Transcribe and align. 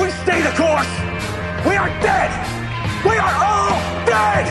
We 0.00 0.10
stay 0.22 0.40
the 0.42 0.54
course, 0.54 0.92
we 1.66 1.74
are 1.74 1.90
dead. 2.00 2.30
We 3.04 3.14
are 3.14 3.34
all 3.38 3.78
dead. 4.06 4.46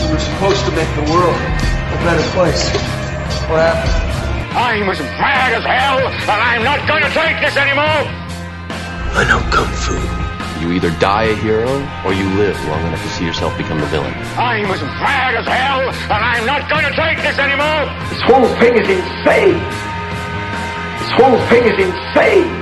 We 0.00 0.12
were 0.12 0.18
supposed 0.18 0.64
to 0.64 0.72
make 0.72 0.88
the 0.96 1.06
world 1.12 1.36
a 1.36 1.98
better 2.04 2.24
place. 2.32 2.72
What 3.48 3.60
happened? 3.60 4.12
I'm 4.52 4.88
as 4.88 5.00
mad 5.00 5.52
as 5.56 5.64
hell, 5.64 6.00
and 6.00 6.40
I'm 6.40 6.64
not 6.64 6.86
going 6.88 7.02
to 7.02 7.12
take 7.12 7.40
this 7.40 7.56
anymore. 7.56 8.04
I 9.16 9.24
know 9.28 9.40
kung 9.52 9.68
fu. 9.80 9.96
You 10.60 10.72
either 10.72 10.90
die 11.00 11.24
a 11.24 11.34
hero 11.34 11.68
or 12.04 12.12
you 12.12 12.28
live 12.38 12.56
long 12.68 12.86
enough 12.86 13.02
to 13.02 13.08
see 13.10 13.24
yourself 13.26 13.56
become 13.58 13.80
the 13.80 13.86
villain. 13.86 14.12
I'm 14.38 14.70
as 14.70 14.80
mad 14.80 15.34
as 15.34 15.46
hell, 15.46 15.88
and 15.90 16.22
I'm 16.22 16.46
not 16.46 16.70
going 16.70 16.84
to 16.84 16.94
take 16.94 17.18
this 17.18 17.38
anymore. 17.38 17.88
This 18.08 18.22
whole 18.22 18.48
thing 18.60 18.76
is 18.78 18.88
insane. 18.88 19.58
This 21.00 21.12
whole 21.18 21.40
thing 21.48 21.64
is 21.66 21.76
insane. 21.76 22.61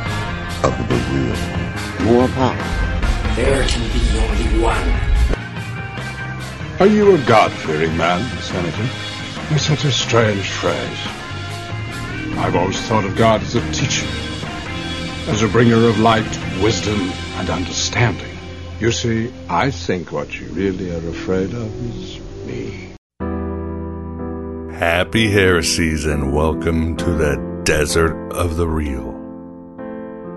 of 0.63 0.73
the 0.89 0.95
real. 1.11 1.35
More 2.05 2.27
power. 2.29 2.55
There 3.35 3.63
can 3.67 3.83
be 3.93 4.03
only 4.19 4.63
one. 4.63 4.89
Are 6.79 6.87
you 6.87 7.15
a 7.15 7.17
God-fearing 7.25 7.95
man, 7.95 8.21
Senator? 8.41 8.87
It's 9.53 9.65
such 9.65 9.85
a 9.85 9.91
strange 9.91 10.49
phrase. 10.49 10.99
I've 12.37 12.55
always 12.55 12.79
thought 12.81 13.05
of 13.05 13.15
God 13.15 13.41
as 13.41 13.55
a 13.55 13.61
teacher, 13.71 14.07
as 15.29 15.43
a 15.43 15.47
bringer 15.47 15.87
of 15.87 15.99
light, 15.99 16.39
wisdom, 16.61 17.11
and 17.35 17.49
understanding. 17.49 18.35
You 18.79 18.91
see, 18.91 19.31
I 19.47 19.69
think 19.69 20.11
what 20.11 20.39
you 20.39 20.47
really 20.47 20.89
are 20.89 21.07
afraid 21.09 21.53
of 21.53 21.69
is 21.95 22.19
me. 22.47 22.95
Happy 24.75 25.29
heresies 25.29 26.05
and 26.07 26.33
welcome 26.33 26.97
to 26.97 27.05
the 27.05 27.61
desert 27.63 28.31
of 28.31 28.57
the 28.57 28.67
real. 28.67 29.10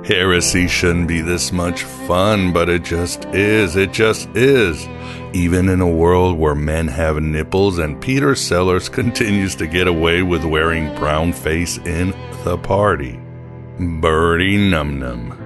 Heresy 0.05 0.69
shouldn't 0.69 1.09
be 1.09 1.23
this 1.23 1.51
much 1.51 1.83
fun, 1.83 2.53
but 2.53 2.69
it 2.69 2.83
just 2.83 3.25
is. 3.27 3.75
It 3.75 3.91
just 3.91 4.29
is. 4.37 4.87
Even 5.33 5.71
in 5.71 5.81
a 5.81 5.89
world 5.89 6.39
where 6.39 6.55
men 6.55 6.89
have 6.89 7.23
nipples 7.23 7.79
and 7.79 7.99
Peter 8.01 8.35
Sellers 8.35 8.89
continues 8.91 9.55
to 9.57 9.67
get 9.67 9.89
away 9.89 10.23
with 10.23 10.45
wearing 10.45 10.95
brown 10.97 11.33
face 11.33 11.79
in 11.79 12.11
the 12.45 12.59
party. 12.59 13.19
Birdie 13.79 14.59
num 14.59 14.99
num. 14.99 15.41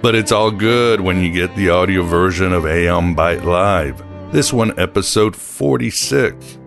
But 0.00 0.14
it's 0.14 0.32
all 0.32 0.50
good 0.50 1.02
when 1.02 1.22
you 1.22 1.30
get 1.30 1.54
the 1.56 1.68
audio 1.68 2.02
version 2.02 2.54
of 2.54 2.64
Aeon 2.64 3.14
Byte 3.14 3.44
Live. 3.44 4.02
This 4.32 4.50
one, 4.50 4.78
episode 4.80 5.36
46 5.36 6.59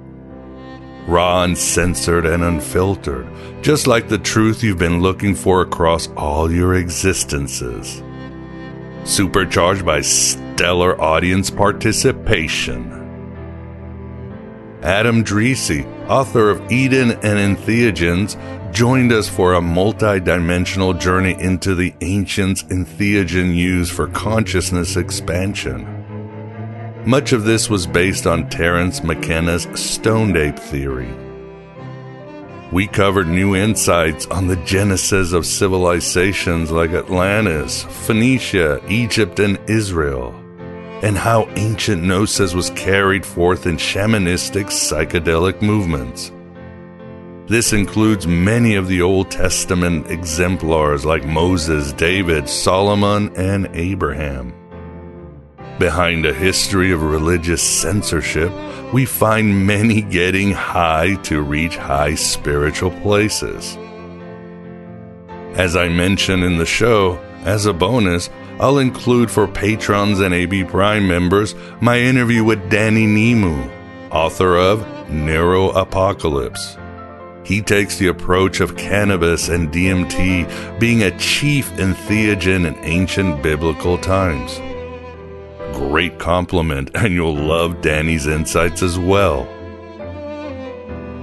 raw, 1.07 1.43
uncensored, 1.43 2.25
and 2.25 2.43
unfiltered, 2.43 3.27
just 3.61 3.87
like 3.87 4.07
the 4.07 4.17
truth 4.17 4.63
you've 4.63 4.79
been 4.79 5.01
looking 5.01 5.35
for 5.35 5.61
across 5.61 6.07
all 6.15 6.51
your 6.51 6.75
existences. 6.75 8.01
Supercharged 9.03 9.85
by 9.85 10.01
stellar 10.01 10.99
audience 11.01 11.49
participation. 11.49 12.99
Adam 14.81 15.23
Dreese, 15.23 15.85
author 16.09 16.49
of 16.49 16.71
Eden 16.71 17.11
and 17.11 17.57
Entheogens, 17.57 18.37
joined 18.73 19.13
us 19.13 19.29
for 19.29 19.53
a 19.53 19.61
multi-dimensional 19.61 20.93
journey 20.93 21.35
into 21.39 21.75
the 21.75 21.93
ancients 22.01 22.63
entheogen 22.63 23.55
used 23.55 23.93
for 23.93 24.07
consciousness 24.07 24.97
expansion. 24.97 26.02
Much 27.05 27.33
of 27.33 27.43
this 27.43 27.69
was 27.69 27.85
based 27.85 28.25
on 28.25 28.49
Terence 28.49 29.03
McKenna's 29.03 29.67
stoned 29.75 30.37
ape 30.37 30.57
theory. 30.57 31.13
We 32.71 32.87
covered 32.87 33.27
new 33.27 33.57
insights 33.57 34.25
on 34.27 34.47
the 34.47 34.55
genesis 34.55 35.33
of 35.33 35.45
civilizations 35.45 36.71
like 36.71 36.91
Atlantis, 36.91 37.83
Phoenicia, 37.83 38.81
Egypt, 38.87 39.39
and 39.39 39.59
Israel, 39.69 40.33
and 41.03 41.17
how 41.17 41.49
ancient 41.57 42.03
gnosis 42.03 42.53
was 42.53 42.69
carried 42.69 43.25
forth 43.25 43.65
in 43.65 43.75
shamanistic 43.75 44.67
psychedelic 44.67 45.61
movements. 45.61 46.31
This 47.47 47.73
includes 47.73 48.25
many 48.25 48.75
of 48.75 48.87
the 48.87 49.01
Old 49.01 49.29
Testament 49.29 50.09
exemplars 50.09 51.03
like 51.03 51.25
Moses, 51.25 51.91
David, 51.91 52.47
Solomon, 52.47 53.35
and 53.35 53.67
Abraham. 53.73 54.53
Behind 55.79 56.25
a 56.25 56.33
history 56.33 56.91
of 56.91 57.01
religious 57.01 57.63
censorship, 57.63 58.51
we 58.93 59.05
find 59.05 59.65
many 59.65 60.01
getting 60.01 60.51
high 60.51 61.15
to 61.23 61.41
reach 61.41 61.75
high 61.75 62.13
spiritual 62.13 62.91
places. 63.01 63.75
As 65.55 65.75
I 65.75 65.89
mentioned 65.89 66.43
in 66.43 66.57
the 66.57 66.65
show, 66.65 67.17
as 67.43 67.65
a 67.65 67.73
bonus, 67.73 68.29
I'll 68.59 68.77
include 68.77 69.31
for 69.31 69.47
patrons 69.47 70.19
and 70.19 70.33
AB 70.33 70.65
Prime 70.65 71.07
members 71.07 71.55
my 71.81 71.99
interview 71.99 72.43
with 72.43 72.69
Danny 72.69 73.07
Nemu, 73.07 73.71
author 74.11 74.55
of 74.55 75.09
Neuro 75.09 75.69
Apocalypse. 75.69 76.77
He 77.43 77.61
takes 77.61 77.97
the 77.97 78.07
approach 78.07 78.61
of 78.61 78.77
cannabis 78.77 79.49
and 79.49 79.71
DMT 79.71 80.79
being 80.79 81.03
a 81.03 81.17
chief 81.17 81.71
entheogen 81.73 82.65
in 82.67 82.75
ancient 82.85 83.41
biblical 83.41 83.97
times. 83.97 84.59
Great 85.73 86.19
compliment, 86.19 86.91
and 86.95 87.13
you'll 87.13 87.35
love 87.35 87.81
Danny's 87.81 88.27
insights 88.27 88.81
as 88.81 88.97
well. 88.97 89.47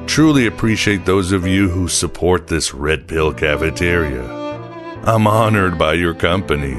Truly 0.06 0.46
appreciate 0.46 1.04
those 1.04 1.30
of 1.30 1.46
you 1.46 1.68
who 1.68 1.86
support 1.86 2.48
this 2.48 2.74
Red 2.74 3.06
Pill 3.06 3.32
Cafeteria. 3.32 4.24
I'm 5.04 5.26
honored 5.26 5.78
by 5.78 5.94
your 5.94 6.14
company. 6.14 6.74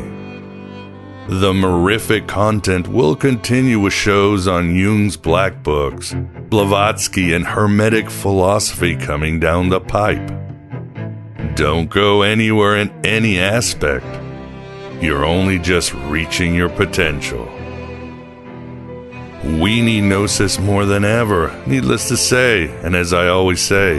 The 1.30 1.54
Morific 1.54 2.28
content 2.28 2.90
will 2.90 3.16
continue 3.16 3.80
with 3.80 3.94
shows 3.94 4.48
on 4.48 4.76
Jung's 4.76 5.16
Black 5.16 5.64
Books, 5.64 6.14
Blavatsky, 6.50 7.34
and 7.34 7.46
Hermetic 7.46 8.10
philosophy 8.10 8.98
coming 8.98 9.40
down 9.40 9.70
the 9.70 9.80
pipe. 9.80 10.30
Don't 11.56 11.90
go 11.90 12.24
anywhere 12.24 12.76
in 12.76 12.90
any 13.06 13.40
aspect. 13.40 14.06
You're 15.02 15.24
only 15.24 15.58
just 15.58 15.94
reaching 15.94 16.54
your 16.54 16.70
potential. 16.70 17.48
We 19.44 19.82
need 19.82 20.02
Gnosis 20.02 20.60
more 20.60 20.86
than 20.86 21.04
ever, 21.04 21.60
needless 21.66 22.08
to 22.10 22.18
say, 22.18 22.70
and 22.84 22.96
as 22.96 23.12
I 23.12 23.30
always 23.30 23.60
say, 23.60 23.98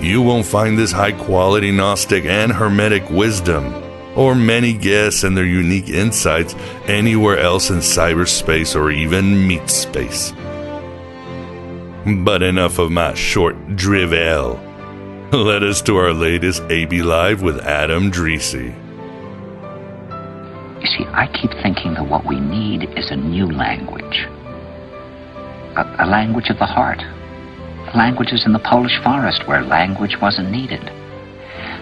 you 0.00 0.22
won't 0.22 0.46
find 0.46 0.78
this 0.78 0.92
high 0.92 1.12
quality 1.12 1.70
Gnostic 1.70 2.24
and 2.24 2.50
Hermetic 2.50 3.10
wisdom, 3.10 3.74
or 4.16 4.34
many 4.34 4.72
guests 4.72 5.24
and 5.24 5.36
their 5.36 5.44
unique 5.44 5.90
insights 5.90 6.54
anywhere 6.86 7.38
else 7.38 7.68
in 7.68 7.78
cyberspace 7.78 8.74
or 8.74 8.90
even 8.90 9.46
meat 9.46 9.68
space. 9.68 10.32
But 12.06 12.42
enough 12.42 12.78
of 12.78 12.90
my 12.90 13.12
short 13.12 13.76
drivel. 13.76 14.58
Let 15.32 15.64
us 15.64 15.82
to 15.82 15.96
our 15.96 16.14
latest 16.14 16.62
AB 16.70 17.02
Live 17.02 17.42
with 17.42 17.58
Adam 17.60 18.10
Dreese. 18.10 18.74
You 20.80 20.86
see, 20.86 21.04
I 21.12 21.26
keep 21.26 21.50
thinking 21.62 21.92
that 21.94 22.08
what 22.08 22.24
we 22.24 22.40
need 22.40 22.84
is 22.96 23.10
a 23.10 23.16
new 23.16 23.50
language. 23.50 24.26
A, 25.76 26.04
a 26.04 26.06
language 26.06 26.48
of 26.48 26.58
the 26.58 26.66
heart. 26.66 27.02
Languages 27.94 28.44
in 28.46 28.52
the 28.52 28.58
Polish 28.58 28.98
forest 29.02 29.46
where 29.46 29.62
language 29.62 30.16
wasn't 30.20 30.50
needed. 30.50 30.90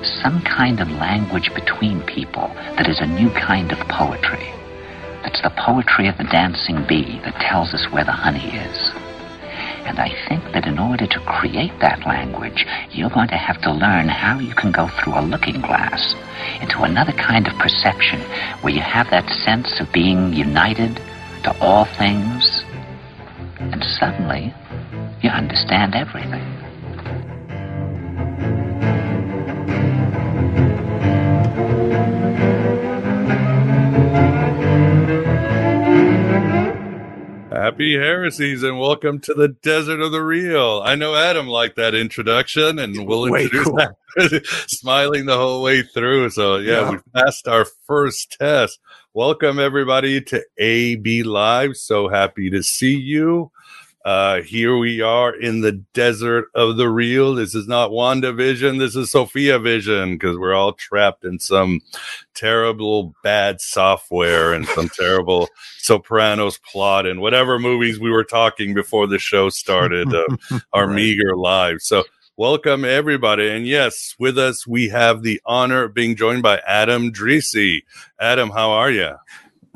Some 0.02 0.43
kind 0.43 0.81
of 0.81 0.91
language 0.91 1.55
between 1.55 2.02
people 2.02 2.49
that 2.76 2.88
is 2.88 3.00
a 3.00 3.06
new 3.06 3.31
kind 3.31 3.70
of 3.70 3.79
poetry. 3.88 4.50
That's 5.23 5.41
the 5.43 5.55
poetry 5.56 6.08
of 6.08 6.19
the 6.19 6.25
dancing 6.25 6.85
bee 6.87 7.20
that 7.25 7.41
tells 7.41 7.73
us 7.73 7.87
where 7.91 8.05
the 8.05 8.12
honey 8.12 8.50
is. 8.58 8.91
And 9.87 9.99
I 9.99 10.11
think 10.29 10.43
that 10.52 10.67
in 10.67 10.79
order 10.79 11.06
to 11.06 11.20
create 11.20 11.79
that 11.81 12.05
language, 12.06 12.67
you're 12.91 13.11
going 13.11 13.29
to 13.29 13.37
have 13.37 13.61
to 13.62 13.73
learn 13.73 14.08
how 14.08 14.38
you 14.41 14.55
can 14.55 14.73
go 14.73 14.88
through 14.88 15.19
a 15.19 15.23
looking 15.23 15.61
glass 15.61 16.14
into 16.61 16.82
another 16.82 17.12
kind 17.12 17.46
of 17.46 17.55
perception 17.58 18.20
where 18.61 18.73
you 18.73 18.81
have 18.81 19.08
that 19.11 19.29
sense 19.44 19.81
of 19.81 19.93
being 19.93 20.32
united 20.32 20.96
to 21.44 21.56
all 21.61 21.85
things. 21.85 22.64
And 23.72 23.82
suddenly, 23.99 24.52
you 25.22 25.31
understand 25.31 25.94
everything. 25.94 26.43
Happy 37.50 37.94
heresies 37.94 38.62
and 38.64 38.78
welcome 38.81 39.20
to 39.20 39.32
the 39.32 39.49
desert 39.49 40.00
of 40.00 40.10
the 40.12 40.20
real. 40.22 40.82
I 40.84 40.96
know 40.96 41.14
Adam 41.14 41.46
liked 41.46 41.76
that 41.76 41.94
introduction 41.94 42.78
and 42.81 43.06
we'll 43.06 43.31
Way 43.31 43.44
introduce 43.44 43.64
cool. 43.64 43.76
that 43.76 44.43
smiling 44.69 45.26
the 45.26 45.37
whole 45.37 45.62
way 45.62 45.82
through. 45.82 46.31
So 46.31 46.56
yeah, 46.56 46.81
Yeah. 46.81 46.90
we 46.90 46.99
passed 47.14 47.46
our 47.46 47.64
first 47.87 48.37
test. 48.38 48.81
Welcome 49.14 49.60
everybody 49.60 50.20
to 50.22 50.43
AB 50.58 51.22
Live. 51.22 51.76
So 51.76 52.08
happy 52.08 52.50
to 52.50 52.62
see 52.62 52.96
you. 52.96 53.50
Uh, 54.04 54.42
here 54.42 54.76
we 54.76 55.00
are 55.00 55.34
in 55.34 55.62
the 55.62 55.72
desert 55.94 56.48
of 56.54 56.76
the 56.76 56.88
real. 56.90 57.34
This 57.34 57.54
is 57.54 57.66
not 57.66 57.90
WandaVision. 57.90 58.78
This 58.78 58.94
is 58.96 59.10
Sophia 59.10 59.58
Vision 59.58 60.16
because 60.16 60.36
we're 60.36 60.52
all 60.54 60.74
trapped 60.74 61.24
in 61.24 61.38
some 61.38 61.80
terrible 62.34 63.14
bad 63.22 63.62
software 63.62 64.52
and 64.52 64.66
some 64.68 64.88
terrible 64.94 65.48
Sopranos 65.78 66.58
plot 66.58 67.06
and 67.06 67.20
whatever 67.20 67.58
movies 67.58 67.98
we 67.98 68.10
were 68.10 68.24
talking 68.24 68.74
before 68.74 69.06
the 69.06 69.18
show 69.18 69.48
started, 69.48 70.12
uh, 70.12 70.24
our 70.74 70.86
Right. 70.86 70.96
meager 70.96 71.34
lives. 71.34 71.86
So, 71.86 72.04
welcome 72.36 72.84
everybody. 72.84 73.48
And 73.48 73.66
yes, 73.66 74.14
with 74.18 74.36
us, 74.36 74.66
we 74.66 74.90
have 74.90 75.22
the 75.22 75.40
honor 75.46 75.84
of 75.84 75.94
being 75.94 76.14
joined 76.14 76.42
by 76.42 76.58
Adam 76.66 77.10
Dreesy. 77.10 77.84
Adam, 78.20 78.50
how 78.50 78.70
are 78.70 78.90
you? 78.90 79.14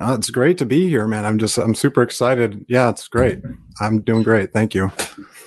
Uh, 0.00 0.14
it's 0.19 0.31
great 0.31 0.58
to 0.58 0.66
be 0.66 0.88
here, 0.88 1.08
man. 1.08 1.24
I'm 1.24 1.38
just, 1.38 1.56
I'm 1.58 1.74
super 1.74 2.02
excited. 2.02 2.64
Yeah, 2.69 2.88
it's 2.90 3.08
great. 3.08 3.40
I'm 3.80 4.00
doing 4.00 4.22
great. 4.22 4.52
Thank 4.52 4.75
you. 4.75 4.90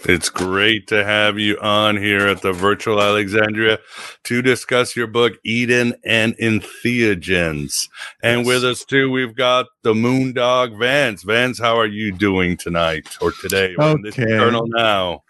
It's 0.06 0.30
great 0.30 0.88
to 0.88 1.04
have 1.04 1.38
you 1.38 1.60
on 1.60 1.96
here 1.98 2.28
at 2.28 2.42
the 2.42 2.54
Virtual 2.54 3.00
Alexandria 3.02 3.78
to 4.24 4.42
discuss 4.42 4.96
your 4.96 5.06
book, 5.08 5.34
Eden 5.44 5.94
and 6.04 6.36
Entheogens. 6.38 7.88
And 8.24 8.40
Yes. 8.40 8.48
with 8.48 8.64
us 8.66 8.84
too, 8.86 9.12
we've 9.12 9.36
got 9.36 9.68
the 9.84 9.94
Moondog 9.94 10.78
Vance. 10.80 11.24
Vance, 11.24 11.60
how 11.60 11.78
are 11.78 11.86
you 11.86 12.12
doing 12.12 12.58
tonight 12.58 13.16
or 13.22 13.32
today? 13.32 13.76
or 13.78 13.92
in 13.92 14.02
this 14.02 14.18
Okay. 14.18 14.24
eternal 14.24 14.66
now. 14.68 15.24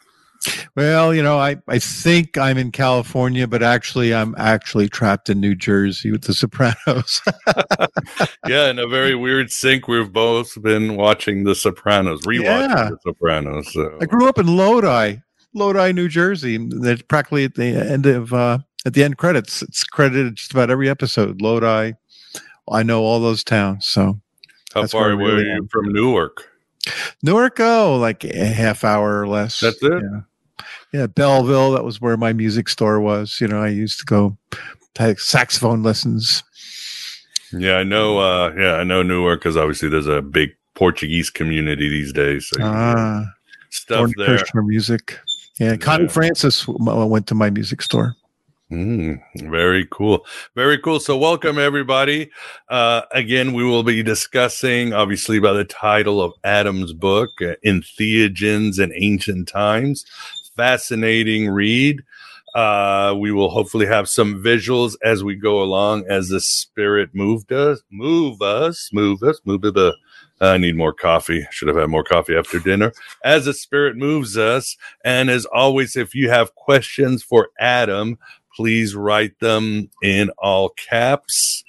Well, 0.76 1.14
you 1.14 1.22
know, 1.22 1.38
I, 1.38 1.58
I 1.68 1.80
think 1.80 2.38
I'm 2.38 2.58
in 2.58 2.72
California, 2.72 3.48
but 3.48 3.62
actually 3.62 4.14
I'm 4.14 4.34
actually 4.38 4.90
trapped 4.90 5.30
in 5.30 5.40
New 5.40 5.56
Jersey 5.56 6.12
with 6.12 6.24
the 6.24 6.34
Sopranos. 6.34 7.22
yeah, 8.48 8.70
in 8.70 8.80
a 8.80 8.88
very 8.88 9.16
weird 9.16 9.52
sync, 9.52 9.88
we've 9.88 10.12
both 10.12 10.60
been 10.62 10.96
watching 10.96 11.44
The 11.44 11.56
Sopranos, 11.56 12.22
rewatching 12.22 12.70
Yeah. 12.70 12.90
The 12.90 12.98
Sopranos. 13.06 13.74
So. 13.74 13.98
I 14.02 14.06
grew 14.06 14.28
up 14.28 14.40
in 14.40 14.48
Lodi, 14.48 15.18
Lodi, 15.54 15.92
New 15.92 16.08
Jersey. 16.08 16.58
That's 16.58 17.04
practically 17.04 17.44
at 17.44 17.56
the 17.56 17.66
end 17.66 18.06
of 18.06 18.34
uh, 18.34 18.60
at 18.86 18.94
the 18.94 19.04
end 19.04 19.18
credits. 19.18 19.62
It's 19.62 19.84
credited 19.84 20.36
just 20.36 20.52
about 20.52 20.72
every 20.72 20.90
episode. 20.90 21.42
Lodi. 21.42 21.94
I 22.70 22.84
know 22.84 23.04
all 23.04 23.20
those 23.20 23.44
towns. 23.44 23.88
So 23.88 24.22
How 24.74 24.88
far 24.88 25.12
away 25.12 25.24
really 25.24 25.50
are 25.50 25.56
you 25.56 25.68
from 25.70 25.92
Newark? 25.92 26.48
Newark, 27.22 27.60
oh, 27.60 27.98
like 27.98 28.24
a 28.24 28.46
half 28.46 28.84
hour 28.84 29.20
or 29.20 29.28
less. 29.28 29.60
That's 29.60 29.82
it? 29.84 29.92
Yeah. 29.92 30.22
Yeah, 30.94 31.08
Belleville. 31.08 31.74
That 31.74 31.84
was 31.86 32.02
where 32.02 32.18
my 32.18 32.34
music 32.34 32.68
store 32.70 33.00
was. 33.00 33.40
You 33.40 33.48
know, 33.48 33.62
I 33.62 33.70
used 33.70 34.00
to 34.00 34.06
go 34.06 34.38
take 34.94 35.20
saxophone 35.20 35.84
lessons. 35.84 36.44
Yeah, 37.54 37.76
I 37.78 37.84
know. 37.84 38.20
Uh, 38.20 38.54
yeah, 38.58 38.74
I 38.76 38.84
know 38.84 39.04
Newark 39.04 39.42
because 39.42 39.58
obviously 39.58 39.90
there's 39.90 40.08
a 40.08 40.22
big 40.22 40.52
Portuguese 40.76 41.30
community 41.30 41.90
these 41.90 42.14
days. 42.14 42.50
So 42.50 42.62
Ah, 42.64 43.26
stuff 43.70 44.12
there. 44.18 44.38
Kirshner 44.38 44.66
music. 44.66 45.20
Yeah, 45.60 45.76
Connie 45.76 46.06
Yeah. 46.06 46.10
Francis 46.12 46.66
went 46.68 47.28
to 47.28 47.36
my 47.36 47.50
music 47.50 47.82
store. 47.82 48.16
Mm, 48.72 49.20
very 49.50 49.86
cool. 49.92 50.26
Very 50.56 50.78
cool. 50.78 51.02
So, 51.02 51.18
welcome 51.18 51.60
everybody. 51.60 52.32
Uh, 52.70 53.02
again, 53.12 53.52
we 53.52 53.66
will 53.66 53.84
be 53.84 54.02
discussing, 54.02 54.94
obviously, 54.94 55.40
by 55.40 55.52
the 55.52 55.66
title 55.66 56.22
of 56.22 56.32
Adam's 56.46 56.94
book, 56.94 57.30
uh, 57.42 57.56
Entheogens 57.66 58.80
in 58.80 58.94
Ancient 58.96 59.50
Times. 59.50 60.06
Fascinating 60.62 61.50
read. 61.50 62.04
Uh, 62.54 63.16
we 63.18 63.31
will 63.31 63.50
hopefully 63.50 63.88
have 63.88 64.08
some 64.08 64.44
visuals 64.44 64.94
as 65.04 65.24
we 65.24 65.36
go 65.36 65.63
along 65.63 66.06
as 66.08 66.30
the 66.30 66.40
spirit 66.40 67.10
moved 67.13 67.52
us, 67.52 67.81
move 67.90 68.44
us, 68.44 68.92
move 68.94 69.24
us, 69.24 69.42
move 69.44 69.62
the. 69.62 69.96
I 70.40 70.60
need 70.60 70.78
more 70.78 70.94
coffee. 70.94 71.48
Should 71.50 71.68
have 71.68 71.78
had 71.78 71.90
more 71.90 72.04
coffee 72.04 72.36
after 72.36 72.60
dinner. 72.60 72.94
As 73.24 73.46
the 73.46 73.56
spirit 73.56 73.98
moves 73.98 74.38
us, 74.38 74.78
and 75.04 75.31
as 75.31 75.46
always, 75.46 75.96
if 75.96 76.13
you 76.13 76.30
have 76.30 76.54
questions 76.54 77.24
for 77.24 77.50
Adam, 77.60 78.19
please 78.56 78.96
write 78.96 79.40
them 79.40 79.90
in 80.04 80.30
all 80.38 80.69
caps 80.69 81.64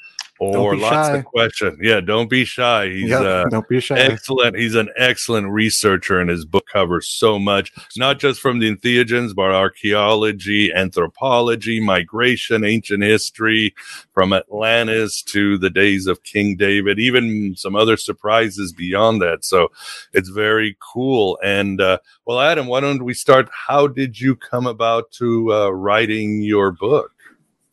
or 0.50 0.76
lots 0.76 1.08
shy. 1.08 1.16
of 1.18 1.24
questions. 1.24 1.78
Yeah, 1.82 2.00
don't 2.00 2.30
be 2.30 2.44
shy. 2.44 2.88
He's 2.90 3.10
Yep, 3.10 3.22
uh, 3.22 3.44
don't 3.50 3.68
be 3.68 3.80
shy. 3.80 3.98
excellent. 3.98 4.56
He's 4.56 4.74
an 4.74 4.90
excellent 4.96 5.48
researcher, 5.48 6.20
and 6.20 6.30
his 6.30 6.44
book 6.44 6.66
covers 6.72 7.08
so 7.08 7.38
much, 7.38 7.72
not 7.96 8.18
just 8.18 8.40
from 8.40 8.58
the 8.58 8.74
entheogens, 8.74 9.34
but 9.34 9.50
archaeology, 9.52 10.72
anthropology, 10.72 11.80
migration, 11.80 12.64
ancient 12.64 13.02
history, 13.02 13.74
from 14.12 14.32
Atlantis 14.32 15.22
to 15.22 15.58
the 15.58 15.70
days 15.70 16.06
of 16.06 16.22
King 16.24 16.56
David, 16.56 16.98
even 16.98 17.54
some 17.56 17.76
other 17.76 17.96
surprises 17.96 18.72
beyond 18.72 19.22
that. 19.22 19.44
So 19.44 19.68
it's 20.12 20.28
very 20.28 20.76
cool. 20.80 21.38
And 21.42 21.80
uh, 21.80 21.98
well, 22.26 22.40
Adam, 22.40 22.66
why 22.66 22.80
don't 22.80 23.04
we 23.04 23.14
start? 23.14 23.48
How 23.68 23.86
did 23.86 24.20
you 24.20 24.36
come 24.36 24.66
about 24.66 25.10
to 25.12 25.52
uh, 25.52 25.70
writing 25.70 26.42
your 26.42 26.72
book? 26.72 27.11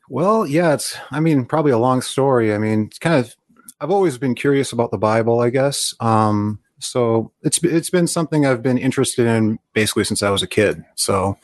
Well, 0.10 0.48
yeah, 0.48 0.74
it's, 0.74 0.98
I 1.12 1.20
mean, 1.20 1.46
probably 1.46 1.72
a 1.72 1.78
long 1.78 2.02
story. 2.02 2.54
I 2.54 2.58
mean, 2.58 2.86
it's 2.86 2.98
kind 2.98 3.16
of, 3.16 3.36
I've 3.80 3.92
always 3.92 4.18
been 4.18 4.34
curious 4.34 4.72
about 4.74 4.90
the 4.90 4.98
Bible, 4.98 5.40
I 5.40 5.52
guess. 5.52 5.94
Um, 6.00 6.60
so 6.80 7.32
it's, 7.44 7.64
it's 7.64 7.92
been 7.92 8.08
something 8.08 8.44
I've 8.44 8.64
been 8.64 8.80
interested 8.80 9.28
in 9.28 9.60
basically 9.74 10.06
since 10.06 10.24
I 10.24 10.32
was 10.32 10.42
a 10.42 10.48
kid. 10.48 10.84
So, 10.96 11.38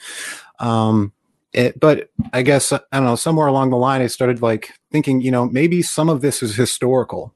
um, 0.59 1.13
it, 1.53 1.79
but 1.79 2.09
I 2.33 2.41
guess, 2.41 2.73
I 2.73 2.79
don't 2.91 3.05
know, 3.05 3.15
somewhere 3.15 3.47
along 3.47 3.69
the 3.69 3.77
line, 3.77 4.01
I 4.01 4.07
started 4.07 4.41
like 4.41 4.71
thinking, 4.91 5.21
you 5.21 5.29
know, 5.29 5.45
maybe 5.45 5.83
some 5.83 6.09
of 6.09 6.21
this 6.21 6.41
is 6.41 6.55
historical. 6.55 7.33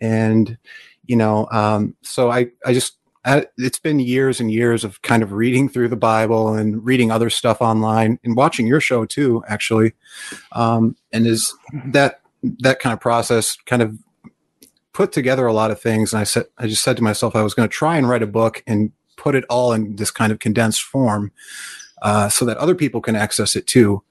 And, 0.00 0.58
you 1.06 1.16
know, 1.16 1.48
um, 1.50 1.96
so 2.02 2.30
I, 2.30 2.50
I 2.64 2.72
just, 2.72 2.96
it's 3.24 3.78
been 3.78 4.00
years 4.00 4.40
and 4.40 4.50
years 4.50 4.84
of 4.84 5.02
kind 5.02 5.22
of 5.22 5.32
reading 5.32 5.68
through 5.68 5.88
the 5.88 5.96
Bible 5.96 6.54
and 6.54 6.84
reading 6.84 7.10
other 7.10 7.30
stuff 7.30 7.60
online 7.60 8.18
and 8.24 8.36
watching 8.36 8.66
your 8.66 8.80
show 8.80 9.04
too, 9.04 9.42
actually. 9.48 9.92
Um, 10.52 10.96
and 11.12 11.26
is 11.26 11.54
that 11.86 12.20
that 12.42 12.80
kind 12.80 12.92
of 12.92 13.00
process 13.00 13.56
kind 13.66 13.82
of 13.82 13.98
put 14.92 15.12
together 15.12 15.46
a 15.46 15.52
lot 15.52 15.70
of 15.70 15.80
things. 15.80 16.12
And 16.12 16.20
I 16.20 16.24
said, 16.24 16.46
I 16.58 16.66
just 16.66 16.82
said 16.82 16.96
to 16.96 17.02
myself, 17.02 17.36
I 17.36 17.42
was 17.42 17.54
going 17.54 17.68
to 17.68 17.72
try 17.72 17.96
and 17.96 18.08
write 18.08 18.22
a 18.22 18.26
book 18.26 18.62
and 18.66 18.92
put 19.16 19.34
it 19.34 19.44
all 19.48 19.72
in 19.72 19.96
this 19.96 20.10
kind 20.10 20.32
of 20.32 20.38
condensed 20.38 20.82
form, 20.82 21.32
uh, 22.02 22.28
so 22.28 22.44
that 22.44 22.56
other 22.56 22.74
people 22.74 23.00
can 23.00 23.16
access 23.16 23.56
it 23.56 23.66
too, 23.66 24.02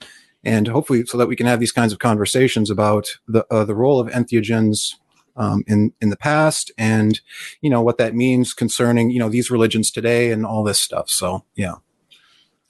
and 0.44 0.68
hopefully 0.68 1.06
so 1.06 1.18
that 1.18 1.28
we 1.28 1.36
can 1.36 1.46
have 1.46 1.60
these 1.60 1.72
kinds 1.72 1.94
of 1.94 2.00
conversations 2.00 2.70
about 2.70 3.18
the 3.28 3.46
uh, 3.52 3.66
the 3.66 3.76
role 3.76 4.00
of 4.00 4.08
entheogens 4.10 4.96
um, 5.38 5.63
in 5.67 5.94
in 6.01 6.10
the 6.10 6.17
past 6.17 6.72
and 6.77 7.22
you 7.62 7.70
know 7.70 7.82
what 7.82 7.98
that 7.98 8.15
means 8.15 8.53
concerning 8.53 9.10
you 9.12 9.20
know 9.20 9.29
these 9.29 9.50
religions 9.50 9.91
today 9.91 10.32
and 10.32 10.46
all 10.46 10.63
this 10.63 10.79
stuff. 10.79 11.10
So 11.10 11.44
yeah. 11.56 11.75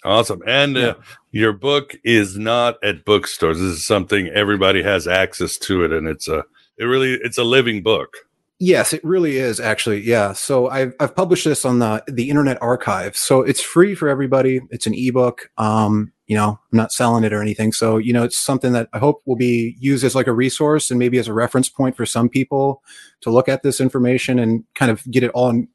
Awesome. 0.03 0.41
And 0.45 0.77
uh, 0.77 0.95
your 1.31 1.51
book 1.51 1.95
is 2.03 2.37
not 2.37 2.81
at 2.83 3.03
bookstores. 3.03 3.59
This 3.59 3.77
is 3.77 3.85
something 3.85 4.27
everybody 4.27 4.83
has 4.83 5.07
access 5.07 5.57
to 5.57 5.83
it 5.83 5.91
and 5.91 6.07
it's 6.07 6.27
a 6.27 6.45
it 6.77 6.85
really 6.85 7.13
it's 7.13 7.37
a 7.37 7.43
living 7.43 7.81
book. 7.81 8.17
Yes, 8.59 8.93
it 8.93 9.03
really 9.03 9.37
is 9.37 9.59
actually. 9.59 10.01
Yeah. 10.01 10.33
So 10.33 10.69
I've 10.69 10.93
I've 10.99 11.15
published 11.15 11.45
this 11.45 11.65
on 11.65 11.79
the 11.79 12.03
the 12.07 12.29
Internet 12.29 12.61
Archive. 12.61 13.15
So 13.15 13.41
it's 13.41 13.61
free 13.61 13.95
for 13.95 14.09
everybody. 14.09 14.61
It's 14.71 14.87
an 14.87 14.93
ebook. 14.95 15.51
Um, 15.57 16.11
you 16.27 16.35
know, 16.35 16.59
I'm 16.71 16.77
not 16.77 16.91
selling 16.91 17.23
it 17.23 17.33
or 17.33 17.41
anything. 17.41 17.71
So, 17.71 17.97
you 17.97 18.11
know, 18.13 18.23
it's 18.23 18.37
something 18.37 18.73
that 18.73 18.89
I 18.93 18.99
hope 18.99 19.21
will 19.25 19.37
be 19.37 19.75
used 19.79 20.03
as 20.03 20.13
like 20.13 20.27
a 20.27 20.33
resource 20.33 20.91
and 20.91 20.99
maybe 20.99 21.17
as 21.17 21.27
a 21.27 21.33
reference 21.33 21.69
point 21.69 21.95
for 21.95 22.05
some 22.05 22.27
people 22.27 22.83
to 23.21 23.31
look 23.31 23.47
at 23.47 23.63
this 23.63 23.79
information 23.79 24.37
and 24.37 24.65
kind 24.75 24.91
of 24.91 25.03
get 25.09 25.23
it 25.23 25.31
all 25.31 25.49
in, 25.49 25.69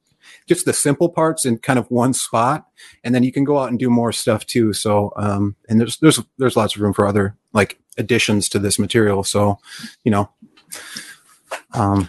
just 0.47 0.67
the 0.67 0.73
simple 0.73 1.09
parts 1.09 1.47
in 1.47 1.59
kind 1.59 1.79
of 1.79 1.91
one 1.91 2.13
spot, 2.13 2.67
and 3.03 3.15
then 3.15 3.23
you 3.23 3.33
can 3.33 3.45
go 3.45 3.59
out 3.59 3.71
and 3.71 3.79
do 3.79 3.91
more 3.91 4.13
stuff 4.13 4.47
too. 4.47 4.73
So, 4.73 5.13
um, 5.17 5.57
and 5.69 5.81
there's 5.81 5.97
there's 5.99 6.21
there's 6.39 6.57
lots 6.57 6.77
of 6.77 6.83
room 6.83 6.93
for 6.93 7.07
other 7.07 7.35
like 7.53 7.79
additions 7.99 8.49
to 8.51 8.59
this 8.59 8.79
material. 8.79 9.25
So, 9.25 9.59
you 10.05 10.11
know, 10.11 10.31
um, 11.75 12.09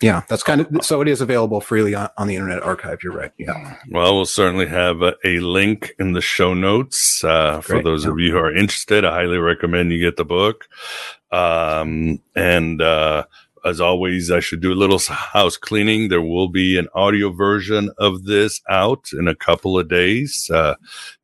yeah, 0.00 0.22
that's 0.28 0.42
kind 0.42 0.60
of 0.60 0.84
so 0.84 1.00
it 1.00 1.08
is 1.08 1.20
available 1.20 1.60
freely 1.60 1.94
on, 1.94 2.08
on 2.16 2.28
the 2.28 2.36
Internet 2.36 2.62
Archive. 2.62 3.02
You're 3.02 3.14
right. 3.14 3.32
Yeah. 3.36 3.76
Well, 3.90 4.14
we'll 4.14 4.26
certainly 4.26 4.66
have 4.66 5.02
a, 5.02 5.16
a 5.24 5.40
link 5.40 5.92
in 5.98 6.12
the 6.12 6.20
show 6.20 6.54
notes 6.54 7.24
uh, 7.24 7.60
for 7.60 7.82
those 7.82 8.04
yeah. 8.04 8.12
of 8.12 8.18
you 8.20 8.32
who 8.32 8.38
are 8.38 8.54
interested. 8.54 9.04
I 9.04 9.12
highly 9.12 9.38
recommend 9.38 9.90
you 9.90 10.00
get 10.00 10.16
the 10.16 10.24
book. 10.24 10.68
Um, 11.32 12.20
and 12.36 12.80
uh, 12.80 13.24
as 13.64 13.80
always, 13.80 14.30
I 14.30 14.40
should 14.40 14.60
do 14.60 14.72
a 14.72 14.74
little 14.74 14.98
house 14.98 15.56
cleaning. 15.56 16.08
There 16.08 16.22
will 16.22 16.48
be 16.48 16.78
an 16.78 16.88
audio 16.94 17.30
version 17.30 17.90
of 17.98 18.24
this 18.24 18.60
out 18.68 19.10
in 19.12 19.28
a 19.28 19.34
couple 19.34 19.78
of 19.78 19.88
days. 19.88 20.50
Uh, 20.52 20.74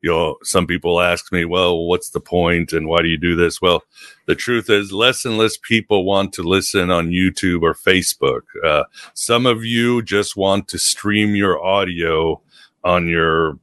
you 0.01 0.09
know, 0.09 0.37
some 0.43 0.67
people 0.67 1.01
ask 1.01 1.31
me, 1.31 1.45
well, 1.45 1.85
what's 1.85 2.09
the 2.09 2.19
point 2.19 2.73
and 2.73 2.87
why 2.87 3.01
do 3.01 3.07
you 3.07 3.17
do 3.17 3.35
this? 3.35 3.61
Well, 3.61 3.83
the 4.25 4.35
truth 4.35 4.69
is 4.69 4.91
less 4.91 5.25
and 5.25 5.37
less 5.37 5.57
people 5.57 6.05
want 6.05 6.33
to 6.33 6.43
listen 6.43 6.91
on 6.91 7.09
YouTube 7.09 7.61
or 7.61 7.73
Facebook. 7.73 8.41
Uh, 8.63 8.83
some 9.13 9.45
of 9.45 9.63
you 9.63 10.01
just 10.01 10.35
want 10.35 10.67
to 10.69 10.77
stream 10.77 11.35
your 11.35 11.63
audio 11.63 12.41
on 12.83 13.07
your 13.07 13.57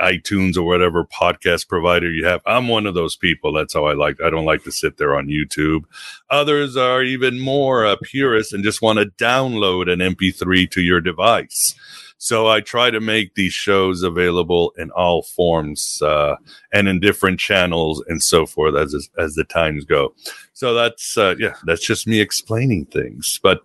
iTunes 0.00 0.56
or 0.56 0.62
whatever 0.62 1.04
podcast 1.04 1.68
provider 1.68 2.10
you 2.10 2.24
have. 2.24 2.42
I'm 2.46 2.68
one 2.68 2.86
of 2.86 2.94
those 2.94 3.16
people. 3.16 3.52
That's 3.52 3.74
how 3.74 3.84
I 3.86 3.94
like. 3.94 4.20
I 4.20 4.30
don't 4.30 4.44
like 4.44 4.64
to 4.64 4.72
sit 4.72 4.96
there 4.96 5.16
on 5.16 5.28
YouTube. 5.28 5.84
Others 6.30 6.76
are 6.76 7.02
even 7.02 7.38
more 7.38 7.86
uh, 7.86 7.96
purists 8.02 8.52
and 8.52 8.64
just 8.64 8.82
want 8.82 8.98
to 8.98 9.06
download 9.06 9.90
an 9.90 10.00
MP3 10.00 10.70
to 10.70 10.80
your 10.80 11.00
device. 11.00 11.74
So 12.18 12.48
I 12.48 12.60
try 12.60 12.90
to 12.90 13.00
make 13.00 13.34
these 13.34 13.52
shows 13.52 14.02
available 14.02 14.74
in 14.76 14.90
all 14.90 15.22
forms 15.22 16.02
uh, 16.02 16.34
and 16.72 16.88
in 16.88 16.98
different 16.98 17.38
channels 17.38 18.02
and 18.08 18.20
so 18.20 18.44
forth 18.44 18.74
as 18.74 19.08
as 19.16 19.34
the 19.34 19.44
times 19.44 19.84
go. 19.84 20.14
So 20.52 20.74
that's 20.74 21.16
uh, 21.16 21.36
yeah, 21.38 21.54
that's 21.64 21.86
just 21.86 22.08
me 22.08 22.20
explaining 22.20 22.86
things. 22.86 23.38
But 23.40 23.62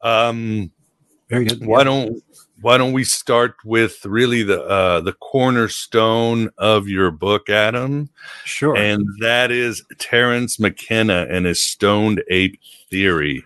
um, 0.00 0.72
very 1.28 1.44
good. 1.44 1.64
Why 1.64 1.84
don't 1.84 2.22
why 2.60 2.76
don't 2.78 2.92
we 2.92 3.04
start 3.04 3.56
with 3.64 4.04
really 4.04 4.42
the 4.42 4.62
uh, 4.62 5.00
the 5.00 5.12
cornerstone 5.12 6.50
of 6.58 6.88
your 6.88 7.10
book, 7.10 7.48
Adam? 7.48 8.10
Sure. 8.44 8.76
And 8.76 9.04
that 9.20 9.50
is 9.50 9.84
Terence 9.98 10.58
McKenna 10.58 11.26
and 11.30 11.46
his 11.46 11.62
stoned 11.62 12.22
ape 12.28 12.58
theory. 12.90 13.44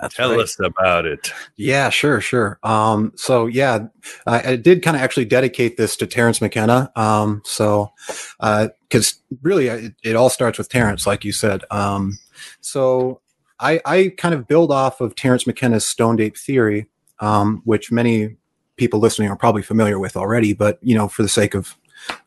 That's 0.00 0.14
Tell 0.14 0.32
right. 0.32 0.40
us 0.40 0.58
about 0.60 1.06
it. 1.06 1.32
Yeah, 1.56 1.88
sure, 1.88 2.20
sure. 2.20 2.58
Um, 2.62 3.12
so 3.16 3.46
yeah, 3.46 3.86
I, 4.26 4.52
I 4.52 4.56
did 4.56 4.82
kind 4.82 4.96
of 4.96 5.02
actually 5.02 5.24
dedicate 5.24 5.76
this 5.76 5.96
to 5.96 6.06
Terence 6.06 6.40
McKenna. 6.40 6.90
Um, 6.96 7.42
so, 7.44 7.92
because 8.38 9.14
uh, 9.32 9.36
really, 9.42 9.68
it, 9.68 9.94
it, 10.02 10.16
all 10.16 10.28
starts 10.28 10.58
with 10.58 10.68
Terence, 10.68 11.06
like 11.06 11.24
you 11.24 11.32
said. 11.32 11.64
Um, 11.70 12.18
so 12.60 13.22
I, 13.58 13.80
I 13.86 14.14
kind 14.18 14.34
of 14.34 14.46
build 14.46 14.70
off 14.70 15.00
of 15.00 15.14
Terence 15.14 15.46
McKenna's 15.46 15.86
stoned 15.86 16.20
ape 16.20 16.36
theory, 16.36 16.88
um, 17.20 17.62
which 17.64 17.90
many 17.90 18.36
people 18.76 19.00
listening 19.00 19.28
are 19.28 19.36
probably 19.36 19.62
familiar 19.62 19.98
with 19.98 20.16
already, 20.16 20.52
but 20.52 20.78
you 20.82 20.94
know, 20.94 21.08
for 21.08 21.22
the 21.22 21.28
sake 21.28 21.54
of 21.54 21.76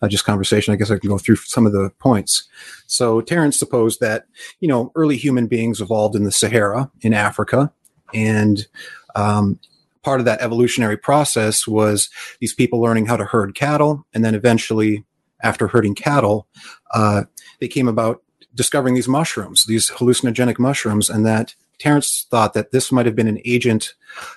uh, 0.02 0.08
just 0.08 0.26
conversation, 0.26 0.74
I 0.74 0.78
guess 0.78 0.92
I 0.92 0.98
can 0.98 1.10
go 1.10 1.18
through 1.18 1.38
some 1.38 1.66
of 1.66 1.72
the 1.72 1.92
points. 2.00 2.48
So 2.88 3.22
Terence 3.22 3.58
supposed 3.58 4.00
that 4.00 4.26
you 4.60 4.68
know 4.68 4.92
early 4.96 5.18
human 5.18 5.48
beings 5.48 5.82
evolved 5.82 6.16
in 6.16 6.24
the 6.24 6.32
Sahara 6.32 6.92
in 7.02 7.14
Africa, 7.14 7.72
and 8.14 8.66
um, 9.16 9.60
part 10.04 10.20
of 10.20 10.26
that 10.26 10.42
evolutionary 10.42 10.98
process 10.98 11.68
was 11.68 12.10
these 12.40 12.54
people 12.54 12.82
learning 12.82 13.06
how 13.06 13.18
to 13.18 13.26
herd 13.26 13.56
cattle, 13.56 14.06
and 14.14 14.24
then 14.24 14.36
eventually, 14.36 15.06
after 15.42 15.68
herding 15.68 15.96
cattle, 15.96 16.48
uh, 16.92 17.24
they 17.60 17.68
came 17.68 17.88
about 17.88 18.22
discovering 18.56 18.96
these 18.96 19.08
mushrooms, 19.08 19.66
these 19.66 19.90
hallucinogenic 19.92 20.60
mushrooms, 20.60 21.10
and 21.10 21.26
that 21.26 21.56
Terence 21.80 22.28
thought 22.30 22.54
that 22.54 22.72
this 22.72 22.92
might 22.92 23.06
have 23.06 23.16
been 23.16 23.28
an 23.28 23.40
agent 23.46 23.94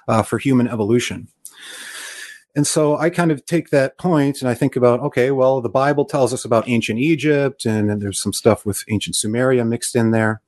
uh, 0.06 0.22
for 0.22 0.38
human 0.38 0.68
evolution. 0.68 1.28
And 2.54 2.66
so 2.66 2.98
I 2.98 3.08
kind 3.08 3.30
of 3.30 3.46
take 3.46 3.70
that 3.70 3.96
point 3.98 4.40
and 4.40 4.48
I 4.48 4.54
think 4.54 4.76
about, 4.76 5.00
okay, 5.00 5.30
well, 5.30 5.60
the 5.60 5.70
Bible 5.70 6.04
tells 6.04 6.34
us 6.34 6.44
about 6.44 6.68
ancient 6.68 6.98
Egypt 6.98 7.64
and, 7.64 7.90
and 7.90 8.02
there's 8.02 8.20
some 8.20 8.32
stuff 8.32 8.66
with 8.66 8.84
ancient 8.90 9.16
Sumeria 9.16 9.66
mixed 9.66 9.96
in 9.96 10.10
there. 10.10 10.42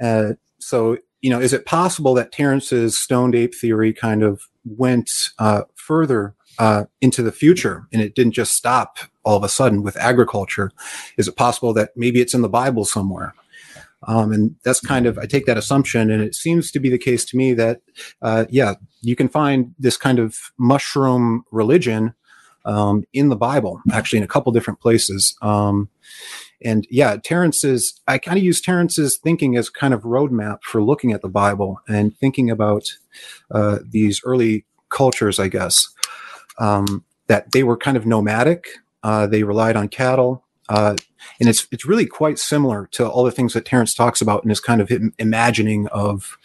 Uh, 0.00 0.32
so, 0.58 0.98
you 1.20 1.30
know, 1.30 1.40
is 1.40 1.52
it 1.52 1.64
possible 1.64 2.12
that 2.14 2.32
Terence's 2.32 2.98
stoned 2.98 3.34
ape 3.34 3.54
theory 3.54 3.92
kind 3.92 4.22
of 4.22 4.48
went 4.64 5.10
uh, 5.38 5.62
further 5.76 6.34
uh, 6.58 6.84
into 7.00 7.22
the 7.22 7.32
future 7.32 7.86
and 7.92 8.02
it 8.02 8.14
didn't 8.14 8.32
just 8.32 8.54
stop 8.54 8.98
all 9.24 9.36
of 9.36 9.44
a 9.44 9.48
sudden 9.48 9.82
with 9.82 9.96
agriculture? 9.96 10.72
Is 11.16 11.28
it 11.28 11.36
possible 11.36 11.72
that 11.74 11.90
maybe 11.96 12.20
it's 12.20 12.34
in 12.34 12.42
the 12.42 12.48
Bible 12.48 12.84
somewhere? 12.84 13.32
Um, 14.06 14.32
and 14.32 14.56
that's 14.64 14.80
kind 14.80 15.06
of, 15.06 15.18
I 15.18 15.26
take 15.26 15.46
that 15.46 15.58
assumption, 15.58 16.10
and 16.10 16.22
it 16.22 16.34
seems 16.34 16.70
to 16.72 16.80
be 16.80 16.90
the 16.90 16.98
case 16.98 17.24
to 17.26 17.36
me 17.36 17.54
that, 17.54 17.80
uh, 18.22 18.44
yeah, 18.50 18.74
you 19.00 19.16
can 19.16 19.28
find 19.28 19.74
this 19.78 19.96
kind 19.96 20.18
of 20.18 20.36
mushroom 20.58 21.44
religion 21.50 22.14
um, 22.64 23.04
in 23.12 23.28
the 23.28 23.36
Bible, 23.36 23.80
actually, 23.92 24.18
in 24.18 24.24
a 24.24 24.28
couple 24.28 24.52
different 24.52 24.80
places. 24.80 25.36
Um, 25.42 25.88
and 26.62 26.86
yeah, 26.90 27.16
Terence's, 27.16 28.00
I 28.08 28.18
kind 28.18 28.38
of 28.38 28.44
use 28.44 28.60
Terence's 28.60 29.18
thinking 29.18 29.56
as 29.56 29.68
kind 29.68 29.92
of 29.92 30.02
roadmap 30.02 30.62
for 30.62 30.82
looking 30.82 31.12
at 31.12 31.20
the 31.20 31.28
Bible 31.28 31.80
and 31.88 32.16
thinking 32.16 32.50
about 32.50 32.84
uh, 33.50 33.78
these 33.86 34.20
early 34.24 34.64
cultures, 34.88 35.38
I 35.38 35.48
guess, 35.48 35.88
um, 36.58 37.04
that 37.26 37.52
they 37.52 37.62
were 37.62 37.76
kind 37.76 37.96
of 37.96 38.06
nomadic. 38.06 38.66
Uh, 39.02 39.26
they 39.26 39.42
relied 39.42 39.76
on 39.76 39.88
cattle. 39.88 40.43
Uh, 40.68 40.96
and 41.40 41.48
it's 41.48 41.66
it's 41.70 41.84
really 41.84 42.06
quite 42.06 42.38
similar 42.38 42.86
to 42.92 43.08
all 43.08 43.24
the 43.24 43.30
things 43.30 43.52
that 43.52 43.64
Terence 43.64 43.94
talks 43.94 44.20
about 44.20 44.44
in 44.44 44.50
his 44.50 44.60
kind 44.60 44.80
of 44.80 44.90
imagining 45.18 45.86
of 45.88 46.38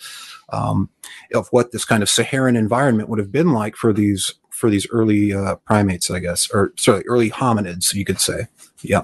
um, 0.51 0.89
of 1.33 1.47
what 1.51 1.71
this 1.71 1.85
kind 1.85 2.03
of 2.03 2.09
Saharan 2.09 2.55
environment 2.55 3.09
would 3.09 3.19
have 3.19 3.31
been 3.31 3.51
like 3.51 3.75
for 3.75 3.93
these 3.93 4.35
for 4.49 4.69
these 4.69 4.87
early 4.91 5.33
uh, 5.33 5.55
primates, 5.55 6.11
I 6.11 6.19
guess, 6.19 6.49
or 6.51 6.73
sorry, 6.77 7.03
early 7.07 7.29
hominids, 7.29 7.93
you 7.93 8.03
could 8.03 8.19
say. 8.19 8.47
Yeah. 8.81 9.03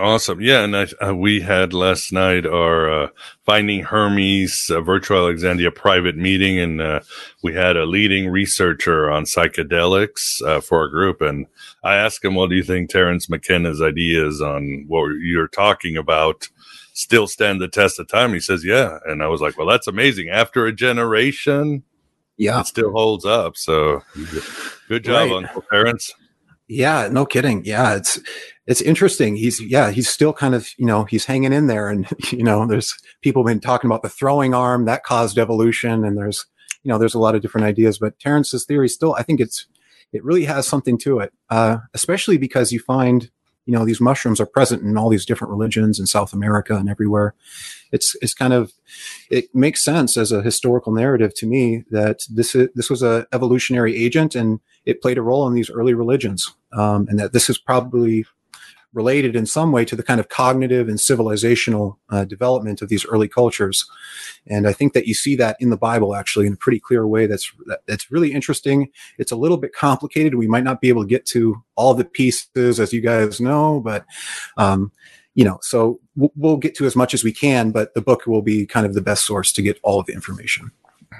Awesome. 0.00 0.40
Yeah. 0.40 0.64
And 0.64 0.76
I, 0.76 0.86
uh, 1.00 1.14
we 1.14 1.40
had 1.40 1.74
last 1.74 2.12
night 2.12 2.46
our 2.46 2.90
uh, 3.04 3.08
Finding 3.44 3.84
Hermes 3.84 4.70
uh, 4.70 4.80
Virtual 4.80 5.18
Alexandria 5.18 5.70
private 5.70 6.16
meeting, 6.16 6.58
and 6.58 6.80
uh, 6.80 7.00
we 7.42 7.54
had 7.54 7.76
a 7.76 7.84
leading 7.84 8.30
researcher 8.30 9.10
on 9.10 9.24
psychedelics 9.24 10.42
uh, 10.42 10.60
for 10.60 10.80
our 10.80 10.88
group. 10.88 11.20
And 11.20 11.46
I 11.84 11.96
asked 11.96 12.24
him, 12.24 12.34
What 12.34 12.50
do 12.50 12.56
you 12.56 12.62
think 12.62 12.88
Terence 12.88 13.28
McKenna's 13.28 13.82
ideas 13.82 14.40
on 14.40 14.86
what 14.88 15.08
you're 15.20 15.48
talking 15.48 15.96
about 15.96 16.48
still 16.94 17.26
stand 17.26 17.60
the 17.60 17.68
test 17.68 18.00
of 18.00 18.08
time? 18.08 18.32
He 18.32 18.40
says, 18.40 18.64
Yeah. 18.64 18.98
And 19.04 19.22
I 19.22 19.28
was 19.28 19.42
like, 19.42 19.58
Well, 19.58 19.68
that's 19.68 19.86
amazing. 19.86 20.30
After 20.30 20.64
a 20.66 20.72
generation, 20.72 21.82
yeah, 22.38 22.60
it 22.60 22.66
still 22.66 22.90
holds 22.92 23.26
up. 23.26 23.58
So 23.58 24.02
good 24.88 25.04
job, 25.04 25.30
right. 25.30 25.44
Uncle 25.44 25.64
Terence. 25.70 26.14
Yeah, 26.68 27.08
no 27.10 27.26
kidding. 27.26 27.64
Yeah, 27.64 27.96
it's 27.96 28.20
it's 28.70 28.80
interesting. 28.80 29.34
He's 29.34 29.60
yeah, 29.60 29.90
he's 29.90 30.08
still 30.08 30.32
kind 30.32 30.54
of 30.54 30.68
you 30.78 30.86
know 30.86 31.02
he's 31.02 31.24
hanging 31.24 31.52
in 31.52 31.66
there, 31.66 31.88
and 31.88 32.08
you 32.30 32.44
know 32.44 32.66
there's 32.66 32.96
people 33.20 33.42
been 33.42 33.58
talking 33.58 33.90
about 33.90 34.02
the 34.02 34.08
throwing 34.08 34.54
arm 34.54 34.84
that 34.84 35.02
caused 35.02 35.38
evolution, 35.38 36.04
and 36.04 36.16
there's 36.16 36.46
you 36.84 36.88
know 36.88 36.96
there's 36.96 37.14
a 37.14 37.18
lot 37.18 37.34
of 37.34 37.42
different 37.42 37.66
ideas, 37.66 37.98
but 37.98 38.18
Terence's 38.20 38.64
theory 38.64 38.88
still 38.88 39.14
I 39.16 39.24
think 39.24 39.40
it's 39.40 39.66
it 40.12 40.24
really 40.24 40.44
has 40.44 40.68
something 40.68 40.98
to 40.98 41.18
it, 41.18 41.32
uh, 41.50 41.78
especially 41.94 42.38
because 42.38 42.70
you 42.70 42.78
find 42.78 43.28
you 43.66 43.72
know 43.72 43.84
these 43.84 44.00
mushrooms 44.00 44.40
are 44.40 44.46
present 44.46 44.82
in 44.84 44.96
all 44.96 45.08
these 45.08 45.26
different 45.26 45.50
religions 45.50 45.98
in 45.98 46.06
South 46.06 46.32
America 46.32 46.76
and 46.76 46.88
everywhere. 46.88 47.34
It's 47.90 48.14
it's 48.22 48.34
kind 48.34 48.52
of 48.52 48.72
it 49.30 49.52
makes 49.52 49.82
sense 49.82 50.16
as 50.16 50.30
a 50.30 50.42
historical 50.42 50.92
narrative 50.92 51.34
to 51.38 51.46
me 51.46 51.82
that 51.90 52.20
this 52.30 52.54
is, 52.54 52.68
this 52.76 52.88
was 52.88 53.02
a 53.02 53.26
evolutionary 53.32 53.96
agent 53.96 54.36
and 54.36 54.60
it 54.84 55.02
played 55.02 55.18
a 55.18 55.22
role 55.22 55.48
in 55.48 55.54
these 55.54 55.70
early 55.70 55.92
religions, 55.92 56.54
um, 56.72 57.08
and 57.08 57.18
that 57.18 57.32
this 57.32 57.50
is 57.50 57.58
probably 57.58 58.24
related 58.92 59.36
in 59.36 59.46
some 59.46 59.72
way 59.72 59.84
to 59.84 59.94
the 59.94 60.02
kind 60.02 60.20
of 60.20 60.28
cognitive 60.28 60.88
and 60.88 60.98
civilizational 60.98 61.96
uh, 62.10 62.24
development 62.24 62.82
of 62.82 62.88
these 62.88 63.06
early 63.06 63.28
cultures. 63.28 63.88
And 64.46 64.66
I 64.66 64.72
think 64.72 64.94
that 64.94 65.06
you 65.06 65.14
see 65.14 65.36
that 65.36 65.56
in 65.60 65.70
the 65.70 65.76
Bible 65.76 66.14
actually 66.14 66.46
in 66.46 66.54
a 66.54 66.56
pretty 66.56 66.80
clear 66.80 67.06
way. 67.06 67.26
That's 67.26 67.52
that's 67.86 68.10
really 68.10 68.32
interesting. 68.32 68.90
It's 69.18 69.32
a 69.32 69.36
little 69.36 69.56
bit 69.56 69.72
complicated. 69.74 70.34
We 70.34 70.48
might 70.48 70.64
not 70.64 70.80
be 70.80 70.88
able 70.88 71.02
to 71.02 71.08
get 71.08 71.26
to 71.26 71.62
all 71.76 71.94
the 71.94 72.04
pieces, 72.04 72.80
as 72.80 72.92
you 72.92 73.00
guys 73.00 73.40
know, 73.40 73.80
but 73.80 74.04
um, 74.56 74.92
you 75.34 75.44
know, 75.44 75.58
so 75.62 76.00
we'll 76.16 76.56
get 76.56 76.74
to 76.76 76.86
as 76.86 76.96
much 76.96 77.14
as 77.14 77.22
we 77.22 77.32
can. 77.32 77.70
But 77.70 77.94
the 77.94 78.02
book 78.02 78.26
will 78.26 78.42
be 78.42 78.66
kind 78.66 78.84
of 78.84 78.94
the 78.94 79.00
best 79.00 79.24
source 79.24 79.52
to 79.52 79.62
get 79.62 79.78
all 79.82 80.00
of 80.00 80.06
the 80.06 80.12
information. 80.12 80.72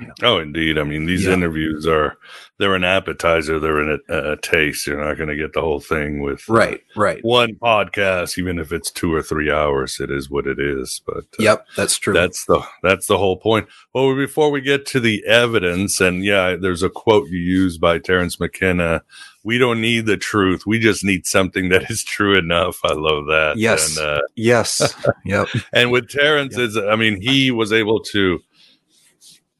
Oh, 0.23 0.39
indeed. 0.39 0.79
I 0.79 0.85
mean, 0.85 1.07
these 1.07 1.25
Yeah. 1.27 1.33
interviews 1.33 1.87
are 1.87 2.17
they're 2.59 2.75
an 2.75 2.85
appetizer. 2.85 3.59
They're 3.59 3.81
in 3.81 3.99
a, 4.09 4.33
a 4.33 4.37
taste. 4.37 4.87
You're 4.87 5.03
not 5.03 5.17
going 5.17 5.31
to 5.31 5.37
get 5.37 5.55
the 5.55 5.61
whole 5.63 5.81
thing 5.81 6.21
with 6.21 6.43
uh, 6.49 6.53
Right, 6.55 6.81
right. 6.95 7.25
one 7.25 7.55
podcast, 7.55 8.37
even 8.39 8.59
if 8.59 8.71
it's 8.73 8.91
two 8.91 9.15
or 9.15 9.23
three 9.23 9.51
hours. 9.51 9.99
It 9.99 10.11
is 10.11 10.29
what 10.31 10.47
it 10.47 10.59
is. 10.61 11.01
But 11.07 11.19
uh, 11.19 11.39
Yep, 11.39 11.67
that's 11.77 11.99
true. 11.99 12.13
That's 12.15 12.45
the 12.45 12.63
that's 12.83 13.07
the 13.07 13.17
whole 13.19 13.39
point. 13.39 13.67
Well, 13.95 14.15
before 14.15 14.51
we 14.51 14.61
get 14.61 14.85
to 14.87 15.01
the 15.01 15.25
evidence, 15.27 16.01
and 16.01 16.25
yeah, 16.25 16.55
there's 16.57 16.83
a 16.83 16.91
quote 16.91 17.29
you 17.29 17.39
use 17.39 17.79
by 17.79 17.99
Terence 17.99 18.39
McKenna. 18.39 19.03
We 19.43 19.57
don't 19.57 19.81
need 19.81 20.05
the 20.05 20.19
truth. 20.19 20.65
We 20.67 20.79
just 20.79 21.03
need 21.03 21.25
something 21.27 21.71
that 21.71 21.91
is 21.91 22.05
true 22.05 22.37
enough. 22.37 22.79
I 22.85 22.93
love 22.93 23.25
that. 23.29 23.55
Yes. 23.57 23.97
And, 23.97 24.07
uh, 24.07 24.21
yes. 24.37 24.95
yep. 25.25 25.49
and 25.73 25.91
with 25.91 26.11
Terence, 26.11 26.59
is 26.59 26.77
I 26.77 26.95
mean, 26.97 27.23
he 27.23 27.51
was 27.51 27.73
able 27.73 28.01
to 28.13 28.39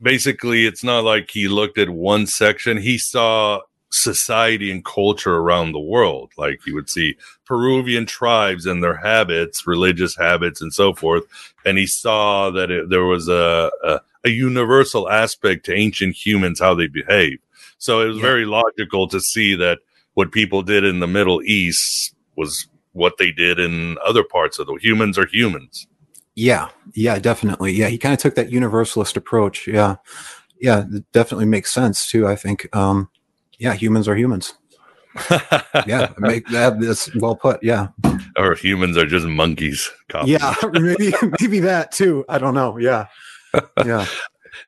basically. 0.01 0.67
It's 0.67 0.85
not 0.85 1.05
like 1.05 1.31
he 1.31 1.49
looked 1.49 1.79
at 1.79 1.91
one 1.91 2.27
section. 2.27 2.79
He 2.79 2.99
saw 2.99 3.61
society 3.93 4.71
and 4.71 4.85
culture 4.85 5.37
around 5.37 5.73
the 5.73 5.81
world. 5.81 6.33
Like 6.37 6.61
he 6.65 6.73
would 6.73 6.89
see 6.89 7.17
Peruvian 7.45 8.07
tribes 8.07 8.67
and 8.67 8.83
their 8.83 8.97
habits, 8.97 9.67
religious 9.67 10.17
habits, 10.17 10.61
and 10.61 10.73
so 10.73 10.95
forth. 10.95 11.25
And 11.65 11.77
he 11.77 11.87
saw 11.87 12.51
that 12.51 12.71
it, 12.71 12.89
there 12.89 13.05
was 13.05 13.29
a, 13.29 13.71
a 13.83 14.01
a 14.25 14.31
universal 14.31 15.09
aspect 15.09 15.65
to 15.67 15.75
ancient 15.75 16.15
humans 16.15 16.61
how 16.61 16.75
they 16.75 16.87
behave. 16.87 17.39
So 17.79 18.01
it 18.01 18.07
was 18.09 18.19
very 18.19 18.45
logical 18.45 19.09
to 19.09 19.21
see 19.21 19.55
that 19.57 19.79
what 20.15 20.33
people 20.33 20.63
did 20.63 20.85
in 20.85 21.01
the 21.01 21.07
Middle 21.07 21.43
East 21.43 22.15
was 22.37 22.69
what 22.93 23.17
they 23.19 23.31
did 23.31 23.59
in 23.59 23.97
other 24.05 24.25
parts 24.25 24.59
of 24.59 24.67
the 24.67 24.75
humans 24.75 25.17
are 25.17 25.27
humans. 25.27 25.87
Yeah, 26.35 26.69
yeah, 26.95 27.19
definitely. 27.19 27.73
Yeah, 27.73 27.89
he 27.89 27.99
kind 27.99 28.13
of 28.13 28.19
took 28.19 28.35
that 28.37 28.51
universalist 28.51 29.17
approach. 29.17 29.67
Yeah, 29.67 29.97
yeah, 30.61 30.85
it 30.91 31.11
definitely 31.13 31.47
makes 31.47 31.73
sense 31.73 32.09
too. 32.09 32.27
I 32.27 32.37
think. 32.37 32.75
Um, 32.75 33.11
yeah, 33.59 33.75
humans 33.75 34.09
are 34.09 34.17
humans. 34.17 34.55
yeah, 35.87 36.13
make 36.19 36.47
that. 36.49 36.81
That's 36.81 37.15
well 37.17 37.37
put. 37.37 37.63
Yeah, 37.63 37.89
or 38.37 38.55
humans 38.55 38.97
are 38.97 39.07
just 39.07 39.27
monkeys. 39.27 39.91
copies. 40.09 40.31
yeah, 40.31 40.55
maybe 40.73 41.13
maybe 41.41 41.61
that 41.61 41.93
too. 41.93 42.25
I 42.29 42.39
don't 42.39 42.55
know. 42.55 42.79
Yeah, 42.79 43.07
yeah. 43.85 44.07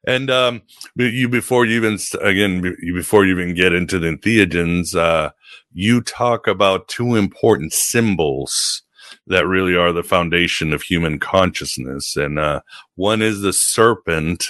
And 0.07 0.31
um, 0.31 0.63
you 0.95 1.29
before 1.29 1.67
you 1.67 1.77
even 1.77 1.99
again 2.21 2.63
you 2.81 2.95
before 2.95 3.27
you 3.27 3.33
even 3.33 3.55
get 3.55 3.73
into 3.73 3.99
the 3.99 4.09
entheogens, 4.09 4.95
uh, 4.95 5.31
you 5.73 6.01
talk 6.01 6.47
about 6.47 6.87
two 6.89 7.17
important 7.17 7.73
symbols 7.73 8.83
that 9.27 9.47
really 9.47 9.77
are 9.77 9.93
the 9.93 10.03
foundation 10.03 10.73
of 10.73 10.83
human 10.83 11.19
consciousness, 11.19 12.17
and 12.17 12.39
uh, 12.39 12.61
one 12.97 13.23
is 13.23 13.41
the 13.41 13.53
serpent, 13.53 14.49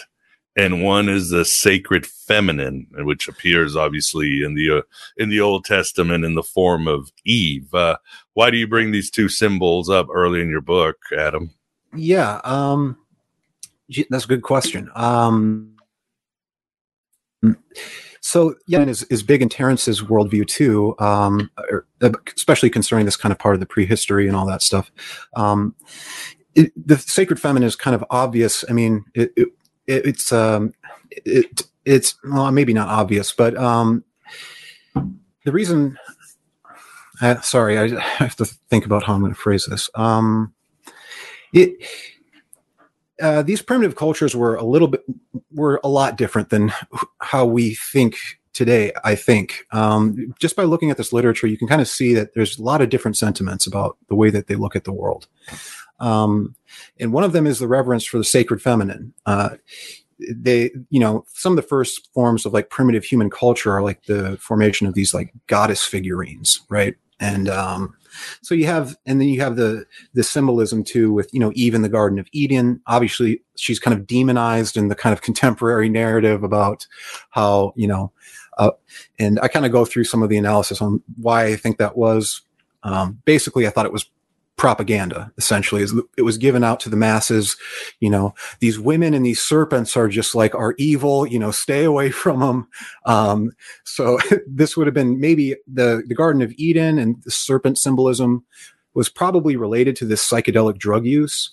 and 0.56 0.82
one 0.82 1.08
is 1.08 1.30
the 1.30 1.44
sacred 1.44 2.06
feminine, 2.06 2.86
which 2.98 3.28
appears 3.28 3.76
obviously 3.76 4.42
in 4.42 4.54
the 4.54 4.78
uh, 4.78 4.82
in 5.16 5.28
the 5.28 5.40
Old 5.40 5.64
Testament 5.64 6.24
in 6.24 6.34
the 6.34 6.42
form 6.42 6.88
of 6.88 7.12
Eve. 7.24 7.72
Uh, 7.74 7.96
why 8.34 8.50
do 8.50 8.56
you 8.56 8.66
bring 8.66 8.90
these 8.90 9.10
two 9.10 9.28
symbols 9.28 9.90
up 9.90 10.06
early 10.12 10.40
in 10.40 10.48
your 10.48 10.60
book, 10.60 10.96
Adam? 11.16 11.50
Yeah, 11.94 12.40
um, 12.44 12.96
that's 14.08 14.24
a 14.24 14.28
good 14.28 14.42
question. 14.42 14.90
Um, 14.94 15.76
so 18.22 18.54
yeah, 18.66 18.82
is, 18.84 19.02
is 19.04 19.22
big 19.24 19.42
in 19.42 19.48
Terence's 19.48 20.00
worldview 20.00 20.46
too, 20.46 20.94
um, 21.00 21.50
especially 22.36 22.70
concerning 22.70 23.04
this 23.04 23.16
kind 23.16 23.32
of 23.32 23.38
part 23.38 23.54
of 23.54 23.60
the 23.60 23.66
prehistory 23.66 24.28
and 24.28 24.36
all 24.36 24.46
that 24.46 24.62
stuff. 24.62 24.92
Um, 25.34 25.74
it, 26.54 26.72
the 26.76 26.96
sacred 26.98 27.40
feminine 27.40 27.66
is 27.66 27.74
kind 27.74 27.96
of 27.96 28.04
obvious. 28.10 28.64
I 28.70 28.74
mean, 28.74 29.04
it, 29.14 29.32
it, 29.36 29.48
it's 29.86 30.30
um, 30.30 30.72
it, 31.10 31.62
it's 31.84 32.14
well, 32.22 32.50
maybe 32.52 32.72
not 32.72 32.88
obvious, 32.88 33.32
but 33.32 33.56
um, 33.56 34.04
the 34.94 35.52
reason. 35.52 35.98
Uh, 37.20 37.40
sorry, 37.40 37.78
I 37.78 38.00
have 38.00 38.36
to 38.36 38.44
think 38.44 38.86
about 38.86 39.02
how 39.02 39.14
I'm 39.14 39.20
going 39.20 39.34
to 39.34 39.38
phrase 39.38 39.66
this. 39.66 39.90
Um, 39.96 40.54
it 41.52 41.76
uh, 43.20 43.42
these 43.42 43.62
primitive 43.62 43.96
cultures 43.96 44.34
were 44.34 44.54
a 44.54 44.64
little 44.64 44.88
bit 44.88 45.02
were 45.52 45.80
a 45.84 45.88
lot 45.88 46.16
different 46.16 46.50
than 46.50 46.72
how 47.20 47.44
we 47.44 47.74
think 47.74 48.16
today 48.52 48.92
i 49.04 49.14
think. 49.14 49.66
Um, 49.70 50.34
just 50.38 50.56
by 50.56 50.64
looking 50.64 50.90
at 50.90 50.96
this 50.96 51.12
literature 51.12 51.46
you 51.46 51.58
can 51.58 51.68
kind 51.68 51.80
of 51.80 51.88
see 51.88 52.14
that 52.14 52.34
there's 52.34 52.58
a 52.58 52.62
lot 52.62 52.80
of 52.80 52.90
different 52.90 53.16
sentiments 53.16 53.66
about 53.66 53.96
the 54.08 54.14
way 54.14 54.30
that 54.30 54.46
they 54.46 54.56
look 54.56 54.76
at 54.76 54.84
the 54.84 54.92
world. 54.92 55.28
Um, 56.00 56.56
and 56.98 57.12
one 57.12 57.24
of 57.24 57.32
them 57.32 57.46
is 57.46 57.58
the 57.58 57.68
reverence 57.68 58.04
for 58.04 58.18
the 58.18 58.24
sacred 58.24 58.60
feminine. 58.60 59.14
Uh, 59.24 59.50
they 60.30 60.70
you 60.90 61.00
know 61.00 61.24
some 61.32 61.52
of 61.52 61.56
the 61.56 61.62
first 61.62 62.12
forms 62.12 62.46
of 62.46 62.52
like 62.52 62.70
primitive 62.70 63.04
human 63.04 63.30
culture 63.30 63.72
are 63.72 63.82
like 63.82 64.04
the 64.04 64.36
formation 64.38 64.86
of 64.86 64.94
these 64.94 65.12
like 65.12 65.32
goddess 65.46 65.82
figurines 65.82 66.60
right? 66.68 66.96
And 67.18 67.48
um, 67.48 67.94
so 68.42 68.54
you 68.54 68.66
have 68.66 68.96
and 69.06 69.20
then 69.20 69.28
you 69.28 69.40
have 69.40 69.56
the 69.56 69.84
the 70.14 70.22
symbolism 70.22 70.84
too 70.84 71.12
with 71.12 71.32
you 71.32 71.40
know 71.40 71.52
eve 71.54 71.74
in 71.74 71.82
the 71.82 71.88
garden 71.88 72.18
of 72.18 72.28
eden. 72.32 72.80
Obviously 72.86 73.42
she's 73.56 73.78
kind 73.78 73.98
of 73.98 74.06
demonized 74.06 74.76
in 74.76 74.88
the 74.88 74.94
kind 74.94 75.12
of 75.12 75.22
contemporary 75.22 75.88
narrative 75.88 76.42
about 76.42 76.86
how 77.30 77.72
you 77.76 77.86
know 77.86 78.12
uh, 78.58 78.70
and 79.18 79.40
i 79.40 79.48
kind 79.48 79.66
of 79.66 79.72
go 79.72 79.84
through 79.84 80.04
some 80.04 80.22
of 80.22 80.28
the 80.28 80.36
analysis 80.36 80.82
on 80.82 81.02
why 81.16 81.46
i 81.46 81.56
think 81.56 81.78
that 81.78 81.96
was. 81.96 82.42
Um, 82.84 83.22
basically 83.24 83.64
i 83.68 83.70
thought 83.70 83.86
it 83.86 83.92
was 83.92 84.10
propaganda 84.62 85.28
essentially 85.38 85.84
it 86.16 86.22
was 86.22 86.38
given 86.38 86.62
out 86.62 86.78
to 86.78 86.88
the 86.88 86.94
masses. 86.94 87.56
You 87.98 88.08
know 88.08 88.32
these 88.60 88.78
women 88.78 89.12
and 89.12 89.26
these 89.26 89.40
serpents 89.42 89.96
are 89.96 90.06
just 90.06 90.36
like 90.36 90.54
are 90.54 90.76
evil 90.78 91.26
you 91.26 91.36
know 91.36 91.50
stay 91.50 91.82
away 91.82 92.10
from 92.22 92.38
them 92.38 92.68
um, 93.04 93.50
so 93.82 94.20
this 94.46 94.76
would 94.76 94.86
have 94.86 94.94
been 94.94 95.18
maybe 95.18 95.56
the 95.66 96.04
the 96.06 96.14
garden 96.14 96.42
of 96.42 96.52
eden 96.58 96.96
and 96.96 97.20
the 97.24 97.30
serpent 97.32 97.76
symbolism 97.76 98.44
was 98.94 99.08
probably 99.08 99.56
related 99.56 99.96
to 99.96 100.04
this 100.04 100.24
psychedelic 100.30 100.78
drug 100.78 101.06
use 101.06 101.50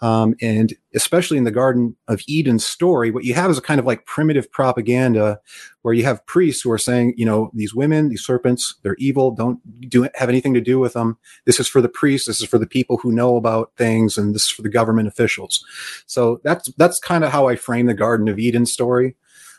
um, 0.00 0.34
and 0.40 0.74
especially 0.94 1.38
in 1.38 1.44
the 1.44 1.50
garden 1.50 1.96
of 2.06 2.22
eden 2.28 2.58
story 2.58 3.10
what 3.10 3.24
you 3.24 3.34
have 3.34 3.50
is 3.50 3.58
a 3.58 3.62
kind 3.62 3.80
of 3.80 3.86
like 3.86 4.06
primitive 4.06 4.50
propaganda 4.50 5.40
where 5.82 5.94
you 5.94 6.04
have 6.04 6.24
priests 6.26 6.62
who 6.62 6.70
are 6.70 6.78
saying 6.78 7.14
you 7.16 7.24
know 7.24 7.50
these 7.54 7.74
women 7.74 8.08
these 8.08 8.24
serpents 8.24 8.74
they're 8.82 8.96
evil 8.98 9.30
don't 9.30 9.60
do 9.88 10.08
have 10.14 10.28
anything 10.28 10.54
to 10.54 10.60
do 10.60 10.78
with 10.78 10.92
them. 10.92 11.16
This 11.44 11.60
is 11.60 11.68
for 11.68 11.80
the 11.80 11.88
priests 11.88 12.26
this 12.26 12.40
is 12.40 12.48
for 12.48 12.58
the 12.58 12.66
people 12.66 12.98
who 12.98 13.12
know 13.12 13.36
about 13.36 13.72
things 13.76 14.18
and 14.18 14.34
this 14.34 14.44
is 14.44 14.50
for 14.50 14.62
the 14.62 14.68
government 14.68 15.08
officials. 15.08 15.64
So 16.06 16.40
that's 16.44 16.70
that's 16.76 16.98
kind 16.98 17.24
of 17.24 17.32
how 17.32 17.48
i 17.48 17.56
frame 17.56 17.86
the 17.86 17.94
garden 17.94 18.28
of 18.28 18.38
eden 18.38 18.66
story. 18.66 19.16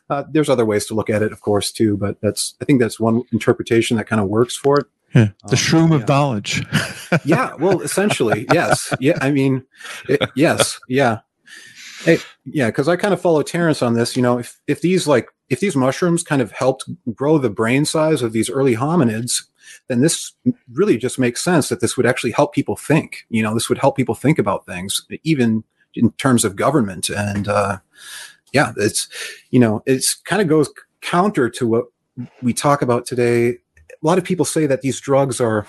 Uh, 0.10 0.24
there's 0.32 0.50
other 0.50 0.66
ways 0.66 0.88
to 0.88 0.96
look 0.96 1.10
at 1.10 1.22
it 1.22 1.32
of 1.32 1.42
course 1.42 1.72
too 1.72 1.96
but 1.96 2.20
that's 2.20 2.56
i 2.62 2.66
think 2.66 2.80
that's 2.80 3.00
one 3.00 3.22
interpretation 3.32 3.96
that 3.96 4.08
kind 4.08 4.20
of 4.20 4.28
works 4.28 4.56
for 4.56 4.80
it 4.80 4.88
yeah. 5.16 5.30
The 5.46 5.52
Um, 5.52 5.56
shroom 5.56 5.94
of 5.96 6.02
yeah. 6.02 6.06
knowledge. 6.08 6.66
yeah 7.26 7.54
well 7.56 7.82
essentially 7.82 8.46
yes 8.54 8.94
yeah 9.00 9.18
i 9.22 9.32
mean 9.32 9.64
it, 10.08 10.22
yes 10.36 10.80
yeah 10.88 11.20
Hey, 12.06 12.20
yeah 12.46 12.68
because 12.68 12.88
i 12.88 12.96
kind 12.96 13.14
of 13.14 13.20
follow 13.22 13.42
terence 13.42 13.82
on 13.82 13.94
this 13.94 14.16
you 14.16 14.22
know 14.22 14.38
if 14.38 14.60
if 14.68 14.82
these 14.82 15.06
like 15.08 15.28
if 15.50 15.60
these 15.60 15.76
mushrooms 15.76 16.24
kind 16.24 16.42
of 16.42 16.52
helped 16.52 16.86
grow 17.14 17.38
the 17.38 17.50
brain 17.50 17.84
size 17.84 18.22
of 18.22 18.32
these 18.32 18.50
early 18.50 18.76
hominids 18.76 19.44
then 19.88 20.00
this 20.02 20.32
really 20.72 20.98
just 20.98 21.20
makes 21.20 21.44
sense 21.44 21.68
that 21.70 21.82
this 21.82 21.98
would 21.98 22.06
actually 22.06 22.32
help 22.32 22.54
people 22.54 22.76
think 22.78 23.26
you 23.30 23.44
know 23.44 23.54
this 23.54 23.68
would 23.70 23.80
help 23.80 23.98
people 23.98 24.16
think 24.16 24.40
about 24.40 24.66
things 24.66 25.06
even 25.24 25.64
in 25.96 26.12
terms 26.14 26.46
of 26.46 26.56
government 26.56 27.10
and 27.10 27.48
uh 27.50 27.80
yeah 28.54 28.72
it's 28.78 29.10
you 29.50 29.60
know 29.60 29.82
it's 29.86 30.14
kind 30.14 30.42
of 30.42 30.48
goes 30.48 30.70
counter 31.02 31.50
to 31.50 31.68
what 31.68 31.86
we 32.42 32.54
talk 32.54 32.82
about 32.82 33.06
today 33.06 33.58
a 34.02 34.08
lot 34.08 34.18
of 34.18 34.24
people 34.24 34.46
say 34.46 34.66
that 34.66 34.82
these 34.82 35.00
drugs 35.00 35.42
are, 35.42 35.66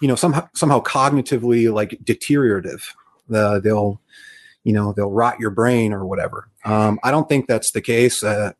you 0.00 0.08
know, 0.08 0.14
somehow 0.14 0.48
somehow 0.54 0.80
cognitively 0.82 1.72
like 1.72 1.98
deteriorative. 2.04 2.94
Uh, 3.32 3.58
they'll, 3.58 4.00
you 4.64 4.72
know, 4.72 4.92
they'll 4.92 5.10
rot 5.10 5.40
your 5.40 5.50
brain 5.50 5.92
or 5.92 6.06
whatever. 6.06 6.48
Um, 6.64 7.00
I 7.02 7.10
don't 7.10 7.28
think 7.28 7.46
that's 7.46 7.72
the 7.72 7.80
case. 7.80 8.22
Uh, 8.22 8.52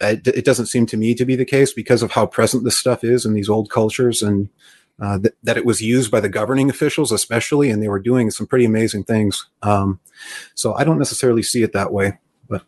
it, 0.00 0.26
it 0.26 0.44
doesn't 0.44 0.66
seem 0.66 0.86
to 0.86 0.96
me 0.96 1.14
to 1.14 1.24
be 1.24 1.36
the 1.36 1.44
case 1.44 1.72
because 1.72 2.02
of 2.02 2.10
how 2.12 2.26
present 2.26 2.64
this 2.64 2.78
stuff 2.78 3.04
is 3.04 3.24
in 3.24 3.34
these 3.34 3.48
old 3.48 3.70
cultures 3.70 4.22
and 4.22 4.48
uh, 5.00 5.18
th- 5.18 5.34
that 5.42 5.56
it 5.56 5.64
was 5.64 5.80
used 5.80 6.10
by 6.10 6.20
the 6.20 6.28
governing 6.28 6.70
officials, 6.70 7.12
especially, 7.12 7.70
and 7.70 7.82
they 7.82 7.88
were 7.88 8.00
doing 8.00 8.30
some 8.30 8.46
pretty 8.46 8.64
amazing 8.64 9.04
things. 9.04 9.48
Um, 9.62 10.00
so 10.54 10.74
I 10.74 10.84
don't 10.84 10.98
necessarily 10.98 11.42
see 11.42 11.62
it 11.62 11.72
that 11.72 11.92
way. 11.92 12.18
But 12.48 12.62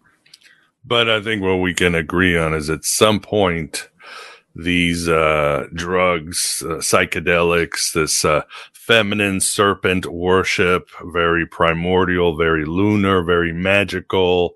But 0.85 1.09
I 1.09 1.21
think 1.21 1.43
what 1.43 1.57
we 1.57 1.75
can 1.75 1.95
agree 1.95 2.37
on 2.37 2.55
is 2.55 2.71
at 2.71 2.85
some 2.85 3.21
point, 3.21 3.89
these 4.55 5.09
uh, 5.09 5.67
drugs, 5.75 6.63
uh, 6.65 6.75
psychedelics, 6.77 7.93
this 7.93 8.25
uh, 8.25 8.43
feminine 8.73 9.41
serpent 9.41 10.07
worship, 10.07 10.89
very 11.07 11.47
primordial, 11.47 12.37
very 12.37 12.65
lunar, 12.65 13.23
very 13.23 13.53
magical. 13.53 14.55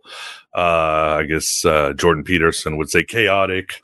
Uh, 0.55 1.19
I 1.21 1.25
guess 1.25 1.65
uh, 1.65 1.93
Jordan 1.95 2.25
Peterson 2.25 2.77
would 2.77 2.91
say 2.91 3.03
chaotic. 3.05 3.83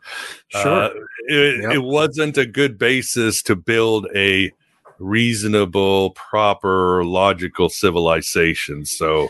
Sure. 0.49 0.69
Uh, 0.85 0.91
it, 1.27 1.63
Yep. 1.63 1.73
it 1.73 1.79
wasn't 1.83 2.37
a 2.37 2.47
good 2.47 2.79
basis 2.79 3.43
to 3.43 3.57
build 3.57 4.07
a 4.15 4.53
reasonable, 4.99 6.11
proper, 6.11 7.05
logical 7.05 7.69
civilization. 7.69 8.85
So 8.85 9.29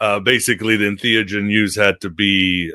uh, 0.00 0.20
basically 0.20 0.76
the 0.76 0.86
entheogen 0.86 1.50
use 1.50 1.76
had 1.76 2.00
to 2.00 2.10
be 2.10 2.72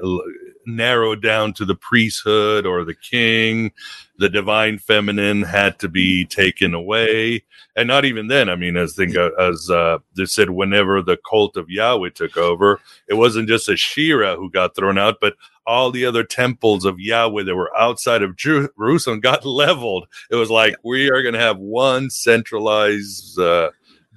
narrowed 0.75 1.21
down 1.21 1.53
to 1.53 1.65
the 1.65 1.75
priesthood 1.75 2.65
or 2.65 2.84
the 2.84 2.95
king. 2.95 3.71
The 4.17 4.29
divine 4.29 4.79
feminine 4.79 5.43
had 5.43 5.79
to 5.79 5.88
be 5.88 6.25
taken 6.25 6.73
away, 6.73 7.43
and 7.75 7.88
not 7.88 8.05
even 8.05 8.27
then. 8.27 8.49
I 8.49 8.55
mean, 8.55 8.75
as 8.75 8.95
think 8.95 9.15
as 9.15 9.69
uh, 9.69 9.99
they 10.15 10.25
said, 10.25 10.49
whenever 10.49 11.01
the 11.01 11.17
cult 11.29 11.55
of 11.55 11.69
Yahweh 11.69 12.10
took 12.15 12.36
over, 12.36 12.79
it 13.08 13.13
wasn't 13.13 13.47
just 13.47 13.69
Asherah 13.69 14.36
who 14.36 14.51
got 14.51 14.75
thrown 14.75 14.97
out, 14.97 15.17
but 15.21 15.36
all 15.65 15.91
the 15.91 16.05
other 16.05 16.23
temples 16.23 16.84
of 16.84 16.99
Yahweh 16.99 17.43
that 17.43 17.55
were 17.55 17.75
outside 17.77 18.23
of 18.23 18.36
Jerusalem 18.36 19.19
got 19.19 19.45
leveled. 19.45 20.08
It 20.32 20.36
was 20.36 20.49
like 20.49 20.75
we 20.84 21.10
are 21.10 21.21
going 21.21 21.36
to 21.36 21.39
have 21.39 21.60
one 21.60 22.10
centralized 22.10 23.39
uh, 23.39 23.69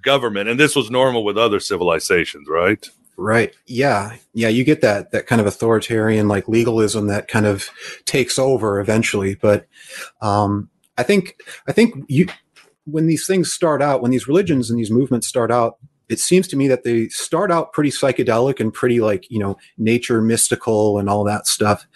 government, 0.03 0.49
and 0.49 0.59
this 0.59 0.75
was 0.75 0.91
normal 0.91 1.25
with 1.25 1.39
other 1.39 1.61
civilizations, 1.61 2.49
right? 2.49 2.89
Right. 3.23 3.55
Yeah. 3.67 4.17
Yeah. 4.35 4.49
You 4.49 4.65
get 4.65 4.81
that, 4.81 5.13
that 5.13 5.29
kind 5.29 5.41
of 5.41 5.47
authoritarian, 5.47 6.27
like 6.27 6.49
legalism 6.49 7.07
that 7.07 7.29
kind 7.29 7.47
of 7.47 7.71
takes 8.05 8.37
over 8.37 8.81
eventually. 8.81 9.37
But, 9.37 9.69
um, 10.21 10.69
I 10.99 11.05
think, 11.05 11.37
I 11.69 11.73
think 11.73 12.05
you, 12.09 12.27
when 12.85 13.07
these 13.07 13.25
things 13.25 13.53
start 13.53 13.81
out, 13.81 14.03
when 14.03 14.11
these 14.11 14.27
religions 14.27 14.71
and 14.71 14.79
these 14.79 14.91
movements 14.91 15.29
start 15.29 15.53
out, 15.53 15.77
it 16.09 16.19
seems 16.19 16.49
to 16.49 16.57
me 16.57 16.67
that 16.67 16.83
they 16.83 17.09
start 17.11 17.53
out 17.53 17.73
pretty 17.73 17.91
psychedelic 17.91 18.59
and 18.59 18.75
pretty 18.75 19.01
like, 19.01 19.31
you 19.31 19.39
know, 19.39 19.57
nature 19.79 20.21
mystical 20.21 20.99
and 20.99 21.09
all 21.09 21.23
that 21.23 21.47
stuff. 21.47 21.87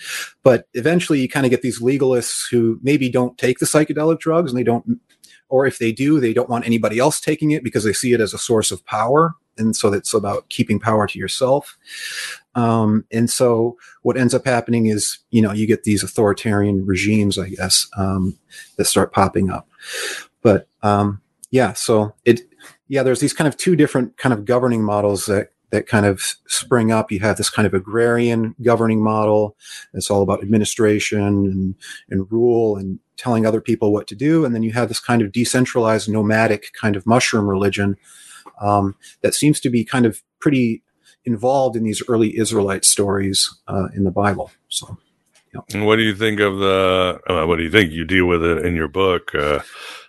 But 0.44 0.68
eventually 0.74 1.20
you 1.20 1.28
kind 1.28 1.44
of 1.44 1.50
get 1.50 1.62
these 1.62 1.82
legalists 1.82 2.44
who 2.48 2.78
maybe 2.84 3.08
don't 3.08 3.36
take 3.36 3.58
the 3.58 3.66
psychedelic 3.66 4.20
drugs 4.20 4.52
and 4.52 4.58
they 4.58 4.64
don't, 4.64 5.00
or 5.48 5.66
if 5.66 5.78
they 5.80 5.90
do, 5.90 6.20
they 6.20 6.32
don't 6.32 6.48
want 6.48 6.66
anybody 6.66 7.00
else 7.00 7.20
taking 7.20 7.50
it 7.50 7.64
because 7.64 7.82
they 7.82 7.92
see 7.92 8.12
it 8.12 8.20
as 8.20 8.32
a 8.32 8.38
source 8.38 8.70
of 8.70 8.86
power 8.86 9.34
and 9.58 9.76
so 9.76 9.92
it's 9.92 10.14
about 10.14 10.48
keeping 10.48 10.80
power 10.80 11.06
to 11.06 11.18
yourself. 11.18 11.78
Um, 12.54 13.04
and 13.12 13.28
so 13.28 13.76
what 14.02 14.16
ends 14.16 14.34
up 14.34 14.46
happening 14.46 14.86
is, 14.86 15.18
you 15.30 15.42
know, 15.42 15.52
you 15.52 15.66
get 15.66 15.84
these 15.84 16.02
authoritarian 16.02 16.86
regimes, 16.86 17.38
I 17.38 17.50
guess, 17.50 17.86
um, 17.96 18.38
that 18.76 18.86
start 18.86 19.12
popping 19.12 19.50
up. 19.50 19.68
But 20.42 20.68
um, 20.82 21.20
yeah, 21.50 21.74
so 21.74 22.14
it, 22.24 22.40
yeah, 22.88 23.02
there's 23.02 23.20
these 23.20 23.34
kind 23.34 23.48
of 23.48 23.56
two 23.56 23.76
different 23.76 24.16
kind 24.16 24.32
of 24.32 24.44
governing 24.44 24.82
models 24.82 25.26
that 25.26 25.52
that 25.70 25.86
kind 25.86 26.06
of 26.06 26.36
spring 26.46 26.92
up. 26.92 27.10
You 27.10 27.18
have 27.20 27.36
this 27.36 27.50
kind 27.50 27.66
of 27.66 27.74
agrarian 27.74 28.54
governing 28.62 29.02
model 29.02 29.56
It's 29.94 30.10
all 30.10 30.22
about 30.22 30.42
administration 30.42 31.20
and, 31.20 31.74
and 32.08 32.30
rule 32.30 32.76
and 32.76 33.00
telling 33.16 33.46
other 33.46 33.60
people 33.60 33.92
what 33.92 34.06
to 34.08 34.14
do. 34.14 34.44
And 34.44 34.54
then 34.54 34.62
you 34.62 34.72
have 34.72 34.88
this 34.88 35.00
kind 35.00 35.22
of 35.22 35.32
decentralized 35.32 36.08
nomadic 36.08 36.72
kind 36.80 36.96
of 36.96 37.06
mushroom 37.06 37.48
religion 37.48 37.96
um, 38.60 38.94
that 39.22 39.34
seems 39.34 39.60
to 39.60 39.70
be 39.70 39.84
kind 39.84 40.06
of 40.06 40.22
pretty 40.40 40.82
involved 41.24 41.76
in 41.76 41.84
these 41.84 42.02
early 42.08 42.36
Israelite 42.38 42.84
stories 42.84 43.52
uh, 43.68 43.88
in 43.94 44.04
the 44.04 44.10
Bible. 44.10 44.50
So, 44.68 44.96
yeah. 45.54 45.60
And 45.74 45.86
what 45.86 45.96
do 45.96 46.02
you 46.02 46.14
think 46.14 46.40
of 46.40 46.58
the? 46.58 47.20
Uh, 47.28 47.46
what 47.46 47.56
do 47.56 47.64
you 47.64 47.70
think? 47.70 47.92
You 47.92 48.04
deal 48.04 48.26
with 48.26 48.42
it 48.42 48.64
in 48.64 48.74
your 48.74 48.88
book. 48.88 49.34
Uh, 49.34 49.60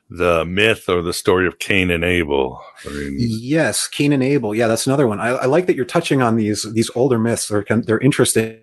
the 0.10 0.46
myth 0.46 0.88
or 0.88 1.02
the 1.02 1.14
story 1.14 1.48
of 1.48 1.60
Cain 1.60 1.92
and 1.92 2.04
Abel. 2.04 2.62
I 2.86 2.90
mean, 2.90 3.16
yes, 3.18 3.88
Cain 3.88 4.14
and 4.14 4.24
Abel. 4.24 4.56
Yeah, 4.56 4.68
that's 4.68 4.88
another 4.88 5.08
one. 5.08 5.20
I, 5.20 5.30
I 5.30 5.46
like 5.46 5.66
that 5.66 5.76
you're 5.76 5.86
touching 5.86 6.22
on 6.22 6.38
these 6.38 6.66
these 6.74 6.90
older 6.96 7.20
myths. 7.20 7.48
They're 7.48 7.66
they're 7.84 8.00
interesting. 8.00 8.60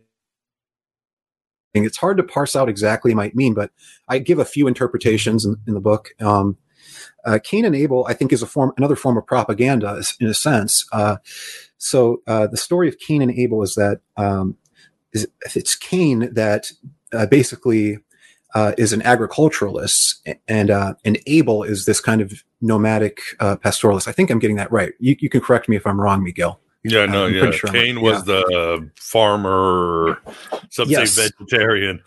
It's 1.75 1.99
hard 1.99 2.17
to 2.19 2.23
parse 2.23 2.55
out 2.55 2.69
exactly 2.69 3.13
it 3.13 3.17
might 3.17 3.35
mean, 3.35 3.53
but 3.53 3.73
I 4.09 4.19
give 4.19 4.39
a 4.39 4.45
few 4.45 4.69
interpretations 4.69 5.45
in, 5.45 5.57
in 5.67 5.75
the 5.75 5.81
book. 5.81 6.11
Um, 6.21 6.57
uh, 7.25 7.39
Cain 7.43 7.65
and 7.65 7.75
Abel, 7.75 8.07
I 8.09 8.15
think, 8.15 8.33
is 8.33 8.43
a 8.43 8.47
form, 8.47 8.73
another 8.77 8.97
form 8.97 9.17
of 9.17 9.27
propaganda 9.27 10.03
in 10.21 10.27
a 10.27 10.35
sense. 10.35 10.87
Uh, 10.93 11.17
so 11.79 12.23
uh, 12.27 12.47
the 12.47 12.57
story 12.57 12.89
of 12.89 12.99
Cain 12.99 13.23
and 13.23 13.31
Abel 13.31 13.63
is 13.63 13.75
that 13.75 14.01
um, 14.17 14.57
is, 15.13 15.27
it's 15.55 15.75
Cain 15.75 16.33
that 16.35 16.71
uh, 17.13 17.27
basically 17.27 17.99
uh, 18.55 18.73
is 18.79 18.93
an 18.93 19.03
agriculturalist, 19.03 20.27
and 20.47 20.71
uh, 20.71 20.95
and 21.05 21.19
Abel 21.27 21.63
is 21.65 21.87
this 21.87 22.01
kind 22.01 22.21
of 22.21 22.45
nomadic 22.61 23.19
pastoralist. 23.41 24.07
I 24.07 24.13
think 24.13 24.31
I'm 24.31 24.39
getting 24.39 24.57
that 24.57 24.71
right. 24.71 24.93
You, 25.01 25.17
you 25.19 25.29
can 25.29 25.41
correct 25.41 25.69
me 25.69 25.77
if 25.77 25.87
I'm 25.87 26.01
wrong, 26.01 26.23
Miguel. 26.23 26.61
Yeah, 26.85 27.07
no, 27.07 27.27
yeah. 27.27 27.51
Sure 27.51 27.71
Cain 27.71 28.03
was 28.03 28.19
yeah. 28.19 28.43
the 28.43 28.91
farmer, 28.97 30.19
some 30.71 30.89
yes. 30.89 31.13
say 31.13 31.31
vegetarian. 31.39 32.03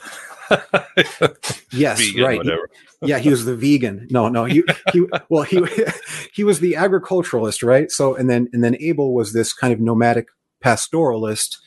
yes, 1.71 1.99
Vegan, 1.99 2.23
right. 2.23 2.37
Whatever 2.37 2.69
yeah, 3.01 3.19
he 3.19 3.29
was 3.29 3.45
the 3.45 3.55
vegan. 3.55 4.07
No, 4.09 4.27
no, 4.27 4.45
he, 4.45 4.63
he 4.91 5.05
well, 5.29 5.43
he 5.43 5.63
he 6.33 6.43
was 6.43 6.59
the 6.59 6.75
agriculturalist, 6.75 7.61
right? 7.63 7.91
So, 7.91 8.15
and 8.15 8.29
then 8.29 8.49
and 8.53 8.63
then 8.63 8.75
Abel 8.79 9.13
was 9.13 9.33
this 9.33 9.53
kind 9.53 9.73
of 9.73 9.79
nomadic 9.79 10.27
pastoralist. 10.63 11.57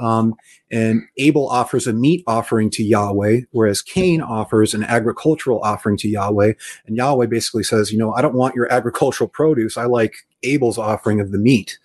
Um, 0.00 0.34
and 0.70 1.02
Abel 1.16 1.48
offers 1.48 1.88
a 1.88 1.92
meat 1.92 2.22
offering 2.28 2.70
to 2.70 2.84
Yahweh, 2.84 3.40
whereas 3.50 3.82
Cain 3.82 4.22
offers 4.22 4.72
an 4.72 4.84
agricultural 4.84 5.60
offering 5.60 5.96
to 5.98 6.08
Yahweh. 6.08 6.52
And 6.86 6.96
Yahweh 6.96 7.26
basically 7.26 7.64
says, 7.64 7.90
you 7.90 7.98
know, 7.98 8.14
I 8.14 8.22
don't 8.22 8.36
want 8.36 8.54
your 8.54 8.72
agricultural 8.72 9.26
produce. 9.26 9.76
I 9.76 9.86
like 9.86 10.14
Abel's 10.44 10.78
offering 10.78 11.18
of 11.20 11.32
the 11.32 11.38
meat. 11.38 11.80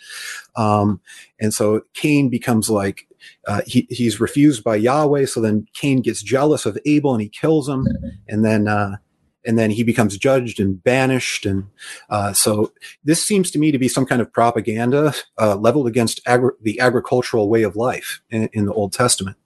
Um, 0.55 1.01
and 1.39 1.55
so 1.55 1.81
Cain 1.95 2.29
becomes 2.29 2.69
like 2.69 3.07
uh, 3.47 3.61
he, 3.65 3.87
he's 3.89 4.19
refused 4.19 4.63
by 4.63 4.75
Yahweh. 4.75 5.25
So 5.25 5.41
then 5.41 5.67
Cain 5.73 6.01
gets 6.01 6.21
jealous 6.21 6.65
of 6.65 6.77
Abel 6.85 7.13
and 7.13 7.21
he 7.21 7.29
kills 7.29 7.67
him. 7.67 7.87
And 8.27 8.43
then, 8.43 8.67
uh, 8.67 8.97
and 9.45 9.59
then 9.59 9.71
he 9.71 9.83
becomes 9.83 10.17
judged 10.17 10.59
and 10.59 10.81
banished. 10.83 11.45
And 11.45 11.65
uh, 12.09 12.33
so 12.33 12.71
this 13.03 13.25
seems 13.25 13.51
to 13.51 13.59
me 13.59 13.71
to 13.71 13.77
be 13.77 13.87
some 13.87 14.05
kind 14.05 14.21
of 14.21 14.31
propaganda 14.31 15.13
uh, 15.39 15.55
leveled 15.55 15.87
against 15.87 16.21
agri- 16.25 16.55
the 16.61 16.79
agricultural 16.79 17.49
way 17.49 17.63
of 17.63 17.75
life 17.75 18.21
in, 18.29 18.49
in, 18.53 18.65
the 18.65 18.73
Old 18.73 18.93
Testament. 18.93 19.37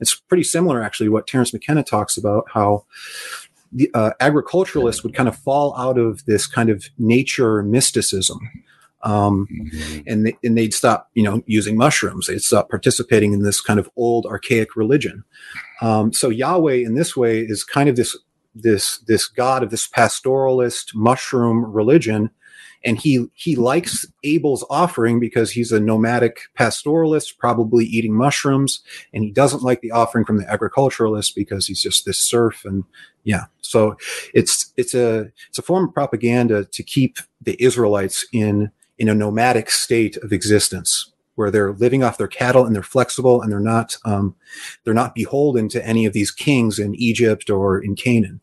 It's 0.00 0.14
pretty 0.14 0.44
similar, 0.44 0.82
actually, 0.82 1.08
what 1.08 1.26
Terence 1.26 1.52
McKenna 1.52 1.82
talks 1.82 2.16
about 2.16 2.46
how 2.52 2.86
the 3.72 3.90
uh, 3.94 4.12
agriculturalists 4.20 5.02
would 5.02 5.14
kind 5.14 5.28
of 5.28 5.36
fall 5.36 5.74
out 5.76 5.98
of 5.98 6.24
this 6.26 6.46
kind 6.46 6.68
of 6.68 6.90
nature 6.98 7.62
mysticism 7.62 8.38
um, 9.02 9.46
mm-hmm. 9.50 10.00
and 10.06 10.26
they, 10.26 10.36
and 10.44 10.56
they'd 10.56 10.74
stop, 10.74 11.10
you 11.14 11.22
know, 11.22 11.42
using 11.46 11.76
mushrooms. 11.76 12.26
They'd 12.26 12.42
stop 12.42 12.70
participating 12.70 13.32
in 13.32 13.42
this 13.42 13.60
kind 13.60 13.80
of 13.80 13.90
old 13.96 14.26
archaic 14.26 14.76
religion. 14.76 15.24
Um, 15.80 16.12
so 16.12 16.28
Yahweh, 16.28 16.74
in 16.74 16.94
this 16.94 17.16
way, 17.16 17.40
is 17.40 17.64
kind 17.64 17.88
of 17.88 17.96
this 17.96 18.16
this 18.54 18.98
this 19.06 19.26
god 19.26 19.62
of 19.62 19.70
this 19.70 19.88
pastoralist 19.88 20.94
mushroom 20.94 21.64
religion, 21.64 22.30
and 22.84 22.98
he 22.98 23.26
he 23.34 23.56
likes 23.56 24.06
Abel's 24.22 24.64
offering 24.70 25.18
because 25.18 25.50
he's 25.50 25.72
a 25.72 25.80
nomadic 25.80 26.42
pastoralist, 26.56 27.38
probably 27.38 27.84
eating 27.84 28.14
mushrooms, 28.14 28.82
and 29.12 29.24
he 29.24 29.32
doesn't 29.32 29.62
like 29.62 29.80
the 29.80 29.90
offering 29.90 30.24
from 30.24 30.38
the 30.38 30.48
agriculturalist 30.50 31.34
because 31.34 31.66
he's 31.66 31.82
just 31.82 32.04
this 32.04 32.20
serf 32.20 32.64
and 32.64 32.84
yeah. 33.24 33.44
So 33.60 33.96
it's 34.34 34.72
it's 34.76 34.94
a 34.94 35.32
it's 35.48 35.58
a 35.58 35.62
form 35.62 35.88
of 35.88 35.94
propaganda 35.94 36.64
to 36.66 36.82
keep 36.82 37.18
the 37.40 37.60
Israelites 37.62 38.26
in 38.32 38.70
in 38.98 39.08
a 39.08 39.14
nomadic 39.14 39.70
state 39.70 40.16
of 40.18 40.32
existence 40.32 41.12
where 41.34 41.50
they're 41.50 41.72
living 41.72 42.02
off 42.02 42.18
their 42.18 42.28
cattle 42.28 42.66
and 42.66 42.74
they're 42.74 42.82
flexible 42.82 43.40
and 43.40 43.50
they're 43.50 43.60
not 43.60 43.96
um, 44.04 44.34
they're 44.84 44.94
not 44.94 45.14
beholden 45.14 45.68
to 45.70 45.86
any 45.86 46.04
of 46.06 46.12
these 46.12 46.30
kings 46.30 46.78
in 46.78 46.94
Egypt 46.96 47.50
or 47.50 47.78
in 47.78 47.94
Canaan. 47.94 48.40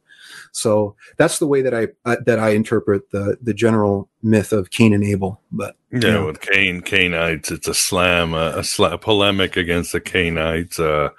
So 0.52 0.96
that's 1.18 1.40
the 1.40 1.48
way 1.48 1.62
that 1.62 1.74
I 1.74 1.90
uh, 2.06 2.18
that 2.26 2.40
I 2.40 2.50
interpret 2.50 3.12
the 3.12 3.38
the 3.42 3.54
general 3.54 4.10
myth 4.24 4.52
of 4.52 4.72
Cain 4.72 4.94
and 4.94 5.04
Abel. 5.04 5.40
But 5.52 5.76
yeah, 5.92 6.00
know. 6.00 6.26
with 6.26 6.42
Cain 6.42 6.82
Cainites, 6.82 7.52
it's 7.52 7.68
a 7.68 7.74
slam, 7.74 8.34
a, 8.34 8.58
a, 8.58 8.64
sl- 8.64 8.86
a 8.86 8.98
polemic 8.98 9.58
against 9.58 9.92
the 9.92 10.02
Cainites. 10.02 10.80
Uh, 10.80 11.12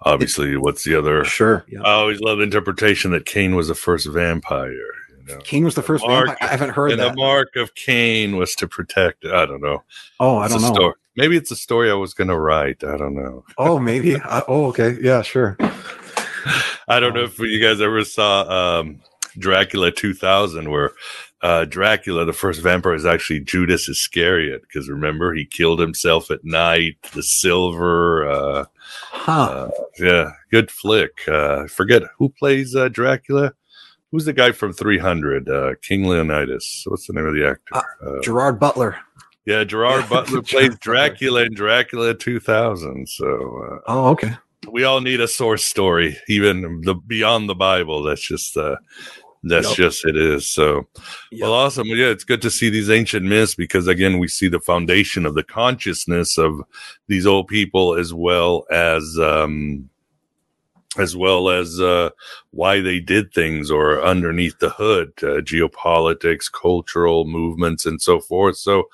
obviously, 0.00 0.52
it, 0.52 0.62
what's 0.62 0.84
the 0.84 0.94
other? 0.94 1.24
Sure, 1.24 1.64
yeah. 1.68 1.82
I 1.82 1.92
always 1.92 2.20
love 2.20 2.38
the 2.38 2.44
interpretation 2.44 3.10
that 3.10 3.26
Cain 3.26 3.54
was 3.54 3.68
the 3.68 3.74
first 3.74 4.08
vampire 4.08 4.72
know, 5.26 5.38
Cain 5.38 5.64
was 5.64 5.74
the 5.74 5.82
first 5.82 6.06
mark, 6.06 6.26
vampire. 6.26 6.48
I 6.48 6.50
haven't 6.50 6.70
heard 6.70 6.92
and 6.92 7.00
that. 7.00 7.08
And 7.08 7.16
the 7.16 7.20
mark 7.20 7.56
of 7.56 7.74
Cain 7.74 8.36
was 8.36 8.54
to 8.56 8.68
protect. 8.68 9.24
I 9.24 9.46
don't 9.46 9.60
know. 9.60 9.82
Oh, 10.18 10.38
I 10.38 10.48
don't 10.48 10.62
know. 10.62 10.72
Story. 10.72 10.94
Maybe 11.16 11.36
it's 11.36 11.50
a 11.50 11.56
story 11.56 11.90
I 11.90 11.94
was 11.94 12.14
going 12.14 12.28
to 12.28 12.38
write. 12.38 12.84
I 12.84 12.96
don't 12.96 13.14
know. 13.14 13.44
Oh, 13.58 13.78
maybe. 13.78 14.16
uh, 14.16 14.42
oh, 14.48 14.66
okay. 14.66 14.96
Yeah, 15.00 15.22
sure. 15.22 15.56
I 16.88 16.98
don't 17.00 17.14
know 17.14 17.24
if 17.24 17.38
you 17.38 17.60
guys 17.60 17.80
ever 17.80 18.04
saw 18.04 18.80
um, 18.80 19.00
Dracula 19.38 19.90
2000, 19.90 20.70
where 20.70 20.92
uh, 21.42 21.64
Dracula, 21.64 22.24
the 22.24 22.32
first 22.32 22.60
vampire, 22.60 22.94
is 22.94 23.06
actually 23.06 23.40
Judas 23.40 23.88
Iscariot. 23.88 24.62
Because 24.62 24.88
remember, 24.88 25.34
he 25.34 25.44
killed 25.44 25.80
himself 25.80 26.30
at 26.30 26.44
night. 26.44 26.96
The 27.12 27.22
silver. 27.22 28.28
Uh, 28.28 28.64
huh. 29.10 29.32
Uh, 29.32 29.70
yeah, 29.98 30.32
good 30.50 30.70
flick. 30.70 31.26
Uh, 31.28 31.66
forget 31.66 32.02
who 32.18 32.28
plays 32.28 32.74
uh, 32.74 32.88
Dracula. 32.88 33.52
Who's 34.10 34.24
the 34.24 34.32
guy 34.32 34.52
from 34.52 34.72
300? 34.72 35.48
Uh, 35.48 35.74
King 35.82 36.04
Leonidas. 36.08 36.84
What's 36.86 37.06
the 37.06 37.12
name 37.12 37.26
of 37.26 37.34
the 37.34 37.48
actor? 37.48 37.74
Uh, 37.74 38.10
uh 38.10 38.22
Gerard 38.22 38.58
Butler. 38.58 38.98
Yeah, 39.46 39.64
Gerard 39.64 40.08
Butler 40.08 40.42
plays 40.46 40.76
Dracula 40.78 41.44
in 41.44 41.54
Dracula 41.54 42.14
2000. 42.14 43.08
So. 43.08 43.26
Uh, 43.26 43.78
oh, 43.86 44.08
okay. 44.08 44.36
We 44.70 44.84
all 44.84 45.00
need 45.00 45.20
a 45.20 45.28
source 45.28 45.64
story, 45.64 46.18
even 46.28 46.82
the 46.82 46.94
beyond 46.94 47.48
the 47.48 47.54
Bible. 47.54 48.02
That's 48.02 48.20
just 48.20 48.56
uh, 48.56 48.76
That's 49.42 49.68
yep. 49.68 49.76
just 49.76 50.04
it 50.04 50.16
is. 50.16 50.50
So, 50.50 50.86
yep. 51.30 51.42
well, 51.42 51.54
awesome. 51.54 51.86
Yeah, 51.88 52.06
it's 52.06 52.24
good 52.24 52.42
to 52.42 52.50
see 52.50 52.68
these 52.68 52.90
ancient 52.90 53.24
myths 53.24 53.54
because 53.54 53.86
again, 53.88 54.18
we 54.18 54.28
see 54.28 54.48
the 54.48 54.60
foundation 54.60 55.24
of 55.24 55.34
the 55.34 55.42
consciousness 55.42 56.36
of 56.36 56.60
these 57.08 57.26
old 57.26 57.48
people 57.48 57.94
as 57.94 58.12
well 58.12 58.66
as, 58.70 59.18
um, 59.18 59.88
as 60.98 61.16
well 61.16 61.48
as 61.48 61.80
uh, 61.80 62.10
why 62.50 62.80
they 62.80 62.98
did 62.98 63.32
things 63.32 63.70
or 63.70 64.02
underneath 64.02 64.58
the 64.58 64.70
hood, 64.70 65.12
uh, 65.22 65.40
geopolitics, 65.40 66.50
cultural 66.50 67.24
movements, 67.24 67.86
and 67.86 68.02
so 68.02 68.20
forth. 68.20 68.56
So, 68.56 68.88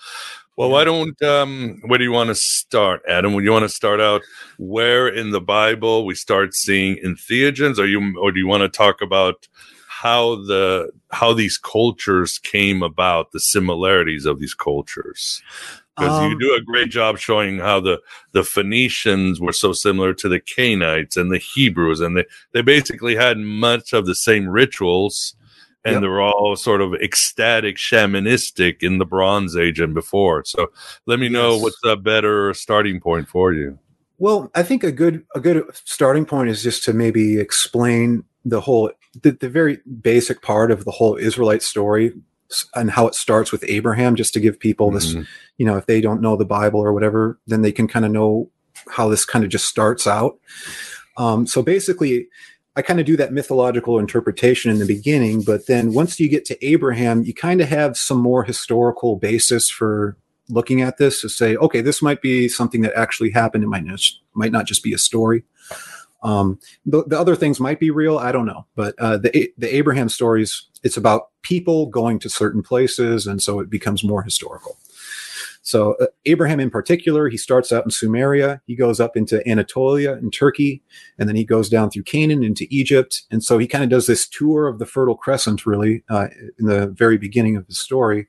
well, 0.57 0.71
why 0.71 0.85
don't 0.85 1.21
um, 1.23 1.81
where 1.87 1.99
do 1.99 2.05
you 2.05 2.13
want 2.13 2.29
to 2.29 2.35
start, 2.35 3.03
Adam? 3.09 3.35
Would 3.35 3.45
you 3.45 3.53
want 3.53 3.65
to 3.65 3.69
start 3.69 4.01
out 4.01 4.23
where 4.59 5.09
in 5.09 5.31
the 5.31 5.41
Bible 5.41 6.07
we 6.07 6.15
start 6.15 6.55
seeing 6.55 6.97
entheogens, 6.97 7.79
or 7.79 7.87
you, 7.87 8.19
or 8.19 8.33
do 8.33 8.39
you 8.39 8.47
want 8.47 8.63
to 8.63 8.69
talk 8.69 9.01
about 9.01 9.49
how 9.89 10.37
the 10.45 10.91
how 11.13 11.33
these 11.33 11.57
cultures 11.57 12.39
came 12.39 12.83
about, 12.83 13.33
the 13.33 13.41
similarities 13.41 14.27
of 14.27 14.39
these 14.39 14.55
cultures? 14.55 15.43
Because 15.97 16.21
um, 16.21 16.31
you 16.31 16.39
do 16.39 16.55
a 16.55 16.61
great 16.61 16.91
job 16.91 17.19
showing 17.19 17.59
how 17.59 17.81
the 17.81 18.01
the 18.33 18.45
Phoenicians 18.45 19.41
were 19.41 19.53
so 19.53 19.73
similar 19.73 20.13
to 20.15 20.29
the 20.29 20.41
Canaanites 20.41 21.17
and 21.17 21.31
the 21.31 21.39
Hebrews, 21.39 22.01
and 22.01 22.17
they 22.17 22.25
they 22.53 22.63
basically 22.63 23.17
had 23.17 23.39
much 23.39 23.93
of 23.93 24.07
the 24.07 24.15
same 24.15 24.49
rituals, 24.49 25.35
and 25.85 25.95
yep. 25.95 26.03
they 26.03 26.09
were 26.09 26.21
all 26.21 26.55
sort 26.57 26.81
of 26.81 26.95
ecstatic, 26.95 27.77
shamanistic 27.77 28.83
in 28.83 28.99
the 28.99 29.07
Bronze 29.07 29.57
Age 29.57 29.81
and 29.81 29.95
before. 29.95 30.45
So, 30.45 30.69
let 31.07 31.19
me 31.19 31.29
know 31.29 31.57
what's 31.59 31.81
a 31.85 31.97
better 31.97 32.53
starting 32.53 33.01
point 33.01 33.29
for 33.29 33.53
you. 33.53 33.79
Well, 34.19 34.51
I 34.55 34.63
think 34.63 34.85
a 34.85 34.93
good 34.93 35.25
a 35.35 35.41
good 35.41 35.65
starting 35.85 36.27
point 36.27 36.51
is 36.51 36.63
just 36.63 36.85
to 36.85 36.93
maybe 36.93 37.39
explain 37.39 38.25
the 38.45 38.61
whole 38.61 38.91
the, 39.23 39.33
the 39.33 39.49
very 39.49 39.79
basic 40.01 40.43
part 40.43 40.71
of 40.71 40.85
the 40.85 40.91
whole 40.91 41.17
Israelite 41.17 41.63
story 41.63 42.13
and 42.75 42.91
how 42.91 43.07
it 43.07 43.15
starts 43.15 43.53
with 43.53 43.65
Abraham, 43.67 44.17
just 44.17 44.35
to 44.35 44.41
give 44.41 44.59
people 44.59 44.91
this, 44.91 45.13
mm-hmm. 45.13 45.23
you 45.59 45.67
know, 45.67 45.77
if 45.77 45.87
they 45.87 46.01
don't 46.01 46.21
know 46.21 46.37
the 46.37 46.45
Bible 46.45 46.81
or 46.81 46.93
whatever, 46.93 47.39
then 47.47 47.63
they 47.63 47.73
can 47.73 47.89
kind 47.89 48.05
of 48.05 48.11
know 48.11 48.51
how 48.91 49.09
this 49.09 49.25
kind 49.25 49.45
of 49.45 49.51
just 49.51 49.67
starts 49.67 50.07
out. 50.07 50.39
Um, 51.17 51.47
so 51.47 51.63
basically, 51.63 52.29
I 52.77 52.83
kind 52.83 53.01
of 53.01 53.07
do 53.07 53.17
that 53.17 53.33
mythological 53.33 53.99
interpretation 53.99 54.71
in 54.71 54.79
the 54.79 54.87
beginning, 54.87 55.43
but 55.43 55.67
then 55.67 55.95
once 55.95 56.21
you 56.21 56.29
get 56.29 56.45
to 56.47 56.67
Abraham, 56.67 57.23
you 57.25 57.33
kind 57.33 57.61
of 57.63 57.69
have 57.69 57.97
some 57.97 58.19
more 58.19 58.45
historical 58.45 59.17
basis 59.17 59.71
for 59.71 60.17
looking 60.49 60.83
at 60.83 60.99
this 60.99 61.23
to 61.23 61.29
say, 61.29 61.57
okay, 61.57 61.81
this 61.81 62.03
might 62.03 62.21
be 62.21 62.49
something 62.49 62.83
that 62.83 62.95
actually 62.95 63.31
happened. 63.31 63.65
It 63.65 63.69
might 63.69 63.85
not, 63.85 64.01
might 64.35 64.53
not 64.53 64.67
just 64.67 64.83
be 64.83 64.93
a 64.93 64.99
story. 64.99 65.43
Um, 66.23 66.59
the, 66.85 67.05
the, 67.05 67.19
other 67.19 67.37
things 67.37 67.61
might 67.61 67.81
be 67.81 67.91
real. 67.91 68.19
I 68.19 68.33
don't 68.33 68.47
know, 68.47 68.67
but 68.75 68.95
uh, 68.99 69.19
the 69.19 69.53
the 69.59 69.75
Abraham 69.75 70.09
stories, 70.09 70.67
it's 70.87 70.97
about 70.97 71.31
people 71.43 71.87
going 71.87 72.19
to 72.21 72.29
certain 72.29 72.63
places, 72.63 73.27
and 73.27 73.43
so 73.43 73.61
it 73.61 73.69
becomes 73.69 74.05
more 74.05 74.23
historical. 74.23 74.79
So 75.63 75.97
uh, 76.01 76.07
Abraham, 76.27 76.61
in 76.61 76.71
particular, 76.71 77.29
he 77.29 77.37
starts 77.37 77.73
out 77.73 77.85
in 77.85 77.91
Sumeria. 77.91 78.61
He 78.69 78.77
goes 78.77 79.01
up 79.01 79.17
into 79.17 79.47
Anatolia 79.49 80.13
in 80.13 80.31
Turkey, 80.31 80.81
and 81.19 81.29
then 81.29 81.35
he 81.35 81.45
goes 81.45 81.69
down 81.69 81.91
through 81.91 82.05
Canaan 82.05 82.45
into 82.45 82.69
Egypt. 82.71 83.23
And 83.33 83.43
so 83.43 83.59
he 83.59 83.67
kind 83.67 83.83
of 83.83 83.91
does 83.91 84.07
this 84.07 84.29
tour 84.29 84.69
of 84.69 84.79
the 84.79 84.87
Fertile 84.87 85.17
Crescent, 85.17 85.67
really, 85.67 86.05
uh, 86.09 86.29
in 86.61 86.67
the 86.67 86.87
very 86.87 87.19
beginning 87.19 87.57
of 87.57 87.67
the 87.67 87.75
story. 87.75 88.29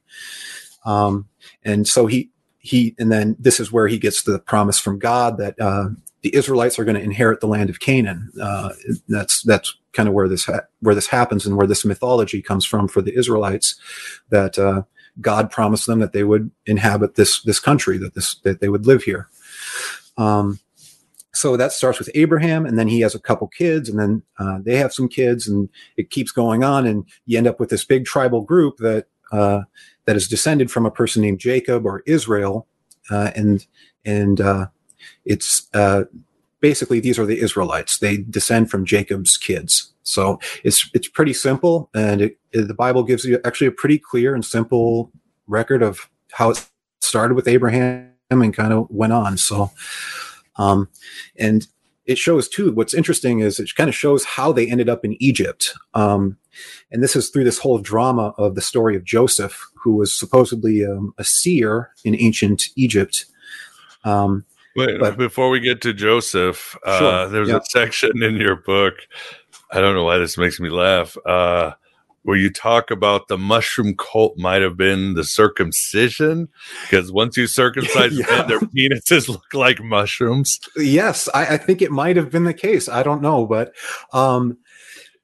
Um, 0.83 1.27
and 1.63 1.87
so 1.87 2.07
he 2.07 2.31
he 2.57 2.95
and 2.97 3.11
then 3.11 3.35
this 3.39 3.59
is 3.59 3.71
where 3.71 3.87
he 3.87 3.99
gets 3.99 4.23
the 4.23 4.39
promise 4.39 4.79
from 4.79 4.97
God 4.97 5.37
that 5.37 5.59
uh, 5.59 5.89
the 6.23 6.35
Israelites 6.35 6.79
are 6.79 6.85
going 6.85 6.97
to 6.97 7.03
inherit 7.03 7.39
the 7.39 7.47
land 7.47 7.69
of 7.69 7.79
Canaan. 7.79 8.31
Uh, 8.41 8.69
that's 9.07 9.43
that's 9.43 9.77
kind 9.97 10.07
of 10.07 10.13
where 10.13 10.29
this 10.29 10.45
ha- 10.45 10.67
where 10.79 10.95
this 10.95 11.07
happens 11.07 11.45
and 11.45 11.57
where 11.57 11.67
this 11.67 11.83
mythology 11.83 12.41
comes 12.41 12.63
from 12.65 12.87
for 12.87 13.01
the 13.01 13.17
Israelites. 13.17 13.75
That 14.29 14.57
uh, 14.57 14.83
God 15.19 15.49
promised 15.49 15.87
them 15.87 15.99
that 15.99 16.13
they 16.13 16.23
would 16.23 16.51
inhabit 16.65 17.15
this 17.15 17.41
this 17.41 17.59
country, 17.59 17.97
that 17.97 18.13
this 18.13 18.35
that 18.43 18.61
they 18.61 18.69
would 18.69 18.85
live 18.85 19.03
here. 19.03 19.27
Um, 20.17 20.59
so 21.33 21.57
that 21.57 21.71
starts 21.71 21.99
with 21.99 22.09
Abraham, 22.15 22.65
and 22.65 22.79
then 22.79 22.87
he 22.87 23.01
has 23.01 23.13
a 23.13 23.19
couple 23.19 23.47
kids, 23.47 23.89
and 23.89 23.99
then 23.99 24.23
uh, 24.39 24.59
they 24.61 24.77
have 24.77 24.93
some 24.93 25.07
kids, 25.07 25.47
and 25.47 25.69
it 25.95 26.09
keeps 26.09 26.31
going 26.31 26.63
on, 26.63 26.85
and 26.85 27.05
you 27.25 27.37
end 27.37 27.47
up 27.47 27.59
with 27.59 27.69
this 27.69 27.85
big 27.85 28.05
tribal 28.05 28.41
group 28.41 28.77
that 28.77 29.07
uh, 29.31 29.61
that 30.05 30.15
is 30.15 30.27
descended 30.27 30.71
from 30.71 30.85
a 30.85 30.91
person 30.91 31.21
named 31.21 31.39
Jacob 31.39 31.85
or 31.85 32.03
Israel, 32.05 32.67
uh, 33.09 33.31
and 33.35 33.65
and 34.05 34.41
uh, 34.41 34.67
it's 35.25 35.67
uh, 35.73 36.03
basically 36.59 36.99
these 36.99 37.19
are 37.19 37.25
the 37.25 37.39
Israelites. 37.39 37.99
They 37.99 38.17
descend 38.17 38.69
from 38.69 38.85
Jacob's 38.85 39.37
kids. 39.37 39.93
So 40.03 40.39
it's 40.63 40.89
it's 40.93 41.07
pretty 41.07 41.33
simple, 41.33 41.89
and 41.93 42.21
it, 42.21 42.37
it, 42.51 42.67
the 42.67 42.73
Bible 42.73 43.03
gives 43.03 43.25
you 43.25 43.39
actually 43.43 43.67
a 43.67 43.71
pretty 43.71 43.99
clear 43.99 44.33
and 44.33 44.43
simple 44.43 45.11
record 45.47 45.83
of 45.83 46.09
how 46.31 46.51
it 46.51 46.69
started 47.01 47.33
with 47.35 47.47
Abraham 47.47 48.11
and 48.29 48.53
kind 48.53 48.73
of 48.73 48.87
went 48.89 49.13
on. 49.13 49.37
So, 49.37 49.71
um, 50.55 50.89
and 51.37 51.67
it 52.05 52.17
shows 52.17 52.47
too. 52.47 52.71
What's 52.71 52.93
interesting 52.93 53.39
is 53.39 53.59
it 53.59 53.75
kind 53.75 53.89
of 53.89 53.95
shows 53.95 54.23
how 54.23 54.53
they 54.53 54.69
ended 54.69 54.87
up 54.87 55.03
in 55.03 55.21
Egypt. 55.21 55.73
Um, 55.93 56.37
and 56.89 57.03
this 57.03 57.15
is 57.15 57.29
through 57.29 57.43
this 57.43 57.59
whole 57.59 57.79
drama 57.79 58.33
of 58.37 58.55
the 58.55 58.61
story 58.61 58.95
of 58.95 59.03
Joseph, 59.03 59.61
who 59.75 59.95
was 59.95 60.17
supposedly 60.17 60.85
um, 60.85 61.13
a 61.17 61.23
seer 61.23 61.91
in 62.05 62.15
ancient 62.15 62.69
Egypt. 62.75 63.25
Um, 64.05 64.45
Wait, 64.77 64.99
but, 64.99 65.17
before 65.17 65.49
we 65.49 65.59
get 65.59 65.81
to 65.81 65.93
Joseph, 65.93 66.77
uh, 66.85 66.99
sure. 66.99 67.29
there's 67.29 67.49
a 67.49 67.61
section 67.65 68.21
in 68.21 68.35
your 68.35 68.55
book. 68.55 68.93
I 69.71 69.81
don't 69.81 69.95
know 69.95 70.03
why 70.03 70.19
this 70.19 70.37
makes 70.37 70.59
me 70.59 70.69
laugh. 70.69 71.17
Uh, 71.25 71.71
where 72.27 72.37
you 72.37 72.49
talk 72.49 72.91
about 72.91 73.29
the 73.29 73.37
mushroom 73.37 73.95
cult 73.95 74.37
might 74.37 74.61
have 74.61 74.75
been 74.75 75.13
the 75.13 75.23
circumcision 75.23 76.49
because 76.81 77.09
once 77.09 77.37
you 77.37 77.47
circumcise 77.47 78.11
yeah. 78.19 78.25
men, 78.29 78.47
their 78.49 78.59
penises 78.59 79.29
look 79.29 79.53
like 79.53 79.81
mushrooms. 79.81 80.59
Yes, 80.75 81.29
I, 81.33 81.53
I, 81.53 81.57
think 81.57 81.81
it 81.81 81.89
might 81.89 82.17
have 82.17 82.29
been 82.29 82.43
the 82.43 82.53
case. 82.53 82.89
I 82.89 83.01
don't 83.01 83.21
know, 83.21 83.45
but 83.45 83.73
um, 84.11 84.57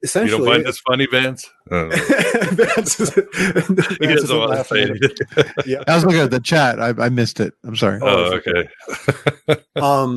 essentially, 0.04 0.38
you 0.38 0.44
don't 0.44 0.54
find 0.54 0.66
this 0.66 0.78
funny, 0.80 1.06
Vance? 1.10 1.50
Vance 1.70 3.00
is, 3.00 3.14
he 3.98 4.06
doesn't 4.06 4.38
want 4.38 4.66
to 4.66 4.98
it. 5.02 5.66
yeah. 5.66 5.82
I 5.88 5.94
was 5.94 6.04
looking 6.04 6.20
at 6.20 6.30
the 6.30 6.40
chat. 6.40 6.80
I, 6.80 6.90
I 6.98 7.08
missed 7.08 7.40
it. 7.40 7.54
I'm 7.64 7.74
sorry. 7.74 7.98
Oh, 8.02 8.34
okay. 8.34 9.58
um, 9.76 10.14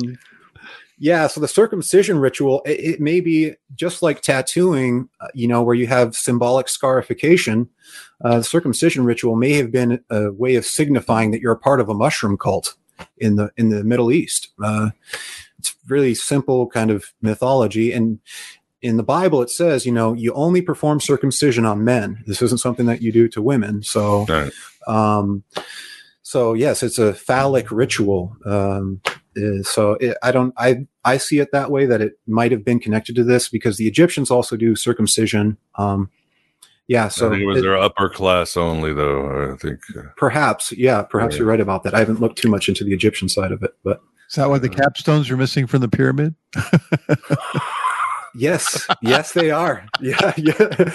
yeah. 0.98 1.26
So 1.26 1.40
the 1.40 1.48
circumcision 1.48 2.18
ritual, 2.18 2.62
it, 2.66 2.80
it 2.80 3.00
may 3.00 3.20
be 3.20 3.54
just 3.74 4.02
like 4.02 4.20
tattooing, 4.20 5.08
uh, 5.20 5.28
you 5.34 5.48
know, 5.48 5.62
where 5.62 5.74
you 5.74 5.86
have 5.86 6.14
symbolic 6.14 6.68
scarification. 6.68 7.68
Uh, 8.22 8.38
the 8.38 8.44
circumcision 8.44 9.04
ritual 9.04 9.36
may 9.36 9.54
have 9.54 9.72
been 9.72 10.04
a 10.10 10.30
way 10.32 10.56
of 10.56 10.66
signifying 10.66 11.30
that 11.30 11.40
you're 11.40 11.52
a 11.52 11.58
part 11.58 11.80
of 11.80 11.88
a 11.88 11.94
mushroom 11.94 12.36
cult 12.36 12.76
in 13.16 13.36
the 13.36 13.50
in 13.56 13.70
the 13.70 13.82
Middle 13.84 14.12
East. 14.12 14.48
Uh, 14.62 14.90
it's 15.58 15.74
really 15.88 16.14
simple 16.14 16.68
kind 16.68 16.90
of 16.90 17.12
mythology, 17.20 17.92
and 17.92 18.20
in 18.80 18.96
the 18.96 19.02
Bible, 19.02 19.42
it 19.42 19.50
says, 19.50 19.84
you 19.84 19.92
know, 19.92 20.12
you 20.12 20.32
only 20.34 20.62
perform 20.62 21.00
circumcision 21.00 21.64
on 21.64 21.84
men. 21.84 22.22
This 22.26 22.42
isn't 22.42 22.58
something 22.58 22.86
that 22.86 23.02
you 23.02 23.12
do 23.12 23.28
to 23.28 23.42
women. 23.42 23.82
So, 23.82 24.24
right. 24.26 24.52
um, 24.86 25.42
so 26.22 26.54
yes, 26.54 26.82
it's 26.82 26.98
a 26.98 27.14
phallic 27.14 27.70
ritual. 27.70 28.36
Um, 28.44 29.00
uh, 29.36 29.62
so 29.62 29.92
it, 29.94 30.16
I 30.22 30.30
don't, 30.32 30.54
I, 30.56 30.86
I 31.04 31.16
see 31.16 31.38
it 31.40 31.52
that 31.52 31.70
way 31.70 31.86
that 31.86 32.00
it 32.00 32.18
might 32.26 32.52
have 32.52 32.64
been 32.64 32.78
connected 32.78 33.16
to 33.16 33.24
this 33.24 33.48
because 33.48 33.76
the 33.76 33.88
Egyptians 33.88 34.30
also 34.30 34.56
do 34.56 34.76
circumcision. 34.76 35.56
Um, 35.76 36.10
yeah, 36.86 37.08
so 37.08 37.32
it 37.32 37.44
was 37.44 37.58
it, 37.58 37.62
their 37.62 37.76
upper 37.76 38.08
class 38.08 38.56
only, 38.56 38.94
though. 38.94 39.52
I 39.52 39.56
think 39.56 39.80
uh, 39.94 40.02
perhaps, 40.16 40.72
yeah, 40.72 41.02
perhaps 41.02 41.34
yeah. 41.34 41.40
you're 41.40 41.48
right 41.48 41.60
about 41.60 41.82
that. 41.82 41.94
I 41.94 41.98
haven't 41.98 42.20
looked 42.20 42.38
too 42.38 42.48
much 42.48 42.66
into 42.66 42.82
the 42.82 42.94
Egyptian 42.94 43.28
side 43.28 43.52
of 43.52 43.62
it, 43.62 43.72
but 43.84 44.00
is 44.28 44.36
that 44.36 44.48
why 44.48 44.58
the 44.58 44.68
capstones 44.68 45.30
are 45.30 45.36
missing 45.36 45.66
from 45.66 45.80
the 45.80 45.88
pyramid? 45.88 46.34
Yes, 48.34 48.86
yes, 49.02 49.32
they 49.32 49.50
are. 49.50 49.86
Yeah, 50.00 50.32
yeah. 50.36 50.54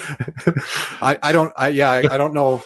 I, 1.02 1.18
I 1.22 1.32
don't. 1.32 1.52
I 1.56 1.68
yeah. 1.68 1.90
I, 1.90 2.14
I, 2.14 2.16
don't 2.16 2.32
know. 2.32 2.62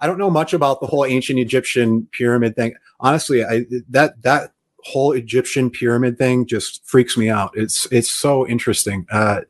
I 0.00 0.06
don't 0.06 0.18
know 0.18 0.30
much 0.30 0.54
about 0.54 0.80
the 0.80 0.86
whole 0.86 1.04
ancient 1.04 1.38
Egyptian 1.38 2.08
pyramid 2.12 2.54
thing. 2.54 2.74
Honestly, 3.00 3.44
I 3.44 3.66
that 3.88 4.22
that 4.22 4.52
whole 4.84 5.12
Egyptian 5.12 5.70
pyramid 5.70 6.16
thing 6.18 6.46
just 6.46 6.86
freaks 6.86 7.16
me 7.16 7.28
out. 7.28 7.50
It's 7.54 7.86
it's 7.90 8.10
so 8.10 8.46
interesting. 8.46 9.06
Uh, 9.10 9.40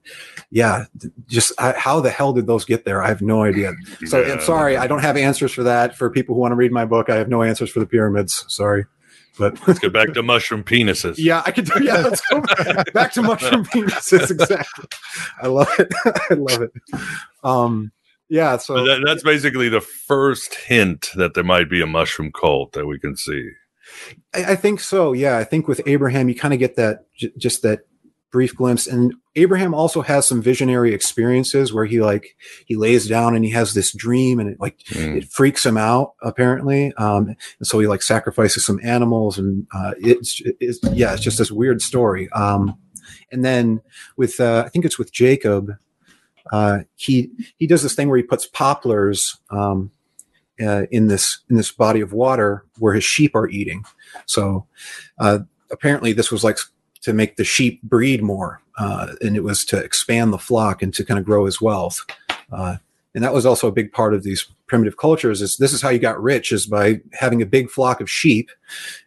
yeah, 0.50 0.84
just 1.26 1.52
I, 1.58 1.72
how 1.72 2.00
the 2.00 2.10
hell 2.10 2.32
did 2.32 2.46
those 2.46 2.64
get 2.64 2.84
there? 2.84 3.02
I 3.02 3.08
have 3.08 3.22
no 3.22 3.42
idea. 3.42 3.72
So 4.06 4.20
yeah. 4.20 4.34
I'm 4.34 4.40
sorry, 4.40 4.76
I 4.76 4.86
don't 4.86 5.02
have 5.02 5.16
answers 5.16 5.52
for 5.52 5.62
that. 5.64 5.96
For 5.96 6.10
people 6.10 6.34
who 6.34 6.40
want 6.40 6.52
to 6.52 6.56
read 6.56 6.72
my 6.72 6.84
book, 6.84 7.10
I 7.10 7.16
have 7.16 7.28
no 7.28 7.42
answers 7.42 7.70
for 7.70 7.80
the 7.80 7.86
pyramids. 7.86 8.44
Sorry. 8.48 8.86
But 9.40 9.66
let's 9.66 9.80
get 9.80 9.94
back 9.94 10.12
to 10.12 10.22
mushroom 10.22 10.62
penises. 10.62 11.14
Yeah, 11.16 11.42
I 11.46 11.50
could. 11.50 11.64
Do, 11.64 11.82
yeah, 11.82 11.96
let's 11.96 12.20
go 12.30 12.42
back, 12.42 12.92
back 12.92 13.12
to 13.14 13.22
mushroom 13.22 13.64
penises. 13.74 14.30
Exactly. 14.30 14.84
I 15.40 15.46
love 15.46 15.70
it. 15.78 15.88
I 16.04 16.34
love 16.34 16.60
it. 16.60 16.72
Um, 17.42 17.90
yeah. 18.28 18.58
So 18.58 18.84
that, 18.84 19.02
that's 19.06 19.22
basically 19.22 19.70
the 19.70 19.80
first 19.80 20.54
hint 20.54 21.08
that 21.16 21.32
there 21.32 21.42
might 21.42 21.70
be 21.70 21.80
a 21.80 21.86
mushroom 21.86 22.32
cult 22.32 22.72
that 22.72 22.86
we 22.86 22.98
can 22.98 23.16
see. 23.16 23.48
I, 24.34 24.52
I 24.52 24.56
think 24.56 24.78
so. 24.78 25.14
Yeah, 25.14 25.38
I 25.38 25.44
think 25.44 25.66
with 25.66 25.80
Abraham, 25.86 26.28
you 26.28 26.34
kind 26.34 26.52
of 26.52 26.60
get 26.60 26.76
that, 26.76 27.06
j- 27.16 27.32
just 27.38 27.62
that 27.62 27.80
brief 28.30 28.54
glimpse. 28.56 28.86
And 28.86 29.14
Abraham 29.36 29.74
also 29.74 30.02
has 30.02 30.26
some 30.26 30.42
visionary 30.42 30.94
experiences 30.94 31.72
where 31.72 31.84
he 31.84 32.00
like 32.00 32.36
he 32.66 32.76
lays 32.76 33.06
down 33.06 33.34
and 33.34 33.44
he 33.44 33.50
has 33.50 33.74
this 33.74 33.92
dream 33.92 34.38
and 34.40 34.50
it 34.50 34.60
like 34.60 34.78
mm. 34.90 35.16
it 35.16 35.28
freaks 35.28 35.64
him 35.64 35.76
out 35.76 36.14
apparently. 36.22 36.92
Um, 36.94 37.36
and 37.58 37.66
so 37.66 37.78
he 37.78 37.86
like 37.86 38.02
sacrifices 38.02 38.64
some 38.64 38.80
animals 38.82 39.38
and 39.38 39.66
uh, 39.74 39.94
it's, 39.98 40.42
it's 40.60 40.78
yeah, 40.92 41.12
it's 41.12 41.22
just 41.22 41.38
this 41.38 41.50
weird 41.50 41.82
story. 41.82 42.28
Um, 42.30 42.78
and 43.32 43.44
then 43.44 43.80
with 44.16 44.40
uh, 44.40 44.64
I 44.66 44.68
think 44.68 44.84
it's 44.84 44.98
with 44.98 45.12
Jacob, 45.12 45.76
uh, 46.52 46.80
he 46.96 47.30
he 47.56 47.66
does 47.66 47.82
this 47.82 47.94
thing 47.94 48.08
where 48.08 48.18
he 48.18 48.24
puts 48.24 48.46
poplars. 48.46 49.38
Um, 49.50 49.92
uh, 50.60 50.84
in 50.90 51.06
this 51.06 51.40
in 51.48 51.56
this 51.56 51.72
body 51.72 52.02
of 52.02 52.12
water 52.12 52.66
where 52.78 52.92
his 52.92 53.04
sheep 53.04 53.34
are 53.34 53.48
eating. 53.48 53.82
So 54.26 54.66
uh, 55.18 55.38
apparently, 55.70 56.12
this 56.12 56.30
was 56.30 56.44
like 56.44 56.58
to 57.02 57.12
make 57.12 57.36
the 57.36 57.44
sheep 57.44 57.82
breed 57.82 58.22
more, 58.22 58.60
uh, 58.78 59.14
and 59.20 59.36
it 59.36 59.44
was 59.44 59.64
to 59.66 59.78
expand 59.78 60.32
the 60.32 60.38
flock 60.38 60.82
and 60.82 60.92
to 60.94 61.04
kind 61.04 61.18
of 61.18 61.24
grow 61.24 61.44
his 61.44 61.60
wealth. 61.60 62.04
Uh, 62.52 62.76
and 63.14 63.24
that 63.24 63.34
was 63.34 63.44
also 63.44 63.66
a 63.66 63.72
big 63.72 63.92
part 63.92 64.14
of 64.14 64.22
these 64.22 64.46
primitive 64.66 64.96
cultures. 64.96 65.42
Is 65.42 65.56
this 65.56 65.72
is 65.72 65.82
how 65.82 65.88
you 65.88 65.98
got 65.98 66.22
rich 66.22 66.52
is 66.52 66.66
by 66.66 67.00
having 67.12 67.42
a 67.42 67.46
big 67.46 67.70
flock 67.70 68.00
of 68.00 68.10
sheep, 68.10 68.50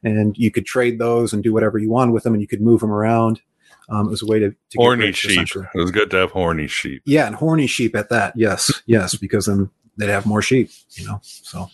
and 0.03 0.37
you 0.37 0.51
could 0.51 0.65
trade 0.65 0.99
those 0.99 1.33
and 1.33 1.43
do 1.43 1.53
whatever 1.53 1.77
you 1.77 1.89
want 1.89 2.11
with 2.11 2.23
them, 2.23 2.33
and 2.33 2.41
you 2.41 2.47
could 2.47 2.61
move 2.61 2.81
them 2.81 2.91
around. 2.91 3.41
Um, 3.89 4.07
it 4.07 4.11
was 4.11 4.21
a 4.21 4.25
way 4.25 4.39
to, 4.39 4.49
to 4.49 4.77
horny 4.77 5.07
rich, 5.07 5.17
sheep. 5.17 5.47
It 5.55 5.77
was 5.77 5.91
good 5.91 6.09
to 6.11 6.17
have 6.17 6.31
horny 6.31 6.67
sheep. 6.67 7.01
Yeah, 7.05 7.27
and 7.27 7.35
horny 7.35 7.67
sheep 7.67 7.95
at 7.95 8.09
that. 8.09 8.33
Yes, 8.35 8.81
yes, 8.85 9.15
because 9.15 9.45
then 9.45 9.69
they'd 9.97 10.09
have 10.09 10.25
more 10.25 10.41
sheep. 10.41 10.69
You 10.91 11.07
know, 11.07 11.19
so. 11.21 11.69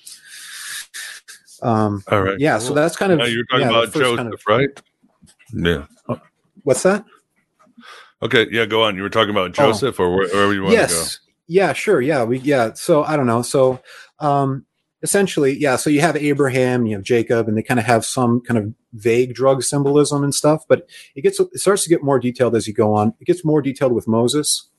Um, 1.61 2.03
All 2.09 2.21
right. 2.21 2.39
Yeah, 2.39 2.57
cool. 2.57 2.67
so 2.67 2.73
that's 2.73 2.95
kind 2.95 3.11
of. 3.11 3.19
Now 3.19 3.25
you're 3.25 3.45
talking 3.45 3.69
yeah, 3.69 3.69
about 3.69 3.93
Joseph, 3.93 4.17
kind 4.17 4.33
of, 4.33 4.41
right? 4.47 4.81
Yeah. 5.53 5.85
Oh, 6.07 6.19
what's 6.63 6.83
that? 6.83 7.05
Okay, 8.21 8.47
yeah, 8.51 8.65
go 8.65 8.83
on. 8.83 8.95
You 8.95 9.01
were 9.01 9.09
talking 9.09 9.31
about 9.31 9.51
oh. 9.51 9.53
Joseph, 9.53 9.99
oh. 9.99 10.05
or 10.05 10.15
wherever 10.17 10.53
you 10.53 10.63
want 10.63 10.73
yes. 10.73 10.89
to 10.89 11.19
go. 11.19 11.25
Yeah, 11.47 11.73
sure. 11.73 12.01
Yeah, 12.01 12.23
we 12.23 12.39
yeah. 12.39 12.73
So 12.73 13.03
I 13.03 13.15
don't 13.15 13.27
know. 13.27 13.41
So 13.41 13.81
um, 14.19 14.65
essentially, 15.01 15.57
yeah. 15.57 15.77
So 15.77 15.89
you 15.89 16.01
have 16.01 16.15
Abraham, 16.15 16.85
you 16.85 16.95
have 16.95 17.03
Jacob, 17.03 17.47
and 17.47 17.57
they 17.57 17.63
kind 17.63 17.79
of 17.79 17.85
have 17.85 18.05
some 18.05 18.41
kind 18.41 18.57
of 18.57 18.73
vague 18.93 19.33
drug 19.33 19.63
symbolism 19.63 20.23
and 20.23 20.35
stuff. 20.35 20.63
But 20.67 20.87
it 21.15 21.21
gets 21.21 21.39
it 21.39 21.59
starts 21.59 21.83
to 21.83 21.89
get 21.89 22.03
more 22.03 22.19
detailed 22.19 22.55
as 22.55 22.67
you 22.67 22.73
go 22.73 22.93
on. 22.93 23.13
It 23.19 23.25
gets 23.25 23.43
more 23.43 23.61
detailed 23.61 23.93
with 23.93 24.07
Moses. 24.07 24.69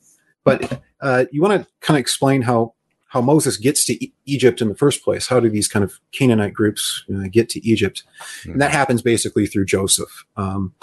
But 0.45 0.81
uh, 1.01 1.27
you 1.33 1.43
want 1.43 1.63
to 1.63 1.69
kind 1.81 1.97
of 1.97 2.01
explain 2.01 2.43
how 2.43 2.75
how 3.11 3.21
Moses 3.21 3.57
gets 3.57 3.85
to 3.85 4.05
e- 4.05 4.13
Egypt 4.25 4.61
in 4.63 4.69
the 4.69 4.75
first 4.75 5.03
place. 5.05 5.27
How 5.27 5.41
do 5.41 5.51
these 5.51 5.67
kind 5.67 5.85
of 5.85 5.99
Canaanite 6.13 6.55
groups 6.55 7.05
uh, 7.13 7.27
get 7.31 7.49
to 7.51 7.69
Egypt? 7.69 8.05
Mm-hmm. 8.41 8.53
And 8.53 8.63
that 8.63 8.71
happens 8.71 9.03
basically 9.03 9.47
through 9.47 9.67
Joseph. 9.67 10.25
Um, 10.37 10.75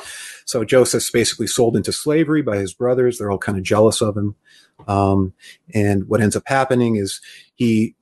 so 0.45 0.65
Joseph's 0.65 1.09
basically 1.09 1.47
sold 1.47 1.77
into 1.77 1.93
slavery 1.93 2.41
by 2.41 2.57
his 2.57 2.73
brothers. 2.73 3.17
They're 3.17 3.31
all 3.31 3.37
kind 3.37 3.57
of 3.57 3.63
jealous 3.63 4.01
of 4.01 4.17
him. 4.17 4.35
Um, 4.89 5.33
and 5.73 6.09
what 6.09 6.19
ends 6.19 6.35
up 6.35 6.43
happening 6.45 6.97
is 6.97 7.21
he 7.55 7.95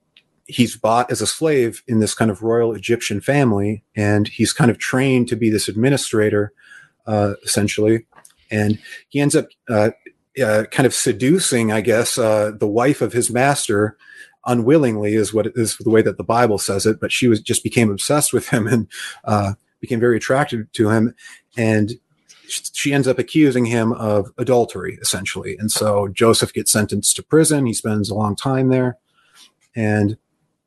he's 0.47 0.75
bought 0.75 1.11
as 1.11 1.21
a 1.21 1.27
slave 1.27 1.83
in 1.87 1.99
this 1.99 2.13
kind 2.13 2.29
of 2.29 2.43
royal 2.43 2.73
Egyptian 2.73 3.21
family, 3.21 3.83
and 3.95 4.27
he's 4.27 4.53
kind 4.53 4.69
of 4.69 4.77
trained 4.77 5.27
to 5.27 5.35
be 5.35 5.49
this 5.49 5.67
administrator, 5.67 6.51
uh, 7.07 7.33
essentially. 7.43 8.05
And 8.51 8.79
he 9.09 9.19
ends 9.19 9.35
up 9.35 9.47
uh, 9.69 9.91
uh, 10.43 10.65
kind 10.71 10.85
of 10.85 10.93
seducing, 10.93 11.71
I 11.71 11.81
guess, 11.81 12.17
uh, 12.17 12.51
the 12.59 12.67
wife 12.67 13.01
of 13.01 13.13
his 13.13 13.31
master 13.31 13.97
unwillingly 14.45 15.15
is 15.15 15.33
what 15.33 15.47
is 15.55 15.77
the 15.77 15.89
way 15.89 16.01
that 16.01 16.17
the 16.17 16.23
Bible 16.23 16.57
says 16.57 16.85
it, 16.85 16.99
but 16.99 17.11
she 17.11 17.27
was 17.27 17.41
just 17.41 17.63
became 17.63 17.91
obsessed 17.91 18.33
with 18.33 18.49
him 18.49 18.67
and 18.67 18.87
uh, 19.23 19.53
became 19.79 19.99
very 19.99 20.17
attracted 20.17 20.71
to 20.73 20.89
him, 20.89 21.15
and 21.57 21.93
she 22.47 22.93
ends 22.93 23.07
up 23.07 23.17
accusing 23.17 23.65
him 23.65 23.91
of 23.93 24.31
adultery 24.37 24.99
essentially. 25.01 25.57
And 25.57 25.71
so 25.71 26.07
Joseph 26.09 26.53
gets 26.53 26.71
sentenced 26.71 27.15
to 27.15 27.23
prison. 27.23 27.65
He 27.65 27.73
spends 27.73 28.09
a 28.09 28.15
long 28.15 28.35
time 28.35 28.69
there, 28.69 28.97
and 29.75 30.17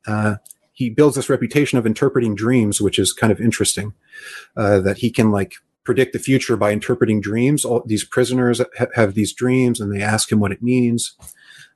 uh, 0.06 0.36
he 0.72 0.90
builds 0.90 1.16
this 1.16 1.30
reputation 1.30 1.78
of 1.78 1.86
interpreting 1.86 2.34
dreams, 2.34 2.80
which 2.80 2.98
is 2.98 3.12
kind 3.12 3.32
of 3.32 3.40
interesting. 3.40 3.94
Uh, 4.56 4.80
that 4.80 4.98
he 4.98 5.10
can 5.10 5.30
like 5.30 5.54
predict 5.84 6.12
the 6.12 6.18
future 6.18 6.56
by 6.56 6.70
interpreting 6.70 7.20
dreams. 7.20 7.64
All 7.64 7.82
these 7.86 8.04
prisoners 8.04 8.60
ha- 8.76 8.86
have 8.94 9.14
these 9.14 9.32
dreams, 9.32 9.80
and 9.80 9.92
they 9.92 10.02
ask 10.02 10.30
him 10.30 10.38
what 10.38 10.52
it 10.52 10.62
means. 10.62 11.16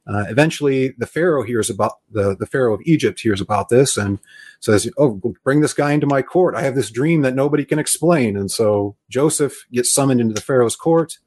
Uh, 0.07 0.25
eventually, 0.29 0.95
the 0.99 1.07
Pharaoh 1.07 1.45
hears 1.45 1.71
about 1.71 1.99
the, 2.11 2.37
the 2.37 2.47
Pharaoh 2.47 2.75
of 2.75 2.81
Egypt 2.85 3.21
hears 3.21 3.41
about 3.41 3.69
this 3.69 3.97
and 3.97 4.19
says, 4.59 4.91
"Oh, 4.99 5.21
bring 5.45 5.61
this 5.61 5.75
guy 5.75 5.93
into 5.93 6.09
my 6.09 6.23
court. 6.23 6.57
I 6.57 6.63
have 6.63 6.75
this 6.75 6.91
dream 6.91 7.23
that 7.23 7.37
nobody 7.37 7.65
can 7.65 7.79
explain." 7.79 8.37
And 8.37 8.51
so 8.51 8.97
Joseph 9.09 9.65
gets 9.71 9.95
summoned 9.95 10.21
into 10.21 10.35
the 10.35 10.41
Pharaoh's 10.41 10.75
court, 10.75 11.19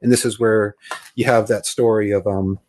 and 0.00 0.12
this 0.12 0.24
is 0.24 0.38
where 0.38 0.76
you 1.16 1.24
have 1.24 1.48
that 1.48 1.66
story 1.66 2.12
of 2.12 2.24
um, 2.28 2.60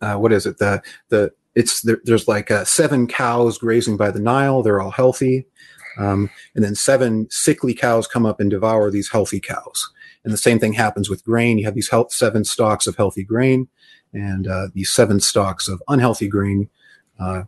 uh, 0.00 0.16
what 0.16 0.32
is 0.32 0.44
it? 0.44 0.58
The 0.58 0.82
the 1.08 1.30
it's 1.54 1.82
there, 1.82 2.00
there's 2.02 2.26
like 2.26 2.50
uh, 2.50 2.64
seven 2.64 3.06
cows 3.06 3.58
grazing 3.58 3.96
by 3.96 4.10
the 4.10 4.20
Nile. 4.20 4.64
They're 4.64 4.80
all 4.80 4.90
healthy, 4.90 5.46
um, 5.98 6.30
and 6.56 6.64
then 6.64 6.74
seven 6.74 7.28
sickly 7.30 7.74
cows 7.74 8.08
come 8.08 8.26
up 8.26 8.40
and 8.40 8.50
devour 8.50 8.90
these 8.90 9.10
healthy 9.10 9.38
cows. 9.38 9.88
And 10.24 10.32
the 10.32 10.38
same 10.38 10.58
thing 10.58 10.72
happens 10.72 11.08
with 11.08 11.24
grain. 11.24 11.58
You 11.58 11.64
have 11.64 11.74
these 11.74 11.90
health, 11.90 12.12
seven 12.12 12.44
stalks 12.44 12.88
of 12.88 12.96
healthy 12.96 13.24
grain 13.24 13.68
and 14.12 14.46
uh, 14.46 14.68
these 14.74 14.92
seven 14.92 15.20
stalks 15.20 15.68
of 15.68 15.82
unhealthy 15.88 16.28
grain 16.28 16.68
uh, 17.18 17.44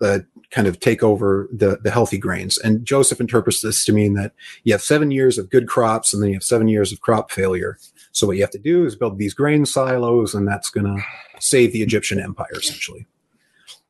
uh, 0.00 0.20
kind 0.50 0.66
of 0.66 0.80
take 0.80 1.02
over 1.02 1.48
the, 1.52 1.78
the 1.82 1.90
healthy 1.90 2.18
grains. 2.18 2.58
And 2.58 2.84
Joseph 2.84 3.20
interprets 3.20 3.62
this 3.62 3.84
to 3.84 3.92
mean 3.92 4.14
that 4.14 4.32
you 4.64 4.72
have 4.72 4.82
seven 4.82 5.10
years 5.10 5.38
of 5.38 5.50
good 5.50 5.68
crops 5.68 6.12
and 6.12 6.22
then 6.22 6.30
you 6.30 6.36
have 6.36 6.42
seven 6.42 6.68
years 6.68 6.92
of 6.92 7.00
crop 7.00 7.30
failure. 7.30 7.78
So 8.12 8.26
what 8.26 8.36
you 8.36 8.42
have 8.42 8.50
to 8.52 8.58
do 8.58 8.84
is 8.84 8.96
build 8.96 9.18
these 9.18 9.34
grain 9.34 9.66
silos, 9.66 10.34
and 10.34 10.48
that's 10.48 10.70
going 10.70 10.86
to 10.86 11.02
save 11.40 11.72
the 11.72 11.82
Egyptian 11.82 12.18
empire 12.18 12.56
essentially. 12.56 13.06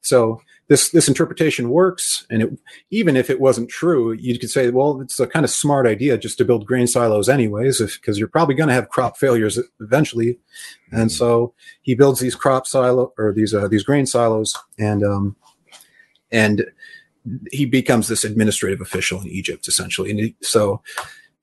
So 0.02 0.42
this 0.68 0.90
this 0.90 1.08
interpretation 1.08 1.70
works, 1.70 2.26
and 2.30 2.42
it, 2.42 2.50
even 2.90 3.16
if 3.16 3.30
it 3.30 3.40
wasn't 3.40 3.70
true, 3.70 4.12
you 4.12 4.38
could 4.38 4.50
say, 4.50 4.70
well, 4.70 5.00
it's 5.00 5.18
a 5.18 5.26
kind 5.26 5.44
of 5.44 5.50
smart 5.50 5.86
idea 5.86 6.18
just 6.18 6.38
to 6.38 6.44
build 6.44 6.66
grain 6.66 6.86
silos 6.86 7.28
anyways, 7.28 7.80
because 7.80 8.18
you're 8.18 8.28
probably 8.28 8.54
going 8.54 8.68
to 8.68 8.74
have 8.74 8.90
crop 8.90 9.16
failures 9.16 9.58
eventually. 9.80 10.38
And 10.92 11.10
so 11.10 11.54
he 11.82 11.94
builds 11.94 12.20
these 12.20 12.34
crop 12.34 12.66
silo 12.66 13.12
or 13.18 13.32
these 13.32 13.54
uh, 13.54 13.68
these 13.68 13.82
grain 13.82 14.06
silos, 14.06 14.54
and 14.78 15.02
um, 15.02 15.36
and 16.30 16.66
he 17.50 17.64
becomes 17.64 18.08
this 18.08 18.24
administrative 18.24 18.80
official 18.80 19.20
in 19.20 19.28
Egypt 19.28 19.68
essentially. 19.68 20.10
And 20.10 20.20
he, 20.20 20.36
so, 20.42 20.82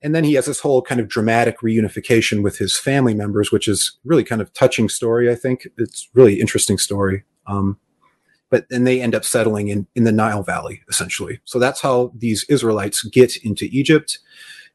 and 0.02 0.14
then 0.14 0.24
he 0.24 0.34
has 0.34 0.46
this 0.46 0.60
whole 0.60 0.82
kind 0.82 1.00
of 1.00 1.08
dramatic 1.08 1.60
reunification 1.60 2.42
with 2.42 2.58
his 2.58 2.76
family 2.76 3.14
members, 3.14 3.52
which 3.52 3.68
is 3.68 3.98
really 4.04 4.24
kind 4.24 4.40
of 4.40 4.52
touching 4.52 4.88
story. 4.88 5.30
I 5.30 5.34
think 5.34 5.68
it's 5.76 6.08
really 6.14 6.40
interesting 6.40 6.78
story. 6.78 7.24
Um, 7.46 7.78
but 8.50 8.68
then 8.70 8.84
they 8.84 9.00
end 9.00 9.14
up 9.14 9.24
settling 9.24 9.68
in, 9.68 9.86
in 9.94 10.04
the 10.04 10.12
Nile 10.12 10.42
Valley, 10.42 10.82
essentially. 10.88 11.40
So 11.44 11.58
that's 11.58 11.80
how 11.80 12.12
these 12.16 12.44
Israelites 12.48 13.02
get 13.04 13.36
into 13.44 13.68
Egypt. 13.72 14.18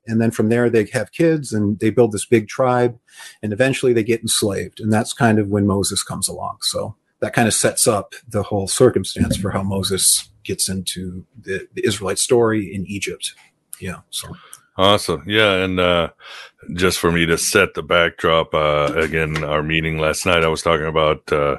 And 0.07 0.19
then 0.19 0.31
from 0.31 0.49
there, 0.49 0.69
they 0.69 0.85
have 0.93 1.11
kids 1.11 1.53
and 1.53 1.79
they 1.79 1.89
build 1.89 2.11
this 2.11 2.25
big 2.25 2.47
tribe. 2.47 2.97
And 3.41 3.53
eventually 3.53 3.93
they 3.93 4.03
get 4.03 4.21
enslaved. 4.21 4.79
And 4.79 4.91
that's 4.91 5.13
kind 5.13 5.39
of 5.39 5.47
when 5.47 5.67
Moses 5.67 6.03
comes 6.03 6.27
along. 6.27 6.57
So 6.61 6.95
that 7.19 7.33
kind 7.33 7.47
of 7.47 7.53
sets 7.53 7.87
up 7.87 8.15
the 8.27 8.43
whole 8.43 8.67
circumstance 8.67 9.37
for 9.37 9.51
how 9.51 9.63
Moses 9.63 10.27
gets 10.43 10.67
into 10.67 11.25
the, 11.39 11.67
the 11.73 11.85
Israelite 11.85 12.17
story 12.17 12.73
in 12.73 12.85
Egypt. 12.87 13.35
Yeah. 13.79 13.99
So. 14.09 14.35
Awesome. 14.77 15.23
Yeah. 15.27 15.63
And 15.63 15.79
uh, 15.79 16.09
just 16.73 16.97
for 16.97 17.11
me 17.11 17.25
to 17.27 17.37
set 17.37 17.75
the 17.75 17.83
backdrop, 17.83 18.53
uh, 18.53 18.91
again, 18.95 19.43
our 19.43 19.61
meeting 19.61 19.99
last 19.99 20.25
night, 20.25 20.43
I 20.43 20.47
was 20.47 20.63
talking 20.63 20.87
about 20.87 21.31
uh, 21.31 21.57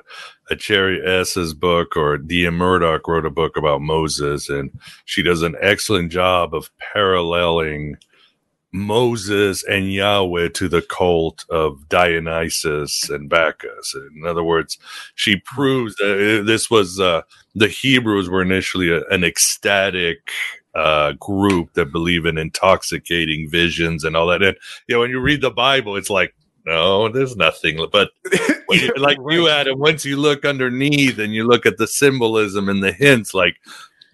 Acharya 0.50 1.20
S's 1.20 1.54
book, 1.54 1.96
or 1.96 2.18
D.M. 2.18 2.56
Murdock 2.56 3.08
wrote 3.08 3.26
a 3.26 3.30
book 3.30 3.56
about 3.56 3.80
Moses, 3.80 4.48
and 4.48 4.70
she 5.04 5.22
does 5.22 5.42
an 5.42 5.56
excellent 5.60 6.12
job 6.12 6.54
of 6.54 6.70
paralleling 6.92 7.96
Moses 8.72 9.62
and 9.64 9.92
Yahweh 9.92 10.48
to 10.54 10.68
the 10.68 10.82
cult 10.82 11.44
of 11.50 11.88
Dionysus 11.88 13.08
and 13.10 13.28
Bacchus. 13.28 13.94
In 14.16 14.26
other 14.26 14.42
words, 14.42 14.78
she 15.14 15.36
proves 15.36 15.94
that 15.96 16.44
this 16.46 16.70
was 16.70 16.98
uh, 16.98 17.22
the 17.54 17.68
Hebrews 17.68 18.30
were 18.30 18.42
initially 18.42 18.90
a, 18.90 19.02
an 19.08 19.24
ecstatic 19.24 20.30
uh, 20.74 21.12
group 21.12 21.74
that 21.74 21.92
believe 21.92 22.24
in 22.24 22.38
intoxicating 22.38 23.50
visions 23.50 24.04
and 24.04 24.16
all 24.16 24.28
that. 24.28 24.42
And 24.42 24.56
you 24.88 24.94
know, 24.94 25.00
when 25.00 25.10
you 25.10 25.20
read 25.20 25.42
the 25.42 25.50
Bible, 25.50 25.96
it's 25.96 26.10
like 26.10 26.34
no, 26.66 27.08
there's 27.08 27.36
nothing. 27.36 27.84
But 27.90 28.10
you, 28.70 28.92
like 28.96 29.18
right. 29.20 29.34
you, 29.34 29.48
Adam, 29.48 29.78
once 29.78 30.04
you 30.04 30.16
look 30.16 30.44
underneath 30.44 31.18
and 31.18 31.34
you 31.34 31.46
look 31.46 31.66
at 31.66 31.78
the 31.78 31.86
symbolism 31.86 32.68
and 32.68 32.82
the 32.82 32.92
hints, 32.92 33.34
like 33.34 33.56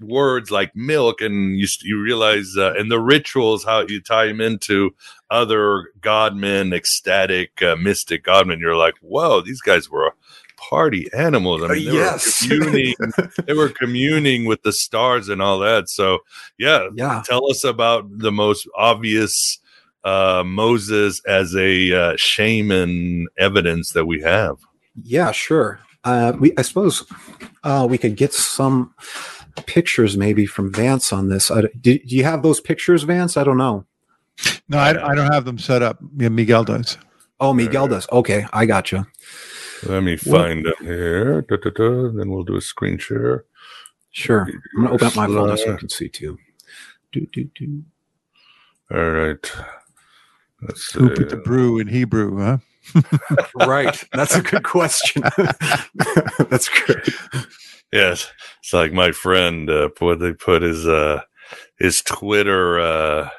words 0.01 0.51
like 0.51 0.75
milk, 0.75 1.21
and 1.21 1.59
you 1.59 1.67
you 1.83 2.01
realize 2.01 2.55
uh, 2.57 2.75
and 2.75 2.91
the 2.91 3.01
rituals 3.01 3.65
how 3.65 3.85
you 3.87 4.01
tie 4.01 4.27
them 4.27 4.41
into 4.41 4.95
other 5.31 5.91
godmen, 6.01 6.73
ecstatic, 6.73 7.63
uh, 7.63 7.77
mystic 7.77 8.25
godmen. 8.25 8.61
You're 8.61 8.77
like, 8.77 8.95
whoa, 9.01 9.41
these 9.41 9.61
guys 9.61 9.91
were 9.91 10.15
party 10.59 11.09
animals. 11.13 11.63
I 11.63 11.69
mean, 11.69 11.85
they 11.85 11.93
yes. 11.93 12.43
were 12.43 12.57
communing, 12.57 12.95
they 13.47 13.53
were 13.55 13.69
communing 13.69 14.45
with 14.45 14.63
the 14.63 14.73
stars 14.73 15.29
and 15.29 15.41
all 15.41 15.59
that. 15.61 15.89
So, 15.89 16.21
yeah, 16.59 16.89
yeah. 16.95 17.23
Tell 17.25 17.49
us 17.51 17.65
about 17.65 18.07
the 18.19 18.33
most 18.33 18.69
obvious 18.77 19.59
uh, 20.05 20.43
Moses 20.45 21.21
as 21.27 21.55
a 21.55 21.93
uh, 21.93 22.17
shaman 22.17 23.27
evidence 23.39 23.93
that 23.93 24.07
we 24.07 24.21
have. 24.23 24.57
Yeah, 25.03 25.33
sure. 25.33 25.81
Uh, 26.05 26.33
we, 26.39 26.53
I 26.57 26.63
suppose, 26.63 27.05
uh, 27.65 27.87
we 27.89 27.99
could 27.99 28.17
get 28.17 28.33
some 28.33 28.95
pictures 29.67 30.17
maybe 30.17 30.47
from 30.47 30.73
Vance 30.73 31.13
on 31.13 31.29
this. 31.29 31.51
I, 31.51 31.63
do, 31.81 31.99
do 31.99 32.17
you 32.17 32.25
have 32.25 32.43
those 32.43 32.61
pictures, 32.61 33.03
Vance? 33.03 33.37
I 33.37 33.45
don't 33.45 33.59
know. 33.59 33.85
No, 34.69 34.79
I, 34.79 34.91
I 34.91 35.15
don't 35.15 35.33
have 35.33 35.45
them 35.45 35.59
set 35.59 35.83
up. 35.83 35.99
Yeah, 36.17 36.29
Miguel 36.29 36.65
does. 36.65 36.97
Oh, 37.41 37.53
Miguel 37.53 37.89
does. 37.89 38.09
Okay, 38.11 38.47
I 38.53 38.67
got 38.67 38.93
you. 38.93 39.07
Let 39.85 40.03
me 40.03 40.17
find 40.17 40.65
them 40.65 40.75
here. 40.81 41.43
Da, 41.43 41.57
da, 41.57 41.71
da. 41.71 42.11
Then 42.11 42.31
we'll 42.31 42.45
do 42.45 42.57
a 42.57 42.61
screen 42.61 42.99
share. 42.99 43.45
Sure. 44.11 44.49
I'm 44.77 44.83
gonna 44.83 44.95
open 44.95 45.07
up 45.07 45.17
my 45.17 45.27
phone 45.27 45.57
so 45.57 45.75
I 45.75 45.77
can 45.77 45.89
see 45.89 46.09
too. 46.09 46.39
Do, 47.13 47.27
do, 47.33 47.45
do. 47.55 47.85
All 48.93 49.11
right. 49.11 49.53
Let's 50.63 50.93
Who 50.93 51.11
put 51.11 51.31
the 51.31 51.37
brew 51.37 51.79
in 51.79 51.87
Hebrew, 51.87 52.39
huh? 52.39 52.59
right. 53.67 54.03
That's 54.13 54.35
a 54.35 54.43
good 54.43 54.65
question. 54.65 55.23
That's 56.51 56.69
great. 56.69 57.09
Yes. 57.93 58.31
It's 58.61 58.73
like 58.73 58.93
my 58.93 59.13
friend 59.13 59.71
uh 59.71 59.91
what 59.99 60.21
they 60.21 60.33
put 60.33 60.63
his 60.63 60.87
uh 60.87 61.21
his 61.79 62.03
Twitter 62.03 62.81
uh 62.81 63.31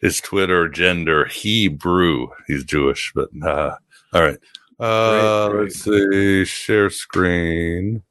his 0.00 0.20
Twitter 0.20 0.68
gender 0.68 1.24
Hebrew. 1.26 2.28
He's 2.46 2.64
Jewish, 2.64 3.12
but 3.14 3.28
uh 3.42 3.76
all 4.12 4.22
right. 4.22 4.38
Uh 4.78 5.48
Great, 5.48 5.52
great. 5.52 5.62
let's 5.64 5.84
see. 5.84 6.44
Share 6.44 6.90
screen. 6.90 8.02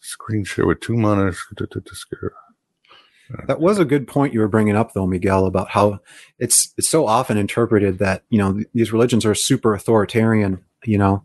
Screen 0.00 0.44
share 0.44 0.66
with 0.66 0.80
two 0.80 0.96
monitors. 0.96 1.38
That 3.46 3.60
was 3.60 3.78
a 3.78 3.84
good 3.84 4.06
point 4.06 4.32
you 4.32 4.40
were 4.40 4.48
bringing 4.48 4.76
up, 4.76 4.92
though, 4.94 5.06
Miguel, 5.06 5.46
about 5.46 5.70
how 5.70 6.00
it's 6.38 6.72
it's 6.76 6.88
so 6.88 7.06
often 7.06 7.36
interpreted 7.36 7.98
that 7.98 8.24
you 8.30 8.38
know 8.38 8.60
these 8.74 8.92
religions 8.92 9.24
are 9.24 9.34
super 9.34 9.74
authoritarian, 9.74 10.62
you 10.84 10.98
know, 10.98 11.24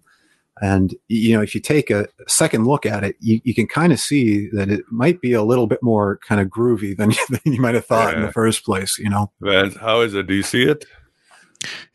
and 0.61 0.93
you 1.07 1.35
know 1.35 1.41
if 1.41 1.53
you 1.55 1.61
take 1.61 1.89
a 1.89 2.07
second 2.27 2.65
look 2.65 2.85
at 2.85 3.03
it, 3.03 3.15
you, 3.19 3.41
you 3.43 3.53
can 3.53 3.67
kind 3.67 3.91
of 3.93 3.99
see 3.99 4.49
that 4.53 4.69
it 4.69 4.83
might 4.91 5.21
be 5.21 5.33
a 5.33 5.43
little 5.43 5.67
bit 5.67 5.81
more 5.83 6.17
kind 6.27 6.39
of 6.41 6.47
groovy 6.47 6.95
than, 6.95 7.09
than 7.29 7.53
you 7.53 7.61
might 7.61 7.75
have 7.75 7.85
thought 7.85 8.13
in 8.13 8.21
the 8.21 8.31
first 8.31 8.63
place, 8.65 8.97
you 8.97 9.09
know. 9.09 9.31
Vance, 9.41 9.75
how 9.75 10.01
is 10.01 10.13
it? 10.13 10.27
Do 10.27 10.33
you 10.33 10.43
see 10.43 10.63
it? 10.63 10.85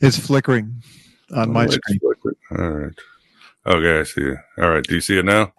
It's 0.01 0.19
flickering 0.19 0.83
on 1.35 1.53
my 1.53 1.63
Oh, 1.63 1.65
it's 1.67 1.75
screen. 1.77 1.99
flickering. 2.01 2.37
All 2.51 2.71
right. 2.71 2.95
Okay, 3.65 4.01
I 4.01 4.03
see 4.03 4.23
it. 4.23 4.39
All 4.59 4.71
right. 4.71 4.83
Do 4.85 4.95
you 4.95 5.01
see 5.01 5.19
it 5.19 5.25
now? 5.25 5.53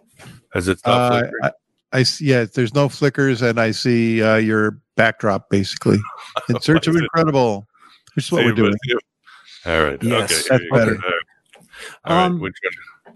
Has 0.54 0.68
it 0.68 0.80
stopped 0.80 1.14
Uh, 1.14 1.20
flickering? 1.20 1.42
I, 1.44 1.52
I 1.94 2.04
see. 2.04 2.26
Yeah, 2.26 2.46
there's 2.46 2.74
no 2.74 2.90
flickers, 2.90 3.42
and 3.42 3.60
I 3.60 3.72
see 3.72 4.22
uh, 4.22 4.36
your 4.36 4.80
backdrop 4.96 5.50
basically. 5.50 6.00
In 6.50 6.60
search 6.60 6.88
of 6.88 6.96
What 6.96 6.98
is 6.98 7.02
it? 7.02 7.04
incredible, 7.06 7.68
which 8.16 8.26
is 8.26 8.32
what 8.32 8.40
See 8.40 8.46
we're 8.46 8.54
doing. 8.54 8.74
All 9.66 9.84
right. 9.84 10.04
Yes, 10.04 10.32
okay. 10.32 10.50
that's 10.50 10.64
All 10.72 10.78
better. 10.78 10.96
right. 10.96 11.04
All 12.06 12.16
right. 12.18 12.26
Um, 12.26 12.40
Which 12.40 12.56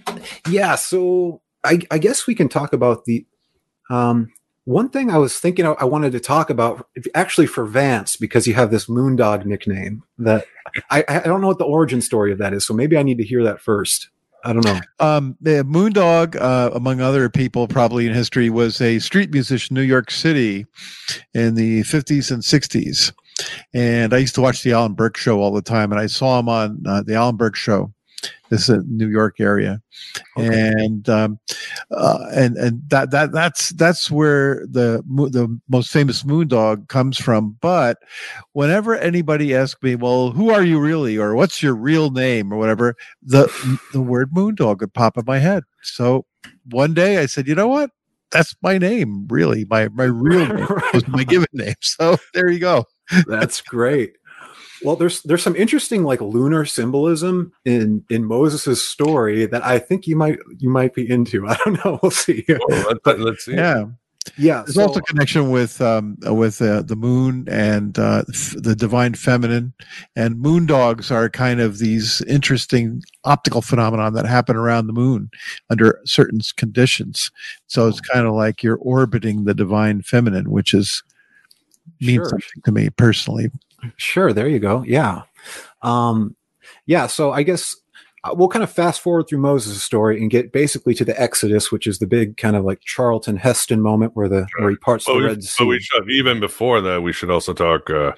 one? 0.05 0.21
Yeah, 0.49 0.75
so 0.75 1.41
I, 1.63 1.79
I 1.91 1.97
guess 1.97 2.27
we 2.27 2.35
can 2.35 2.47
talk 2.49 2.71
about 2.71 3.05
the 3.05 3.25
um, 3.89 4.31
one 4.65 4.89
thing 4.89 5.09
I 5.11 5.17
was 5.17 5.37
thinking 5.39 5.65
I, 5.65 5.71
I 5.73 5.85
wanted 5.85 6.11
to 6.13 6.19
talk 6.19 6.49
about 6.49 6.87
actually 7.15 7.47
for 7.47 7.65
Vance 7.65 8.15
because 8.15 8.47
you 8.47 8.53
have 8.53 8.71
this 8.71 8.85
Moondog 8.85 9.45
nickname 9.45 10.03
that 10.19 10.45
I, 10.89 11.03
I 11.07 11.19
don't 11.19 11.41
know 11.41 11.47
what 11.47 11.57
the 11.57 11.65
origin 11.65 12.01
story 12.01 12.31
of 12.31 12.37
that 12.37 12.53
is, 12.53 12.65
so 12.65 12.73
maybe 12.73 12.97
I 12.97 13.03
need 13.03 13.17
to 13.17 13.23
hear 13.25 13.43
that 13.43 13.59
first. 13.61 14.09
I 14.47 14.53
don't 14.53 14.63
know. 14.63 14.79
Um, 15.01 15.35
Moondog, 15.43 16.37
uh, 16.39 16.71
among 16.73 17.01
other 17.01 17.27
people, 17.27 17.67
probably 17.67 18.07
in 18.07 18.13
history, 18.13 18.49
was 18.49 18.79
a 18.79 18.99
street 18.99 19.29
musician 19.29 19.75
in 19.75 19.83
New 19.83 19.87
York 19.87 20.09
City 20.09 20.65
in 21.33 21.55
the 21.55 21.81
50s 21.81 22.31
and 22.31 22.41
60s. 22.41 23.11
And 23.73 24.13
I 24.13 24.19
used 24.19 24.35
to 24.35 24.41
watch 24.41 24.63
the 24.63 24.71
Alan 24.71 24.93
Burke 24.93 25.17
show 25.17 25.41
all 25.41 25.51
the 25.51 25.61
time, 25.61 25.91
and 25.91 25.99
I 25.99 26.07
saw 26.07 26.39
him 26.39 26.47
on 26.47 26.81
uh, 26.87 27.03
the 27.03 27.15
Alan 27.15 27.35
Burke 27.35 27.57
show. 27.57 27.91
This 28.49 28.63
is 28.63 28.69
a 28.69 28.83
New 28.87 29.09
York 29.09 29.39
area, 29.39 29.81
and 30.37 31.07
um, 31.09 31.39
uh, 31.91 32.25
and 32.33 32.57
and 32.57 32.81
that 32.89 33.11
that 33.11 33.31
that's 33.31 33.69
that's 33.69 34.09
where 34.09 34.65
the 34.67 35.03
the 35.31 35.59
most 35.69 35.91
famous 35.91 36.23
Moondog 36.23 36.87
comes 36.87 37.17
from. 37.17 37.57
But 37.61 37.97
whenever 38.53 38.95
anybody 38.95 39.53
asks 39.55 39.81
me, 39.81 39.95
"Well, 39.95 40.31
who 40.31 40.49
are 40.51 40.63
you 40.63 40.79
really?" 40.79 41.17
or 41.17 41.35
"What's 41.35 41.61
your 41.61 41.75
real 41.75 42.09
name?" 42.11 42.53
or 42.53 42.57
whatever, 42.57 42.95
the 43.21 43.47
the 43.91 44.01
word 44.01 44.31
Moondog 44.31 44.79
would 44.81 44.93
pop 44.93 45.17
in 45.17 45.23
my 45.27 45.39
head. 45.39 45.63
So 45.83 46.25
one 46.71 46.93
day 46.93 47.17
I 47.17 47.25
said, 47.25 47.47
"You 47.47 47.55
know 47.55 47.67
what? 47.67 47.91
That's 48.31 48.55
my 48.61 48.77
name, 48.77 49.27
really. 49.29 49.65
My 49.69 49.89
my 49.89 50.05
real 50.05 50.47
name 50.47 50.67
was 50.93 51.07
my 51.07 51.23
given 51.23 51.47
name." 51.53 51.75
So 51.81 52.17
there 52.33 52.49
you 52.49 52.59
go. 52.59 52.85
That's 53.27 53.61
great. 53.61 54.13
Well, 54.83 54.95
there's 54.95 55.21
there's 55.23 55.43
some 55.43 55.55
interesting 55.55 56.03
like 56.03 56.21
lunar 56.21 56.65
symbolism 56.65 57.51
in 57.65 58.03
in 58.09 58.25
Moses' 58.25 58.87
story 58.87 59.45
that 59.47 59.63
I 59.65 59.79
think 59.79 60.07
you 60.07 60.15
might 60.15 60.39
you 60.59 60.69
might 60.69 60.93
be 60.93 61.09
into. 61.09 61.47
I 61.47 61.57
don't 61.65 61.83
know. 61.85 61.99
We'll 62.01 62.11
see. 62.11 62.45
Well, 62.47 62.97
let's, 63.05 63.19
let's 63.19 63.45
see. 63.45 63.53
Yeah. 63.55 63.85
Yeah. 64.37 64.63
There's 64.63 64.75
so- 64.75 64.81
also 64.87 64.99
a 64.99 65.03
connection 65.03 65.51
with 65.51 65.79
um, 65.81 66.17
with 66.23 66.61
uh, 66.61 66.81
the 66.81 66.97
moon 66.97 67.47
and 67.49 67.97
uh, 67.97 68.23
f- 68.29 68.55
the 68.57 68.75
divine 68.75 69.13
feminine, 69.13 69.73
and 70.17 70.37
moon 70.39 70.65
dogs 70.65 71.11
are 71.11 71.29
kind 71.29 71.61
of 71.61 71.79
these 71.79 72.21
interesting 72.27 73.01
optical 73.23 73.61
phenomenon 73.61 74.13
that 74.13 74.25
happen 74.25 74.55
around 74.57 74.87
the 74.87 74.93
moon 74.93 75.29
under 75.69 75.99
certain 76.05 76.41
conditions. 76.57 77.31
So 77.67 77.87
it's 77.87 78.01
kind 78.01 78.27
of 78.27 78.33
like 78.33 78.61
you're 78.61 78.77
orbiting 78.81 79.45
the 79.45 79.53
divine 79.53 80.01
feminine, 80.01 80.51
which 80.51 80.73
is 80.73 81.03
means 82.01 82.15
Sure. 82.17 82.29
something 82.29 82.61
to 82.65 82.71
me 82.73 82.89
personally. 82.89 83.49
Sure, 83.97 84.33
there 84.33 84.47
you 84.47 84.59
go. 84.59 84.83
Yeah. 84.85 85.23
Um 85.81 86.35
yeah, 86.85 87.07
so 87.07 87.31
I 87.31 87.43
guess 87.43 87.75
uh, 88.23 88.33
we'll 88.33 88.47
kind 88.49 88.63
of 88.63 88.71
fast 88.71 88.99
forward 89.01 89.27
through 89.27 89.37
Moses' 89.39 89.83
story 89.83 90.19
and 90.19 90.29
get 90.31 90.51
basically 90.51 90.93
to 90.95 91.05
the 91.05 91.19
Exodus, 91.21 91.71
which 91.71 91.85
is 91.85 91.99
the 91.99 92.07
big 92.07 92.35
kind 92.37 92.55
of 92.55 92.65
like 92.65 92.79
Charlton 92.81 93.37
Heston 93.37 93.81
moment 93.81 94.13
where 94.15 94.27
the 94.27 94.47
where 94.57 94.71
he 94.71 94.75
parts 94.77 95.05
But 95.05 95.13
the 95.13 95.19
we, 95.19 95.25
Red 95.25 95.35
but 95.37 95.43
Sea. 95.43 95.65
we 95.65 95.79
should, 95.79 96.09
even 96.11 96.39
before 96.39 96.81
that, 96.81 97.01
we 97.03 97.13
should 97.13 97.29
also 97.29 97.53
talk 97.53 97.89
uh, 97.89 98.13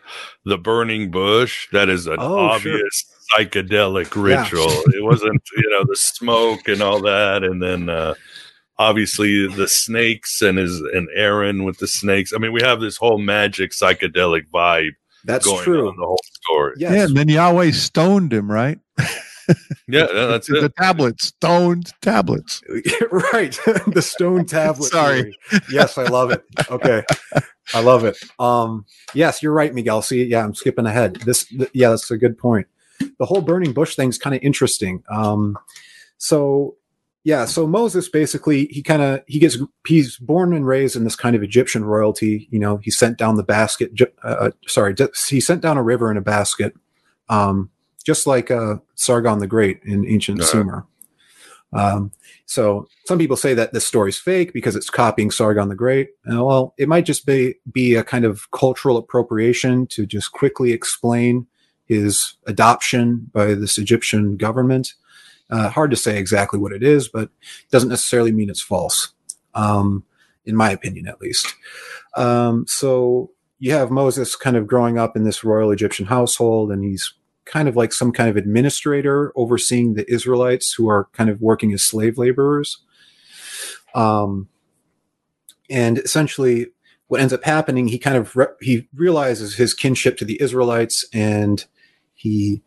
the 0.46 0.58
burning 0.58 1.12
bush. 1.12 1.68
That 1.72 1.90
is 1.90 2.08
an 2.08 2.16
Oh, 2.20 2.58
sure. 2.58 2.74
obvious 2.74 3.06
psychedelic 3.38 4.16
Yeah. 4.16 4.40
ritual. 4.42 4.72
it 4.94 5.04
wasn't, 5.04 5.42
you 5.58 5.70
know, 5.70 5.84
the 5.84 5.96
smoke 5.98 6.68
and 6.68 6.82
all 6.82 7.02
that, 7.02 7.44
and 7.44 7.62
then 7.62 7.90
uh, 7.90 8.14
obviously 8.78 9.48
the 9.48 9.68
snakes 9.68 10.42
and 10.42 10.58
his 10.58 10.80
and 10.80 11.10
Aaron 11.16 11.66
with 11.66 11.80
the 11.80 11.88
snakes. 11.88 12.34
I 12.34 12.38
mean, 12.38 12.54
we 12.54 12.62
have 12.62 12.80
this 12.80 12.98
whole 12.98 13.18
magic 13.20 13.72
psychedelic 13.72 14.44
vibe 14.54 14.92
That's 15.26 15.46
going 15.46 15.64
true. 15.64 15.88
on 15.90 15.96
the 15.98 16.06
whole 16.06 16.20
story. 16.44 16.74
Yes. 16.78 16.92
Yeah, 16.94 17.06
and 17.06 17.18
then 17.18 17.30
Yahweh 17.30 17.72
stoned 17.72 18.34
him, 18.34 18.50
right? 18.52 18.80
Yeah, 19.88 20.08
yeah, 20.14 20.26
that's 20.28 20.48
the 20.50 20.66
it. 20.66 20.76
tablets, 20.76 21.26
stoned 21.28 21.92
tablets. 22.02 22.62
right. 23.34 23.58
the 23.88 24.02
stone 24.02 24.46
tablet. 24.46 24.92
Sorry. 24.92 25.22
theory. 25.22 25.62
Yes, 25.72 25.98
I 25.98 26.04
love 26.04 26.32
it. 26.32 26.44
Okay. 26.70 27.04
I 27.74 27.82
love 27.82 28.06
it. 28.06 28.18
Um, 28.38 28.86
yes, 29.14 29.42
you're 29.42 29.54
right, 29.54 29.74
Miguel. 29.74 30.02
See, 30.02 30.24
yeah, 30.24 30.44
I'm 30.44 30.54
skipping 30.54 30.86
ahead. 30.86 31.16
This, 31.18 31.46
th- 31.46 31.70
yeah, 31.74 31.90
that's 31.90 32.12
a 32.12 32.18
good 32.18 32.38
point. 32.38 32.68
The 33.18 33.26
whole 33.26 33.42
burning 33.42 33.74
bush 33.74 33.96
thing's 33.96 34.18
kind 34.18 34.36
of 34.36 34.42
interesting. 34.44 35.04
Um, 35.10 35.58
so 36.18 36.76
yeah, 37.24 37.46
so 37.46 37.68
Moses 37.68 38.08
basically 38.08 38.66
he 38.68 38.82
kind 38.82 39.02
of 39.02 39.22
he 39.28 39.40
gets 39.40 39.58
he's 39.88 40.18
born 40.18 40.54
and 40.54 40.66
raised 40.66 40.96
in 40.96 41.04
this 41.04 41.16
kind 41.16 41.36
of 41.36 41.44
Egyptian 41.44 41.84
royalty. 41.84 42.48
You 42.50 42.60
know, 42.60 42.78
he 42.78 42.92
sent 42.92 43.18
down 43.18 43.36
the 43.36 43.44
basket. 43.44 43.92
Uh, 44.24 44.52
sorry, 44.68 44.96
he 45.28 45.42
sent 45.42 45.62
down 45.62 45.78
a 45.78 45.84
river 45.84 46.10
in 46.10 46.18
a 46.18 46.22
basket, 46.22 46.74
um, 47.28 47.70
just 48.06 48.26
like 48.26 48.50
uh, 48.50 48.78
Sargon 48.96 49.40
the 49.40 49.48
Great 49.48 49.82
in 49.84 50.08
ancient 50.08 50.40
Yeah. 50.40 50.46
Sumer. 50.46 50.86
Um, 51.72 52.12
so 52.46 52.88
some 53.06 53.20
people 53.20 53.38
say 53.38 53.54
that 53.54 53.74
this 53.74 53.86
story's 53.86 54.18
fake 54.18 54.54
because 54.54 54.76
it's 54.76 54.90
copying 54.90 55.30
Sargon 55.30 55.70
the 55.70 55.76
Great. 55.76 56.10
Uh, 56.32 56.44
well, 56.44 56.74
it 56.78 56.88
might 56.88 57.06
just 57.06 57.26
be 57.26 57.56
be 57.72 57.96
a 57.96 58.04
kind 58.04 58.26
of 58.26 58.50
cultural 58.52 58.98
appropriation 58.98 59.88
to 59.88 60.06
just 60.06 60.32
quickly 60.32 60.72
explain 60.72 61.48
his 61.86 62.36
adoption 62.48 63.30
by 63.34 63.54
this 63.56 63.78
Egyptian 63.78 64.38
government. 64.38 64.94
Uh, 65.50 65.70
hard 65.70 65.90
to 65.92 65.98
say 65.98 66.18
exactly 66.18 66.60
what 66.60 66.72
it 66.72 66.84
is, 66.84 67.08
but 67.08 67.30
doesn't 67.72 67.90
necessarily 67.90 68.32
mean 68.32 68.50
it's 68.50 68.62
false, 68.62 69.14
um, 69.56 70.04
in 70.46 70.56
my 70.56 70.72
opinion, 70.72 71.08
at 71.08 71.20
least. 71.20 71.56
Um, 72.16 72.66
so 72.68 73.32
you 73.58 73.72
have 73.74 73.92
Moses 73.92 74.36
kind 74.36 74.56
of 74.56 74.68
growing 74.68 74.98
up 74.98 75.16
in 75.16 75.24
this 75.24 75.44
royal 75.44 75.72
Egyptian 75.72 76.06
household, 76.06 76.72
and 76.72 76.84
he's 76.84 77.14
kind 77.46 77.68
of 77.68 77.76
like 77.76 77.92
some 77.92 78.12
kind 78.12 78.30
of 78.30 78.38
administrator 78.38 79.34
overseeing 79.36 79.96
the 79.96 80.12
Israelites 80.12 80.74
who 80.74 80.88
are 80.88 81.08
kind 81.14 81.30
of 81.30 81.42
working 81.42 81.74
as 81.74 81.84
slave 81.84 82.18
laborers. 82.18 82.84
Um, 83.96 84.50
and 85.70 85.98
essentially, 85.98 86.68
what 87.08 87.22
ends 87.22 87.34
up 87.34 87.44
happening, 87.44 87.88
he 87.88 87.98
kind 87.98 88.18
of 88.18 88.36
re- 88.36 88.48
he 88.62 88.88
realizes 88.94 89.56
his 89.56 89.74
kinship 89.74 90.16
to 90.18 90.26
the 90.26 90.40
Israelites, 90.42 91.06
and 91.12 91.66
he 92.14 92.62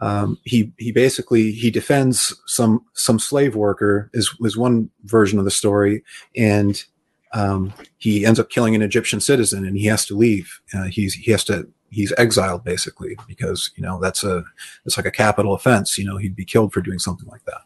um, 0.00 0.38
he 0.44 0.72
he 0.78 0.92
basically 0.92 1.52
he 1.52 1.70
defends 1.70 2.34
some 2.46 2.84
some 2.94 3.18
slave 3.18 3.54
worker 3.54 4.10
is 4.12 4.38
was 4.38 4.56
one 4.56 4.90
version 5.04 5.38
of 5.38 5.44
the 5.44 5.50
story, 5.50 6.02
and 6.36 6.84
um, 7.32 7.72
he 7.96 8.26
ends 8.26 8.38
up 8.38 8.50
killing 8.50 8.74
an 8.74 8.82
Egyptian 8.82 9.20
citizen, 9.20 9.66
and 9.66 9.76
he 9.76 9.86
has 9.86 10.04
to 10.06 10.16
leave. 10.16 10.60
Uh, 10.74 10.84
he's 10.84 11.14
he 11.14 11.30
has 11.30 11.44
to 11.44 11.68
he's 11.90 12.12
exiled 12.18 12.64
basically 12.64 13.16
because 13.26 13.70
you 13.76 13.82
know 13.82 13.98
that's 14.00 14.22
a 14.22 14.44
it's 14.84 14.96
like 14.96 15.06
a 15.06 15.10
capital 15.10 15.54
offense. 15.54 15.96
You 15.96 16.04
know, 16.04 16.18
he'd 16.18 16.36
be 16.36 16.44
killed 16.44 16.72
for 16.72 16.80
doing 16.82 16.98
something 16.98 17.28
like 17.28 17.44
that. 17.46 17.62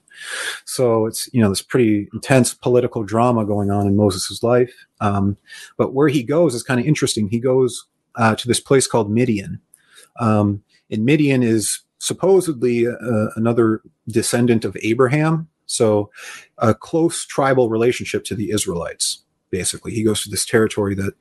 So 0.64 1.07
it's 1.07 1.28
you 1.33 1.43
know 1.43 1.49
this 1.49 1.62
pretty 1.62 2.09
intense 2.12 2.55
political 2.55 3.03
drama 3.03 3.45
going 3.45 3.70
on 3.70 3.87
in 3.89 3.97
Moses' 3.97 4.43
life. 4.43 4.72
Um, 5.01 5.37
but 5.76 5.95
where 5.95 6.09
he 6.09 6.22
goes 6.22 6.55
is 6.55 6.62
kind 6.62 6.78
of 6.78 6.87
interesting. 6.87 7.28
He 7.28 7.41
goes 7.41 7.87
uh, 8.14 8.37
to 8.37 8.47
this 8.47 8.61
place 8.61 8.87
called 8.87 9.11
Midian, 9.11 9.61
um, 10.20 10.62
and 10.91 11.05
Midian 11.05 11.43
is 11.43 11.81
supposedly 12.01 12.86
uh, 12.88 13.28
another 13.36 13.82
descendant 14.09 14.64
of 14.64 14.76
Abraham. 14.82 15.48
So 15.66 16.11
a 16.59 16.74
close 16.74 17.24
tribal 17.24 17.70
relationship 17.70 18.24
to 18.24 18.34
the 18.34 18.51
Israelites. 18.51 19.22
Basically, 19.51 19.92
he 19.92 20.03
goes 20.03 20.22
to 20.22 20.30
this 20.30 20.44
territory 20.44 20.94
that 20.96 21.14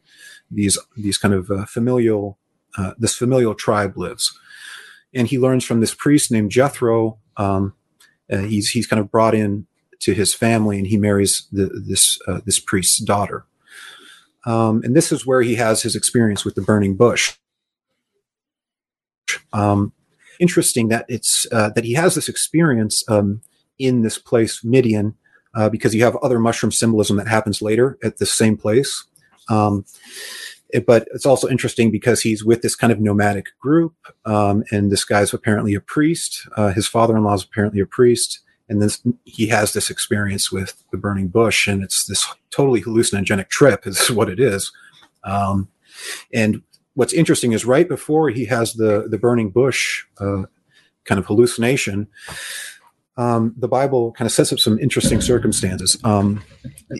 these 0.50 0.78
these 0.96 1.18
kind 1.18 1.34
of 1.34 1.52
uh, 1.52 1.66
familial 1.66 2.40
uh, 2.78 2.94
this 2.98 3.16
familial 3.16 3.54
tribe 3.54 3.98
lives, 3.98 4.38
and 5.14 5.28
he 5.28 5.38
learns 5.38 5.64
from 5.64 5.80
this 5.80 5.94
priest 5.94 6.32
named 6.32 6.52
Jethro. 6.52 7.20
Um, 7.38 7.74
uh, 8.32 8.40
he's 8.40 8.70
he's 8.70 8.88
kind 8.88 9.00
of 9.00 9.12
brought 9.12 9.36
in 9.36 9.68
to 10.02 10.14
his 10.14 10.34
family, 10.34 10.78
and 10.78 10.88
he 10.88 10.98
marries 10.98 11.48
the, 11.52 11.66
this 11.66 12.20
uh, 12.28 12.42
this 12.46 12.60
priest's 12.60 13.00
daughter. 13.00 13.46
Um, 14.46 14.82
and 14.84 14.96
this 14.96 15.12
is 15.12 15.26
where 15.26 15.42
he 15.42 15.56
has 15.56 15.82
his 15.82 15.96
experience 15.96 16.46
with 16.46 16.56
the 16.56 16.62
burning 16.62 16.96
bush. 16.96 17.36
Um, 19.54 19.94
interesting 20.40 20.88
that 20.88 21.06
it's 21.08 21.46
uh, 21.52 21.70
that 21.76 21.84
he 21.84 21.94
has 21.94 22.16
this 22.16 22.30
experience 22.30 23.04
um, 23.10 23.42
in 23.78 24.02
this 24.02 24.18
place, 24.18 24.64
Midian, 24.64 25.16
uh, 25.56 25.70
because 25.70 25.94
you 25.94 26.04
have 26.04 26.16
other 26.18 26.40
mushroom 26.40 26.72
symbolism 26.72 27.18
that 27.18 27.28
happens 27.28 27.62
later 27.62 27.98
at 28.04 28.18
the 28.18 28.26
same 28.26 28.58
place. 28.58 29.06
Um, 29.50 29.86
it, 30.70 30.86
but 30.86 31.08
it's 31.14 31.26
also 31.26 31.48
interesting 31.48 31.90
because 31.90 32.22
he's 32.22 32.44
with 32.46 32.62
this 32.62 32.76
kind 32.76 32.94
of 32.94 33.00
nomadic 33.00 33.48
group, 33.60 33.96
um, 34.26 34.64
and 34.72 34.92
this 34.92 35.04
guy's 35.04 35.34
apparently 35.34 35.74
a 35.74 35.82
priest. 35.82 36.48
Uh, 36.56 36.72
his 36.72 36.88
father-in-law 36.88 37.34
is 37.34 37.44
apparently 37.44 37.80
a 37.80 37.88
priest, 37.88 38.40
and 38.68 38.82
this 38.82 39.02
he 39.26 39.48
has 39.48 39.74
this 39.74 39.90
experience 39.90 40.52
with 40.52 40.84
the 40.92 40.98
burning 40.98 41.28
bush, 41.28 41.68
and 41.68 41.84
it's 41.84 42.06
this 42.06 42.28
totally 42.52 42.82
hallucinogenic 42.82 43.50
trip, 43.50 43.88
is 43.88 44.12
what 44.12 44.30
it 44.30 44.40
is. 44.40 44.72
Um, 45.24 45.70
and 46.34 46.62
what's 47.00 47.14
interesting 47.14 47.54
is 47.54 47.64
right 47.64 47.88
before 47.88 48.30
he 48.30 48.44
has 48.44 48.74
the 48.74 49.08
the 49.10 49.18
burning 49.18 49.50
bush 49.52 50.04
uh, 50.20 50.44
kind 51.06 51.18
of 51.18 51.26
hallucination, 51.26 52.08
um, 53.16 53.56
the 53.58 53.70
Bible 53.70 54.12
kind 54.12 54.26
of 54.26 54.34
sets 54.34 54.52
up 54.52 54.60
some 54.60 54.78
interesting 54.80 55.22
circumstances. 55.22 55.98
Um, 56.04 56.44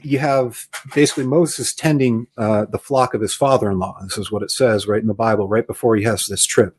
you 0.02 0.20
have 0.20 0.68
basically 0.96 1.28
Moses 1.28 1.74
tending 1.74 2.28
uh, 2.38 2.66
the 2.72 2.80
flock 2.80 3.14
of 3.14 3.20
his 3.20 3.34
father-in-law. 3.34 4.00
This 4.04 4.18
is 4.18 4.32
what 4.32 4.42
it 4.42 4.52
says 4.52 4.88
right 4.88 5.02
in 5.02 5.08
the 5.08 5.14
Bible, 5.14 5.50
right 5.50 5.68
before 5.68 5.98
he 5.98 6.04
has 6.06 6.28
this 6.28 6.46
trip. 6.46 6.78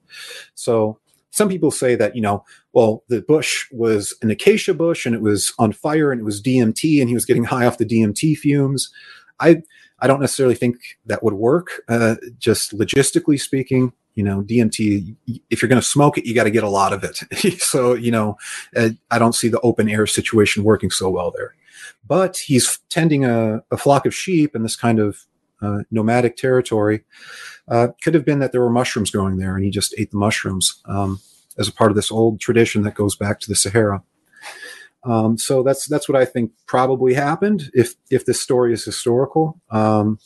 So 0.54 0.98
some 1.30 1.50
people 1.50 1.70
say 1.70 1.96
that 1.96 2.16
you 2.16 2.22
know, 2.22 2.42
well, 2.72 3.04
the 3.08 3.20
bush 3.20 3.66
was 3.70 4.14
an 4.22 4.30
acacia 4.30 4.72
bush 4.72 5.04
and 5.04 5.14
it 5.14 5.20
was 5.20 5.52
on 5.58 5.72
fire 5.72 6.10
and 6.10 6.22
it 6.22 6.24
was 6.24 6.42
DMT 6.42 7.00
and 7.00 7.10
he 7.10 7.14
was 7.14 7.26
getting 7.26 7.44
high 7.52 7.66
off 7.66 7.76
the 7.76 7.84
DMT 7.84 8.38
fumes. 8.38 8.90
I 9.40 9.62
I 10.00 10.06
don't 10.06 10.20
necessarily 10.20 10.54
think 10.54 10.76
that 11.06 11.22
would 11.22 11.34
work, 11.34 11.82
uh, 11.88 12.16
just 12.38 12.76
logistically 12.76 13.40
speaking 13.40 13.92
you 14.14 14.24
know 14.24 14.42
dmt 14.42 15.16
if 15.50 15.62
you're 15.62 15.68
going 15.68 15.80
to 15.80 15.86
smoke 15.86 16.18
it 16.18 16.26
you 16.26 16.34
got 16.34 16.44
to 16.44 16.50
get 16.50 16.64
a 16.64 16.68
lot 16.68 16.92
of 16.92 17.04
it. 17.04 17.20
So 17.60 17.94
you 17.94 18.10
know 18.10 18.36
uh, 18.76 18.90
i 19.10 19.18
don't 19.18 19.34
see 19.34 19.48
the 19.48 19.60
open 19.60 19.88
air 19.88 20.06
situation 20.06 20.64
working 20.64 20.90
so 20.90 21.08
well 21.08 21.30
there. 21.30 21.54
But 22.06 22.38
he's 22.38 22.78
tending 22.88 23.24
a, 23.24 23.62
a 23.70 23.76
flock 23.76 24.06
of 24.06 24.14
sheep 24.14 24.56
in 24.56 24.62
this 24.62 24.76
kind 24.76 24.98
of 24.98 25.26
uh, 25.62 25.80
nomadic 25.90 26.36
territory. 26.36 27.04
Uh, 27.68 27.88
could 28.02 28.14
have 28.14 28.24
been 28.24 28.40
that 28.40 28.52
there 28.52 28.60
were 28.60 28.70
mushrooms 28.70 29.10
growing 29.10 29.36
there 29.36 29.54
and 29.54 29.64
he 29.64 29.70
just 29.70 29.94
ate 29.96 30.10
the 30.10 30.16
mushrooms 30.16 30.82
um, 30.86 31.20
as 31.58 31.68
a 31.68 31.72
part 31.72 31.90
of 31.90 31.96
this 31.96 32.10
old 32.10 32.40
tradition 32.40 32.82
that 32.82 32.94
goes 32.94 33.14
back 33.14 33.38
to 33.40 33.48
the 33.48 33.54
sahara 33.54 34.02
um, 35.04 35.38
so 35.38 35.62
that's 35.62 35.86
that's 35.86 36.08
what 36.08 36.20
i 36.20 36.24
think 36.24 36.52
probably 36.66 37.14
happened 37.14 37.70
if 37.74 37.94
if 38.10 38.24
this 38.26 38.40
story 38.40 38.72
is 38.72 38.84
historical. 38.84 39.60
Um, 39.70 40.18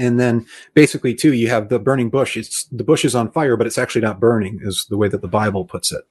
and 0.00 0.18
then 0.20 0.46
basically 0.74 1.12
too 1.12 1.32
you 1.32 1.48
have 1.48 1.68
the 1.68 1.78
burning 1.78 2.08
bush. 2.08 2.36
It's 2.36 2.64
the 2.66 2.84
bush 2.84 3.04
is 3.04 3.14
on 3.14 3.30
fire 3.32 3.56
but 3.56 3.66
it's 3.66 3.78
actually 3.78 4.02
not 4.02 4.20
burning 4.20 4.60
is 4.62 4.86
the 4.88 4.96
way 4.96 5.08
that 5.08 5.22
the 5.22 5.28
bible 5.28 5.64
puts 5.64 5.92
it. 5.92 6.04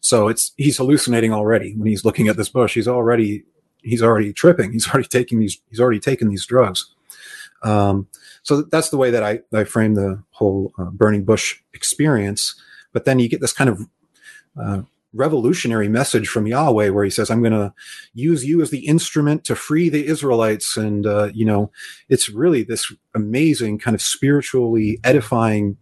So 0.00 0.28
it's 0.28 0.52
he's 0.56 0.76
hallucinating 0.76 1.32
already. 1.32 1.74
When 1.74 1.88
he's 1.88 2.04
looking 2.04 2.28
at 2.28 2.36
this 2.36 2.48
bush 2.48 2.74
he's 2.74 2.88
already 2.88 3.44
he's 3.82 4.02
already 4.02 4.32
tripping. 4.32 4.72
He's 4.72 4.88
already 4.88 5.08
taking 5.08 5.40
these 5.40 5.60
he's 5.70 5.80
already 5.80 6.00
taken 6.00 6.28
these 6.28 6.46
drugs. 6.46 6.94
Um, 7.62 8.08
so 8.42 8.62
that's 8.62 8.88
the 8.88 8.96
way 8.96 9.10
that 9.10 9.22
i 9.22 9.40
i 9.52 9.64
frame 9.64 9.94
the 9.94 10.22
whole 10.30 10.72
uh, 10.78 10.90
burning 10.90 11.24
bush 11.24 11.60
experience. 11.72 12.54
But 12.92 13.04
then 13.04 13.18
you 13.18 13.28
get 13.28 13.40
this 13.40 13.52
kind 13.52 13.70
of 13.70 13.88
uh, 14.60 14.82
revolutionary 15.12 15.88
message 15.88 16.28
from 16.28 16.46
Yahweh 16.46 16.90
where 16.90 17.04
he 17.04 17.10
says, 17.10 17.30
I'm 17.30 17.42
going 17.42 17.52
to 17.52 17.72
use 18.14 18.44
you 18.44 18.62
as 18.62 18.70
the 18.70 18.86
instrument 18.86 19.44
to 19.44 19.56
free 19.56 19.88
the 19.88 20.06
Israelites. 20.06 20.76
And, 20.76 21.06
uh, 21.06 21.30
you 21.34 21.44
know, 21.44 21.70
it's 22.08 22.28
really 22.28 22.62
this 22.62 22.92
amazing 23.14 23.78
kind 23.78 23.94
of 23.94 24.02
spiritually 24.02 25.00
edifying 25.02 25.76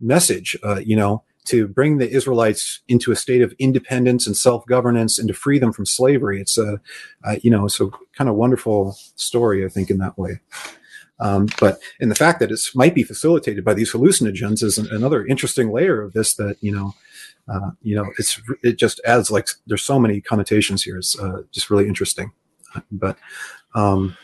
message, 0.00 0.56
uh, 0.64 0.80
you 0.80 0.96
know, 0.96 1.22
to 1.44 1.66
bring 1.66 1.98
the 1.98 2.10
Israelites 2.10 2.80
into 2.88 3.12
a 3.12 3.16
state 3.16 3.42
of 3.42 3.54
independence 3.58 4.26
and 4.26 4.36
self-governance 4.36 5.18
and 5.18 5.28
to 5.28 5.34
free 5.34 5.58
them 5.58 5.72
from 5.72 5.86
slavery. 5.86 6.40
It's 6.40 6.58
a, 6.58 6.80
uh, 7.24 7.36
you 7.42 7.50
know, 7.50 7.66
a 7.66 7.88
kind 8.16 8.30
of 8.30 8.36
wonderful 8.36 8.96
story, 9.16 9.64
I 9.64 9.68
think, 9.68 9.90
in 9.90 9.98
that 9.98 10.18
way. 10.18 10.40
Um, 11.20 11.48
but 11.60 11.80
in 12.00 12.08
the 12.08 12.16
fact 12.16 12.40
that 12.40 12.50
it 12.50 12.60
might 12.74 12.94
be 12.94 13.04
facilitated 13.04 13.64
by 13.64 13.74
these 13.74 13.92
hallucinogens 13.92 14.62
is 14.62 14.78
another 14.78 15.24
interesting 15.24 15.70
layer 15.70 16.02
of 16.02 16.14
this 16.14 16.34
that, 16.34 16.56
you 16.60 16.72
know, 16.72 16.94
uh, 17.48 17.70
you 17.82 17.96
know, 17.96 18.10
it's 18.18 18.40
it 18.62 18.78
just 18.78 19.00
adds 19.04 19.30
like 19.30 19.48
there's 19.66 19.82
so 19.82 19.98
many 19.98 20.20
connotations 20.20 20.82
here. 20.82 20.98
It's 20.98 21.18
uh, 21.18 21.42
just 21.50 21.70
really 21.70 21.88
interesting. 21.88 22.32
But 22.90 23.18
um, 23.74 24.16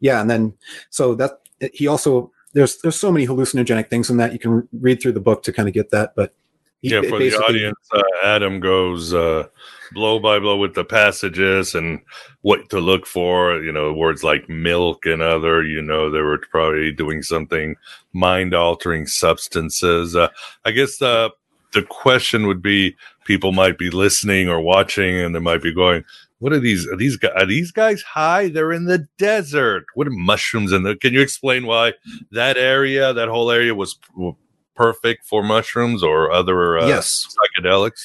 yeah, 0.00 0.20
and 0.20 0.28
then 0.28 0.54
so 0.90 1.14
that 1.14 1.40
he 1.72 1.86
also 1.86 2.32
there's 2.52 2.78
there's 2.78 2.98
so 2.98 3.12
many 3.12 3.26
hallucinogenic 3.26 3.88
things 3.88 4.10
in 4.10 4.16
that 4.18 4.32
you 4.32 4.38
can 4.38 4.68
read 4.72 5.00
through 5.00 5.12
the 5.12 5.20
book 5.20 5.42
to 5.44 5.52
kind 5.52 5.68
of 5.68 5.74
get 5.74 5.90
that. 5.90 6.14
But 6.16 6.34
he, 6.82 6.90
yeah, 6.90 7.02
for 7.02 7.18
the 7.18 7.34
audience, 7.36 7.78
uh, 7.94 8.02
Adam 8.24 8.60
goes 8.60 9.14
uh, 9.14 9.46
blow 9.92 10.18
by 10.18 10.38
blow 10.38 10.56
with 10.56 10.74
the 10.74 10.84
passages 10.84 11.74
and 11.74 12.00
what 12.42 12.68
to 12.70 12.80
look 12.80 13.06
for. 13.06 13.62
You 13.62 13.72
know, 13.72 13.92
words 13.92 14.22
like 14.22 14.48
milk 14.48 15.06
and 15.06 15.22
other. 15.22 15.62
You 15.62 15.80
know, 15.80 16.10
they 16.10 16.20
were 16.20 16.38
probably 16.50 16.92
doing 16.92 17.22
something 17.22 17.76
mind 18.12 18.52
altering 18.52 19.06
substances. 19.06 20.14
Uh, 20.14 20.28
I 20.64 20.72
guess 20.72 20.98
the 20.98 21.30
the 21.74 21.82
question 21.82 22.46
would 22.46 22.62
be 22.62 22.96
people 23.24 23.52
might 23.52 23.78
be 23.78 23.90
listening 23.90 24.48
or 24.48 24.60
watching 24.60 25.16
and 25.16 25.34
they 25.34 25.40
might 25.40 25.62
be 25.62 25.72
going 25.72 26.04
what 26.44 26.52
are 26.52 26.60
these 26.60 26.86
are 26.88 26.96
these 26.96 27.16
guys 27.16 27.32
are 27.36 27.46
these 27.46 27.72
guys 27.72 28.02
high? 28.02 28.48
They're 28.48 28.72
in 28.72 28.84
the 28.84 29.08
desert. 29.16 29.86
What 29.94 30.06
are 30.06 30.10
mushrooms 30.10 30.72
in 30.72 30.82
there 30.82 30.94
can 30.94 31.14
you 31.14 31.22
explain 31.22 31.64
why 31.64 31.94
that 32.32 32.58
area 32.58 33.14
that 33.14 33.28
whole 33.28 33.50
area 33.50 33.74
was 33.74 33.98
perfect 34.74 35.24
for 35.24 35.42
mushrooms 35.42 36.02
or 36.02 36.30
other 36.30 36.78
uh, 36.78 36.86
yes. 36.86 37.34
psychedelics? 37.58 38.00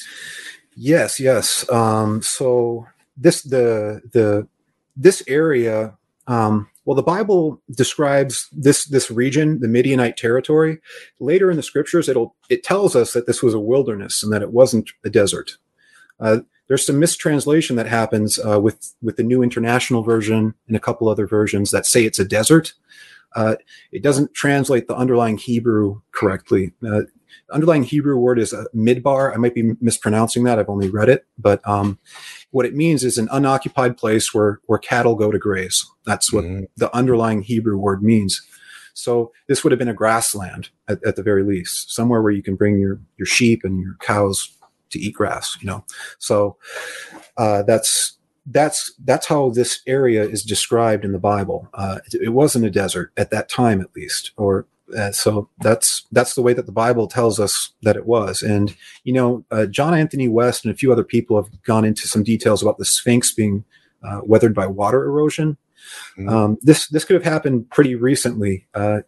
Yes 0.74 1.20
yes. 1.20 1.70
Um 1.70 2.22
so 2.22 2.86
this 3.14 3.42
the 3.42 4.00
the 4.12 4.48
this 4.96 5.22
area 5.28 5.98
um 6.26 6.68
well, 6.90 6.96
the 6.96 7.02
Bible 7.04 7.62
describes 7.70 8.48
this 8.50 8.86
this 8.86 9.12
region, 9.12 9.60
the 9.60 9.68
Midianite 9.68 10.16
territory. 10.16 10.80
Later 11.20 11.48
in 11.48 11.56
the 11.56 11.62
scriptures, 11.62 12.08
it'll 12.08 12.34
it 12.48 12.64
tells 12.64 12.96
us 12.96 13.12
that 13.12 13.28
this 13.28 13.44
was 13.44 13.54
a 13.54 13.60
wilderness 13.60 14.24
and 14.24 14.32
that 14.32 14.42
it 14.42 14.52
wasn't 14.52 14.90
a 15.04 15.08
desert. 15.08 15.56
Uh, 16.18 16.38
there's 16.66 16.84
some 16.84 16.98
mistranslation 16.98 17.76
that 17.76 17.86
happens 17.86 18.40
uh, 18.40 18.60
with 18.60 18.92
with 19.00 19.14
the 19.14 19.22
New 19.22 19.40
International 19.40 20.02
Version 20.02 20.52
and 20.66 20.76
a 20.76 20.80
couple 20.80 21.08
other 21.08 21.28
versions 21.28 21.70
that 21.70 21.86
say 21.86 22.04
it's 22.04 22.18
a 22.18 22.24
desert. 22.24 22.72
Uh, 23.36 23.54
it 23.92 24.02
doesn't 24.02 24.34
translate 24.34 24.88
the 24.88 24.96
underlying 24.96 25.38
Hebrew 25.38 26.00
correctly. 26.10 26.72
Uh, 26.84 27.02
underlying 27.52 27.84
Hebrew 27.84 28.16
word 28.16 28.40
is 28.40 28.52
a 28.52 28.66
midbar. 28.74 29.32
I 29.32 29.36
might 29.36 29.54
be 29.54 29.74
mispronouncing 29.80 30.42
that. 30.42 30.58
I've 30.58 30.68
only 30.68 30.90
read 30.90 31.08
it, 31.08 31.24
but 31.38 31.60
um, 31.68 32.00
what 32.50 32.66
it 32.66 32.74
means 32.74 33.04
is 33.04 33.18
an 33.18 33.28
unoccupied 33.30 33.96
place 33.96 34.34
where, 34.34 34.60
where 34.66 34.78
cattle 34.78 35.14
go 35.14 35.30
to 35.30 35.38
graze. 35.38 35.88
That's 36.04 36.32
what 36.32 36.44
mm-hmm. 36.44 36.64
the 36.76 36.94
underlying 36.94 37.42
Hebrew 37.42 37.76
word 37.76 38.02
means. 38.02 38.42
So 38.94 39.32
this 39.46 39.62
would 39.62 39.72
have 39.72 39.78
been 39.78 39.88
a 39.88 39.94
grassland 39.94 40.70
at, 40.88 41.04
at, 41.04 41.16
the 41.16 41.22
very 41.22 41.42
least, 41.44 41.92
somewhere 41.92 42.20
where 42.20 42.32
you 42.32 42.42
can 42.42 42.56
bring 42.56 42.78
your, 42.78 43.00
your 43.16 43.26
sheep 43.26 43.62
and 43.64 43.80
your 43.80 43.96
cows 44.00 44.56
to 44.90 44.98
eat 44.98 45.14
grass, 45.14 45.56
you 45.60 45.66
know? 45.66 45.84
So, 46.18 46.56
uh, 47.36 47.62
that's, 47.62 48.18
that's, 48.46 48.92
that's 49.04 49.26
how 49.26 49.50
this 49.50 49.80
area 49.86 50.24
is 50.24 50.42
described 50.42 51.04
in 51.04 51.12
the 51.12 51.18
Bible. 51.18 51.68
Uh, 51.72 52.00
it, 52.06 52.22
it 52.22 52.28
wasn't 52.30 52.64
a 52.64 52.70
desert 52.70 53.12
at 53.16 53.30
that 53.30 53.48
time, 53.48 53.80
at 53.80 53.94
least, 53.94 54.32
or 54.36 54.66
uh, 54.96 55.12
so 55.12 55.48
that's 55.60 56.06
that's 56.12 56.34
the 56.34 56.42
way 56.42 56.52
that 56.52 56.66
the 56.66 56.72
Bible 56.72 57.06
tells 57.06 57.38
us 57.38 57.72
that 57.82 57.96
it 57.96 58.06
was. 58.06 58.42
And 58.42 58.74
you 59.04 59.12
know, 59.12 59.44
uh, 59.50 59.66
John 59.66 59.94
Anthony 59.94 60.28
West 60.28 60.64
and 60.64 60.72
a 60.72 60.76
few 60.76 60.92
other 60.92 61.04
people 61.04 61.40
have 61.40 61.62
gone 61.62 61.84
into 61.84 62.08
some 62.08 62.22
details 62.22 62.62
about 62.62 62.78
the 62.78 62.84
Sphinx 62.84 63.32
being 63.32 63.64
uh, 64.02 64.20
weathered 64.22 64.54
by 64.54 64.66
water 64.66 65.04
erosion. 65.04 65.56
Mm-hmm. 66.18 66.28
Um, 66.28 66.58
this 66.62 66.88
this 66.88 67.04
could 67.04 67.14
have 67.14 67.32
happened 67.32 67.70
pretty 67.70 67.94
recently, 67.94 68.66
uh, 68.74 69.00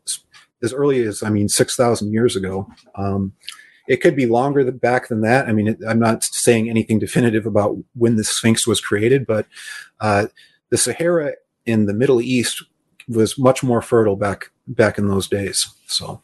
as 0.63 0.73
early 0.73 1.03
as 1.03 1.23
I 1.23 1.31
mean 1.31 1.49
six 1.49 1.77
thousand 1.77 2.13
years 2.13 2.37
ago. 2.37 2.69
Um, 2.95 3.33
it 3.89 4.01
could 4.01 4.15
be 4.15 4.27
longer 4.27 4.71
back 4.71 5.09
than 5.09 5.23
that. 5.23 5.49
I 5.49 5.53
mean, 5.53 5.69
it, 5.69 5.79
I'm 5.87 5.99
not 5.99 6.23
saying 6.23 6.71
anything 6.71 7.01
definitive 7.01 7.47
about 7.47 7.77
when 7.95 8.17
the 8.17 8.25
Sphinx 8.25 8.67
was 8.67 8.81
created, 8.81 9.27
but 9.27 9.47
uh, 10.01 10.27
the 10.71 10.79
Sahara 10.79 11.33
in 11.67 11.87
the 11.87 11.93
Middle 11.93 12.21
East 12.21 12.65
was 13.09 13.37
much 13.37 13.63
more 13.65 13.83
fertile 13.83 14.17
back 14.17 14.52
back 14.75 14.99
in 14.99 15.09
those 15.09 15.29
days. 15.29 15.69
So. 15.87 16.23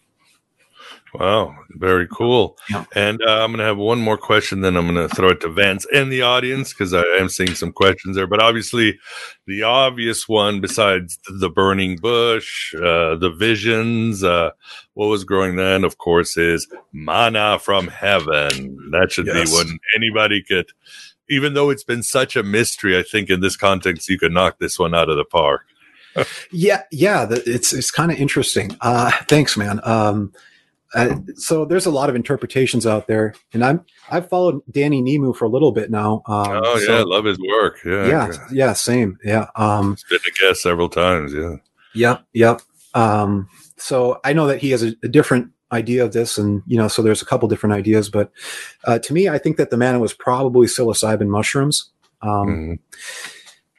Wow, 1.15 1.57
very 1.71 2.07
cool. 2.07 2.59
Yeah. 2.69 2.85
And 2.95 3.21
uh, 3.23 3.43
I'm 3.43 3.51
going 3.51 3.61
to 3.61 3.65
have 3.65 3.79
one 3.79 3.99
more 3.99 4.19
question, 4.19 4.61
then 4.61 4.77
I'm 4.77 4.93
going 4.93 5.09
to 5.09 5.15
throw 5.15 5.31
it 5.31 5.41
to 5.41 5.49
Vance 5.49 5.87
and 5.93 6.13
the 6.13 6.21
audience 6.21 6.73
because 6.73 6.93
I 6.93 7.03
am 7.19 7.31
seeing 7.31 7.55
some 7.55 7.73
questions 7.73 8.15
there. 8.15 8.27
But 8.27 8.43
obviously, 8.43 8.99
the 9.47 9.63
obvious 9.63 10.29
one, 10.29 10.61
besides 10.61 11.19
the 11.29 11.49
burning 11.49 11.97
bush, 11.97 12.75
uh, 12.75 13.17
the 13.17 13.35
visions, 13.35 14.23
uh, 14.23 14.51
what 14.95 15.07
was 15.07 15.25
growing 15.25 15.57
then, 15.57 15.83
of 15.83 15.97
course, 15.97 16.37
is 16.37 16.69
manna 16.93 17.59
from 17.59 17.89
heaven. 17.89 18.91
That 18.91 19.11
should 19.11 19.27
yes. 19.27 19.51
be 19.51 19.57
one 19.57 19.79
anybody 19.97 20.43
could, 20.43 20.67
even 21.31 21.55
though 21.55 21.71
it's 21.71 21.85
been 21.85 22.03
such 22.03 22.37
a 22.37 22.43
mystery, 22.43 22.99
I 22.99 23.03
think 23.03 23.31
in 23.31 23.41
this 23.41 23.57
context, 23.57 24.11
you 24.11 24.19
could 24.19 24.33
knock 24.33 24.59
this 24.59 24.79
one 24.79 24.95
out 24.95 25.09
of 25.09 25.17
the 25.17 25.25
park. 25.25 25.63
Yeah, 26.53 26.83
yeah, 26.91 27.25
the, 27.25 27.43
it's 27.47 27.73
it's 27.73 27.91
kind 27.91 28.11
of 28.11 28.19
interesting. 28.19 28.77
Uh, 28.81 29.11
thanks, 29.29 29.57
man. 29.57 29.81
Um, 29.85 30.33
uh, 30.95 31.17
so 31.35 31.65
there's 31.65 31.87
a 31.87 31.91
lot 31.91 32.09
of 32.09 32.17
interpretations 32.17 32.87
out 32.87 33.07
there, 33.07 33.35
and 33.53 33.65
I'm 33.65 33.85
I've 34.11 34.29
followed 34.29 34.63
Danny 34.71 35.03
Nemu 35.03 35.37
for 35.37 35.45
a 35.45 35.49
little 35.49 35.73
bit 35.73 35.91
now. 35.91 36.23
Um, 36.27 36.63
oh 36.65 36.79
yeah, 36.79 36.87
so, 36.87 37.03
love 37.05 37.25
his 37.25 37.39
work. 37.39 37.81
Yeah, 37.85 38.07
yeah, 38.07 38.33
yeah, 38.51 38.73
same. 38.73 39.19
Yeah, 39.23 39.49
um, 39.57 39.93
he's 39.93 40.05
been 40.05 40.19
a 40.27 40.49
guest 40.49 40.63
several 40.63 40.89
times. 40.89 41.35
Yeah. 41.35 41.57
Yep, 41.95 42.25
yep. 42.33 42.63
Um, 42.95 43.49
so 43.77 44.21
I 44.25 44.33
know 44.33 44.47
that 44.47 44.59
he 44.59 44.71
has 44.71 44.83
a, 44.83 44.95
a, 45.03 45.09
different 45.09 45.51
idea 45.73 46.05
of 46.05 46.13
this, 46.13 46.39
and 46.39 46.63
you 46.67 46.77
know, 46.77 46.89
so 46.89 47.03
there's 47.03 47.23
a 47.23 47.27
couple 47.27 47.49
different 47.49 47.75
ideas. 47.75 48.09
But 48.09 48.31
uh, 48.85 48.99
to 49.01 49.13
me, 49.13 49.29
I 49.29 49.39
think 49.39 49.57
that 49.59 49.71
the 49.71 49.77
manna 49.77 49.99
was 49.99 50.15
probably 50.15 50.67
psilocybin 50.67 51.29
mushrooms. 51.29 51.91
Um, 52.23 52.31
mm-hmm. 52.31 53.31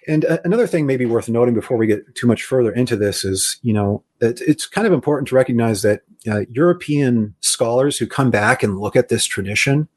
And 0.09 0.25
uh, 0.25 0.39
another 0.43 0.67
thing, 0.67 0.85
maybe 0.85 1.05
worth 1.05 1.29
noting 1.29 1.53
before 1.53 1.77
we 1.77 1.87
get 1.87 2.15
too 2.15 2.27
much 2.27 2.43
further 2.43 2.71
into 2.71 2.95
this, 2.95 3.23
is 3.23 3.59
you 3.61 3.73
know 3.73 4.03
it, 4.19 4.41
it's 4.41 4.65
kind 4.65 4.87
of 4.87 4.93
important 4.93 5.27
to 5.29 5.35
recognize 5.35 5.81
that 5.83 6.01
uh, 6.27 6.41
European 6.49 7.35
scholars 7.41 7.97
who 7.97 8.07
come 8.07 8.31
back 8.31 8.63
and 8.63 8.79
look 8.79 8.95
at 8.95 9.09
this 9.09 9.25
tradition 9.25 9.87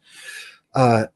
uh, 0.75 1.07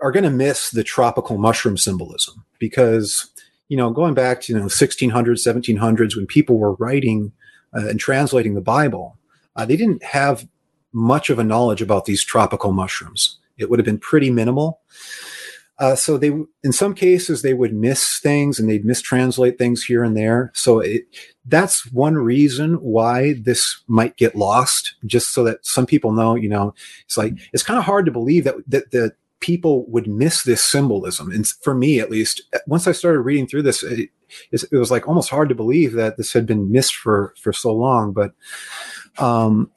are 0.00 0.12
going 0.12 0.24
to 0.24 0.30
miss 0.30 0.70
the 0.70 0.84
tropical 0.84 1.38
mushroom 1.38 1.76
symbolism 1.76 2.44
because 2.58 3.30
you 3.68 3.76
know 3.76 3.90
going 3.90 4.14
back 4.14 4.42
to 4.42 4.52
you 4.52 4.58
know 4.58 4.66
1600s 4.66 5.46
1700s 5.46 6.14
when 6.14 6.26
people 6.26 6.58
were 6.58 6.74
writing 6.74 7.32
uh, 7.76 7.88
and 7.88 7.98
translating 7.98 8.54
the 8.54 8.60
bible 8.60 9.18
uh, 9.56 9.64
they 9.64 9.76
didn't 9.76 10.02
have 10.04 10.46
much 10.92 11.30
of 11.30 11.38
a 11.38 11.44
knowledge 11.44 11.82
about 11.82 12.04
these 12.04 12.24
tropical 12.24 12.72
mushrooms. 12.72 13.38
It 13.58 13.68
would 13.68 13.78
have 13.78 13.86
been 13.86 13.98
pretty 13.98 14.30
minimal 14.30 14.80
uh, 15.78 15.94
so 15.94 16.18
they, 16.18 16.32
in 16.64 16.72
some 16.72 16.94
cases, 16.94 17.42
they 17.42 17.54
would 17.54 17.72
miss 17.72 18.18
things 18.18 18.58
and 18.58 18.68
they'd 18.68 18.84
mistranslate 18.84 19.58
things 19.58 19.84
here 19.84 20.02
and 20.02 20.16
there. 20.16 20.50
So 20.54 20.80
it, 20.80 21.02
that's 21.46 21.90
one 21.92 22.16
reason 22.16 22.74
why 22.74 23.34
this 23.34 23.82
might 23.86 24.16
get 24.16 24.34
lost. 24.34 24.94
Just 25.06 25.32
so 25.32 25.44
that 25.44 25.64
some 25.64 25.86
people 25.86 26.12
know, 26.12 26.34
you 26.34 26.48
know, 26.48 26.74
it's 27.04 27.16
like 27.16 27.34
it's 27.52 27.62
kind 27.62 27.78
of 27.78 27.84
hard 27.84 28.06
to 28.06 28.12
believe 28.12 28.44
that 28.44 28.56
that 28.66 28.90
that 28.90 29.12
people 29.40 29.88
would 29.88 30.08
miss 30.08 30.42
this 30.42 30.64
symbolism. 30.64 31.30
And 31.30 31.46
for 31.46 31.74
me, 31.74 32.00
at 32.00 32.10
least, 32.10 32.42
once 32.66 32.88
I 32.88 32.92
started 32.92 33.20
reading 33.20 33.46
through 33.46 33.62
this, 33.62 33.84
it, 33.84 34.10
it 34.50 34.72
was 34.72 34.90
like 34.90 35.06
almost 35.06 35.30
hard 35.30 35.48
to 35.48 35.54
believe 35.54 35.92
that 35.92 36.16
this 36.16 36.32
had 36.32 36.44
been 36.44 36.72
missed 36.72 36.96
for 36.96 37.34
for 37.40 37.52
so 37.52 37.72
long. 37.72 38.12
But 38.12 38.32
um, 39.18 39.70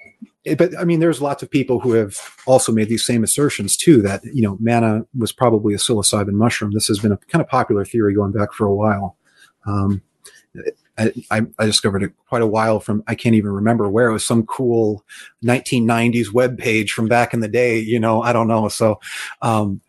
but 0.58 0.78
I 0.78 0.84
mean, 0.84 1.00
there's 1.00 1.22
lots 1.22 1.44
of 1.44 1.52
people 1.52 1.80
who 1.80 1.94
have 1.94 2.18
also 2.48 2.72
made 2.72 2.90
these 2.90 3.06
same 3.06 3.24
assertions 3.24 3.78
too. 3.78 4.02
That 4.02 4.22
you 4.26 4.42
know, 4.42 4.58
manna 4.60 5.06
was 5.18 5.32
probably 5.32 5.74
a 5.74 5.78
psilocybin 5.78 6.32
mushroom. 6.32 6.72
This 6.72 6.88
has 6.88 7.00
been 7.00 7.12
a 7.12 7.18
kind 7.18 7.42
of 7.42 7.48
popular 7.50 7.86
theory 7.86 8.16
going 8.16 8.32
back 8.32 8.54
for 8.54 8.66
a 8.66 8.74
while. 8.74 9.18
Um, 9.66 10.02
I, 10.98 11.42
I, 11.58 11.66
discovered 11.66 12.04
it 12.04 12.12
quite 12.28 12.42
a 12.42 12.48
while 12.48 12.80
from 12.80 13.04
I 13.08 13.16
can't 13.16 13.36
even 13.36 13.52
remember 13.52 13.90
where 13.90 14.10
it 14.10 14.14
was 14.14 14.26
some 14.26 14.46
cool 14.46 15.06
1990s 15.44 16.34
web 16.34 16.58
page 16.58 16.92
from 16.92 17.08
back 17.08 17.34
in 17.34 17.40
the 17.40 17.48
day. 17.48 17.80
You 17.80 18.00
know, 18.00 18.22
I 18.22 18.34
don't 18.34 18.48
know. 18.48 18.68
So, 18.68 19.00
um, 19.42 19.82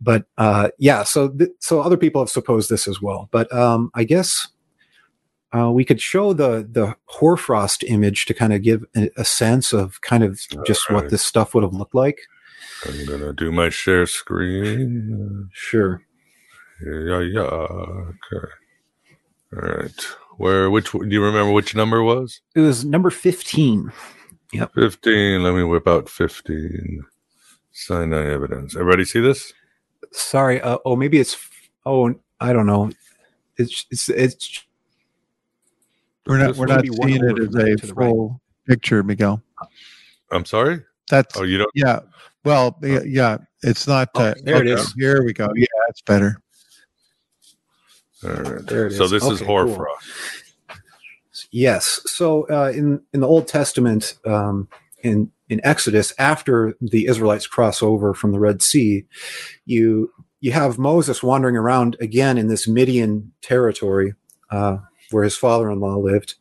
but 0.00 0.26
uh, 0.38 0.70
yeah, 0.78 1.02
so 1.02 1.28
th- 1.28 1.50
so 1.58 1.80
other 1.80 1.96
people 1.96 2.20
have 2.20 2.30
supposed 2.30 2.70
this 2.70 2.86
as 2.86 3.00
well. 3.00 3.28
But 3.30 3.52
um, 3.54 3.90
I 3.94 4.04
guess 4.04 4.48
uh, 5.54 5.70
we 5.70 5.84
could 5.84 6.00
show 6.00 6.32
the 6.32 6.66
the 6.70 6.96
hoarfrost 7.06 7.84
image 7.84 8.24
to 8.26 8.34
kind 8.34 8.52
of 8.52 8.62
give 8.62 8.84
a, 8.96 9.10
a 9.16 9.24
sense 9.24 9.72
of 9.72 10.00
kind 10.00 10.24
of 10.24 10.40
just 10.66 10.88
right. 10.88 10.96
what 10.96 11.10
this 11.10 11.22
stuff 11.22 11.54
would 11.54 11.64
have 11.64 11.74
looked 11.74 11.94
like. 11.94 12.18
I'm 12.86 13.06
gonna 13.06 13.32
do 13.32 13.52
my 13.52 13.68
share 13.68 14.06
screen. 14.06 15.48
Sure. 15.52 16.02
Yeah, 16.84 17.20
yeah. 17.20 17.40
Okay. 17.40 18.48
All 19.54 19.62
right. 19.62 20.06
Where? 20.38 20.70
Which? 20.70 20.90
Do 20.90 21.06
you 21.06 21.22
remember 21.22 21.52
which 21.52 21.74
number 21.74 22.02
was? 22.02 22.40
It 22.54 22.60
was 22.60 22.84
number 22.84 23.10
fifteen. 23.10 23.92
Yep. 24.52 24.72
Fifteen. 24.74 25.42
Let 25.42 25.54
me 25.54 25.62
whip 25.62 25.86
out 25.86 26.08
fifteen. 26.08 27.04
Sinai 27.72 28.32
evidence. 28.32 28.74
Everybody 28.74 29.04
see 29.04 29.20
this? 29.20 29.52
Sorry. 30.10 30.60
Uh, 30.60 30.78
oh, 30.84 30.96
maybe 30.96 31.20
it's. 31.20 31.36
Oh, 31.86 32.14
I 32.40 32.52
don't 32.52 32.66
know. 32.66 32.90
It's 33.56 33.86
it's 33.90 34.08
it's 34.08 34.64
we're 36.26 36.38
not 36.38 36.56
we're 36.56 36.66
not 36.66 36.84
seeing 36.86 37.24
it 37.24 37.38
as 37.38 37.90
a 37.90 37.94
full 37.94 38.28
right. 38.28 38.38
picture, 38.68 39.02
Miguel. 39.02 39.42
I'm 40.30 40.44
sorry. 40.44 40.82
That's 41.10 41.36
oh 41.36 41.42
you 41.42 41.58
don't. 41.58 41.70
Yeah. 41.74 42.00
Well, 42.44 42.78
oh. 42.82 43.02
yeah, 43.04 43.38
it's 43.62 43.86
not. 43.86 44.10
Oh, 44.14 44.24
uh, 44.24 44.34
there 44.44 44.56
okay. 44.56 44.70
it 44.70 44.78
is. 44.78 44.92
Here 44.94 45.24
we 45.24 45.32
go. 45.32 45.48
Yeah, 45.54 45.66
it's 45.88 46.02
better. 46.02 46.36
All 48.24 48.30
right. 48.30 48.66
There 48.66 48.86
it 48.86 48.92
is. 48.92 48.98
So 48.98 49.08
this 49.08 49.24
okay, 49.24 49.34
is 49.34 49.40
hoarfrost. 49.40 50.06
Cool. 50.68 50.78
Yes. 51.50 52.00
So 52.06 52.46
uh, 52.48 52.72
in 52.74 53.02
in 53.12 53.20
the 53.20 53.28
Old 53.28 53.48
Testament, 53.48 54.14
um, 54.24 54.68
in 55.02 55.30
in 55.48 55.60
Exodus, 55.64 56.12
after 56.18 56.74
the 56.80 57.06
Israelites 57.06 57.46
cross 57.46 57.82
over 57.82 58.14
from 58.14 58.32
the 58.32 58.40
Red 58.40 58.62
Sea, 58.62 59.04
you 59.66 60.12
you 60.40 60.52
have 60.52 60.78
Moses 60.78 61.22
wandering 61.22 61.56
around 61.56 61.96
again 62.00 62.38
in 62.38 62.48
this 62.48 62.66
Midian 62.68 63.32
territory. 63.42 64.14
Uh, 64.50 64.78
where 65.12 65.24
his 65.24 65.36
father-in-law 65.36 65.96
lived 65.96 66.34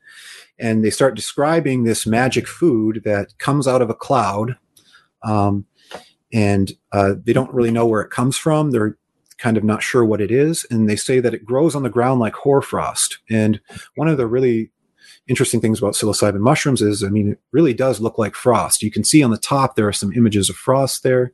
and 0.61 0.85
they 0.85 0.91
start 0.91 1.15
describing 1.15 1.83
this 1.83 2.05
magic 2.05 2.47
food 2.47 3.01
that 3.03 3.37
comes 3.39 3.67
out 3.67 3.81
of 3.81 3.89
a 3.89 3.95
cloud 3.95 4.57
um, 5.23 5.65
and 6.31 6.73
uh, 6.91 7.15
they 7.23 7.33
don't 7.33 7.53
really 7.53 7.71
know 7.71 7.85
where 7.85 8.01
it 8.01 8.11
comes 8.11 8.37
from. 8.37 8.71
They're 8.71 8.97
kind 9.37 9.57
of 9.57 9.63
not 9.63 9.81
sure 9.81 10.05
what 10.05 10.21
it 10.21 10.31
is 10.31 10.65
and 10.69 10.87
they 10.87 10.95
say 10.95 11.19
that 11.19 11.33
it 11.33 11.43
grows 11.43 11.75
on 11.75 11.81
the 11.81 11.89
ground 11.89 12.19
like 12.19 12.35
hoarfrost. 12.35 13.17
And 13.29 13.59
one 13.95 14.07
of 14.07 14.17
the 14.17 14.27
really 14.27 14.71
interesting 15.27 15.59
things 15.59 15.79
about 15.79 15.93
psilocybin 15.93 16.39
mushrooms 16.39 16.81
is 16.81 17.03
i 17.03 17.07
mean 17.07 17.33
it 17.33 17.39
really 17.51 17.73
does 17.73 17.99
look 17.99 18.19
like 18.19 18.35
frost. 18.35 18.83
You 18.83 18.91
can 18.91 19.03
see 19.03 19.23
on 19.23 19.31
the 19.31 19.37
top 19.37 19.75
there 19.75 19.87
are 19.87 19.93
some 19.93 20.13
images 20.13 20.49
of 20.49 20.55
frost 20.55 21.01
there. 21.03 21.33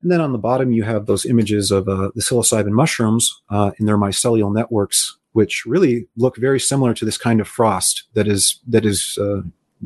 And 0.00 0.10
then 0.10 0.22
on 0.22 0.32
the 0.32 0.38
bottom 0.38 0.72
you 0.72 0.82
have 0.84 1.04
those 1.04 1.26
images 1.26 1.70
of 1.70 1.88
uh, 1.88 2.10
the 2.14 2.22
psilocybin 2.22 2.70
mushrooms 2.70 3.42
uh, 3.50 3.72
in 3.78 3.84
their 3.84 3.98
mycelial 3.98 4.54
networks 4.54 5.18
which 5.32 5.64
really 5.66 6.06
look 6.16 6.36
very 6.36 6.60
similar 6.60 6.94
to 6.94 7.04
this 7.04 7.18
kind 7.18 7.40
of 7.40 7.48
frost 7.48 8.04
that 8.14 8.26
is 8.26 8.60
that 8.66 8.84
is 8.84 9.18
uh, 9.20 9.40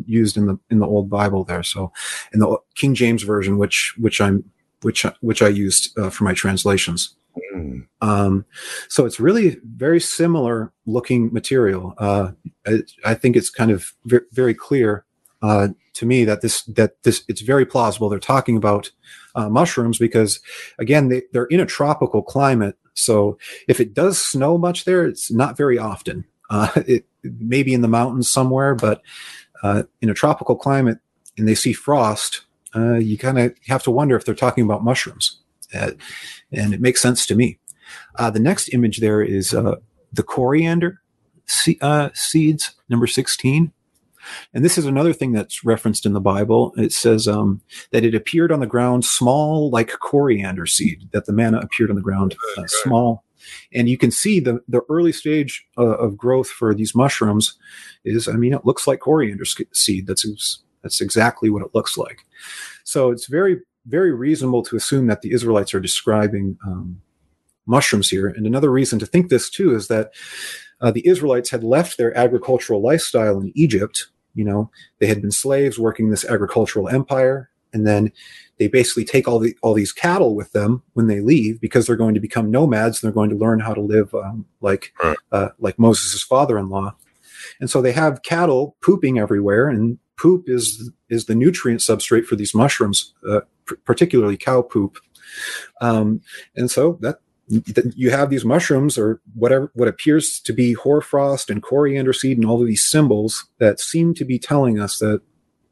used 0.06 0.36
in 0.36 0.46
the 0.46 0.58
in 0.70 0.78
the 0.78 0.86
old 0.86 1.08
Bible 1.08 1.44
there. 1.44 1.62
So 1.62 1.92
in 2.32 2.40
the 2.40 2.58
King 2.74 2.94
James 2.94 3.22
version, 3.22 3.58
which 3.58 3.94
which 3.98 4.20
I'm 4.20 4.44
which 4.82 5.04
which 5.20 5.42
I 5.42 5.48
used 5.48 5.96
uh, 5.98 6.10
for 6.10 6.24
my 6.24 6.34
translations. 6.34 7.16
Mm. 7.54 7.86
Um, 8.00 8.44
so 8.88 9.06
it's 9.06 9.18
really 9.18 9.56
very 9.64 10.00
similar 10.00 10.72
looking 10.86 11.32
material. 11.32 11.94
Uh, 11.98 12.32
I, 12.66 12.80
I, 13.04 13.14
think 13.14 13.34
it's 13.34 13.50
kind 13.50 13.72
of 13.72 13.92
very, 14.04 14.22
very 14.30 14.54
clear 14.54 15.04
uh, 15.42 15.68
to 15.94 16.06
me 16.06 16.24
that 16.24 16.42
this 16.42 16.62
that 16.64 17.02
this 17.02 17.24
it's 17.28 17.40
very 17.40 17.66
plausible. 17.66 18.08
They're 18.08 18.18
talking 18.18 18.56
about 18.56 18.90
uh, 19.34 19.48
mushrooms 19.48 19.98
because 19.98 20.40
again 20.78 21.08
they, 21.08 21.22
they're 21.32 21.46
in 21.46 21.60
a 21.60 21.66
tropical 21.66 22.22
climate 22.22 22.76
so 22.94 23.38
if 23.68 23.80
it 23.80 23.94
does 23.94 24.18
snow 24.18 24.56
much 24.56 24.84
there, 24.84 25.04
it's 25.04 25.30
not 25.30 25.56
very 25.56 25.78
often. 25.78 26.24
Uh, 26.50 26.68
it 26.86 27.06
maybe 27.22 27.74
in 27.74 27.82
the 27.82 27.88
mountains 27.88 28.30
somewhere, 28.30 28.74
but 28.74 29.02
uh, 29.62 29.84
in 30.00 30.10
a 30.10 30.14
tropical 30.14 30.56
climate, 30.56 30.98
and 31.36 31.48
they 31.48 31.54
see 31.54 31.72
frost, 31.72 32.42
uh, 32.76 32.94
you 32.94 33.18
kind 33.18 33.38
of 33.38 33.54
have 33.66 33.82
to 33.82 33.90
wonder 33.90 34.16
if 34.16 34.24
they're 34.24 34.34
talking 34.34 34.64
about 34.64 34.84
mushrooms, 34.84 35.40
uh, 35.74 35.92
and 36.52 36.74
it 36.74 36.80
makes 36.80 37.00
sense 37.00 37.26
to 37.26 37.34
me. 37.34 37.58
Uh, 38.16 38.30
the 38.30 38.40
next 38.40 38.68
image 38.72 38.98
there 38.98 39.22
is 39.22 39.54
uh, 39.54 39.76
the 40.12 40.22
coriander 40.22 41.00
seeds, 41.46 42.74
number 42.88 43.06
sixteen. 43.06 43.72
And 44.52 44.64
this 44.64 44.78
is 44.78 44.86
another 44.86 45.12
thing 45.12 45.32
that's 45.32 45.64
referenced 45.64 46.06
in 46.06 46.12
the 46.12 46.20
Bible. 46.20 46.72
It 46.76 46.92
says 46.92 47.28
um, 47.28 47.60
that 47.90 48.04
it 48.04 48.14
appeared 48.14 48.52
on 48.52 48.60
the 48.60 48.66
ground 48.66 49.04
small 49.04 49.70
like 49.70 49.90
coriander 50.00 50.66
seed, 50.66 51.08
that 51.12 51.26
the 51.26 51.32
manna 51.32 51.58
appeared 51.58 51.90
on 51.90 51.96
the 51.96 52.02
ground 52.02 52.36
uh, 52.56 52.64
small. 52.66 53.24
and 53.72 53.88
you 53.88 53.98
can 53.98 54.10
see 54.10 54.40
the 54.40 54.60
the 54.68 54.82
early 54.88 55.12
stage 55.12 55.66
uh, 55.78 55.96
of 55.98 56.16
growth 56.16 56.48
for 56.48 56.74
these 56.74 56.94
mushrooms 56.94 57.58
is, 58.04 58.28
I 58.28 58.32
mean, 58.32 58.52
it 58.52 58.64
looks 58.64 58.86
like 58.86 59.00
coriander 59.00 59.44
seed. 59.44 60.06
That's 60.06 60.62
that's 60.82 61.00
exactly 61.00 61.50
what 61.50 61.62
it 61.62 61.74
looks 61.74 61.96
like. 61.96 62.18
So 62.84 63.10
it's 63.10 63.26
very 63.26 63.60
very 63.86 64.12
reasonable 64.12 64.62
to 64.62 64.76
assume 64.76 65.08
that 65.08 65.20
the 65.20 65.32
Israelites 65.32 65.74
are 65.74 65.80
describing 65.80 66.56
um, 66.66 67.02
mushrooms 67.66 68.08
here. 68.08 68.28
And 68.28 68.46
another 68.46 68.70
reason 68.70 68.98
to 68.98 69.06
think 69.06 69.28
this 69.28 69.50
too 69.50 69.74
is 69.74 69.88
that 69.88 70.12
uh, 70.80 70.90
the 70.90 71.06
Israelites 71.06 71.50
had 71.50 71.64
left 71.64 71.96
their 71.96 72.16
agricultural 72.16 72.82
lifestyle 72.82 73.40
in 73.40 73.52
Egypt. 73.54 74.08
You 74.34 74.44
know, 74.44 74.70
they 74.98 75.06
had 75.06 75.20
been 75.20 75.30
slaves 75.30 75.78
working 75.78 76.10
this 76.10 76.24
agricultural 76.24 76.88
empire, 76.88 77.50
and 77.72 77.86
then 77.86 78.12
they 78.58 78.68
basically 78.68 79.04
take 79.04 79.26
all 79.26 79.38
the 79.38 79.56
all 79.62 79.74
these 79.74 79.92
cattle 79.92 80.34
with 80.34 80.52
them 80.52 80.82
when 80.92 81.06
they 81.06 81.20
leave 81.20 81.60
because 81.60 81.86
they're 81.86 81.96
going 81.96 82.14
to 82.14 82.20
become 82.20 82.50
nomads 82.50 83.02
and 83.02 83.08
they're 83.08 83.14
going 83.14 83.30
to 83.30 83.36
learn 83.36 83.60
how 83.60 83.74
to 83.74 83.80
live 83.80 84.14
um, 84.14 84.46
like 84.60 84.92
uh, 85.32 85.48
like 85.58 85.78
Moses' 85.78 86.22
father-in-law. 86.22 86.94
And 87.60 87.68
so 87.68 87.82
they 87.82 87.92
have 87.92 88.22
cattle 88.22 88.76
pooping 88.80 89.18
everywhere, 89.18 89.68
and 89.68 89.98
poop 90.16 90.48
is 90.48 90.90
is 91.08 91.26
the 91.26 91.34
nutrient 91.34 91.80
substrate 91.80 92.24
for 92.24 92.36
these 92.36 92.54
mushrooms, 92.54 93.14
uh, 93.28 93.40
p- 93.66 93.76
particularly 93.84 94.36
cow 94.36 94.62
poop. 94.62 94.98
Um, 95.80 96.20
and 96.56 96.70
so 96.70 96.98
that 97.00 97.18
you 97.48 98.10
have 98.10 98.30
these 98.30 98.44
mushrooms 98.44 98.96
or 98.96 99.20
whatever 99.34 99.70
what 99.74 99.88
appears 99.88 100.40
to 100.40 100.52
be 100.52 100.72
hoarfrost 100.72 101.50
and 101.50 101.62
coriander 101.62 102.12
seed 102.12 102.38
and 102.38 102.46
all 102.46 102.60
of 102.60 102.66
these 102.66 102.88
symbols 102.88 103.46
that 103.58 103.80
seem 103.80 104.14
to 104.14 104.24
be 104.24 104.38
telling 104.38 104.80
us 104.80 104.98
that 104.98 105.20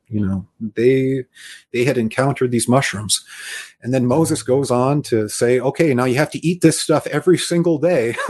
you 0.08 0.24
know 0.24 0.46
they 0.60 1.24
they 1.72 1.84
had 1.84 1.96
encountered 1.96 2.50
these 2.50 2.68
mushrooms. 2.68 3.24
And 3.80 3.92
then 3.92 4.06
moses 4.06 4.42
goes 4.42 4.70
on 4.70 5.02
to 5.02 5.28
say 5.28 5.58
okay 5.58 5.94
now 5.94 6.04
you 6.04 6.16
have 6.16 6.30
to 6.32 6.46
eat 6.46 6.60
this 6.60 6.80
stuff 6.80 7.06
every 7.06 7.38
single 7.38 7.78
day. 7.78 8.14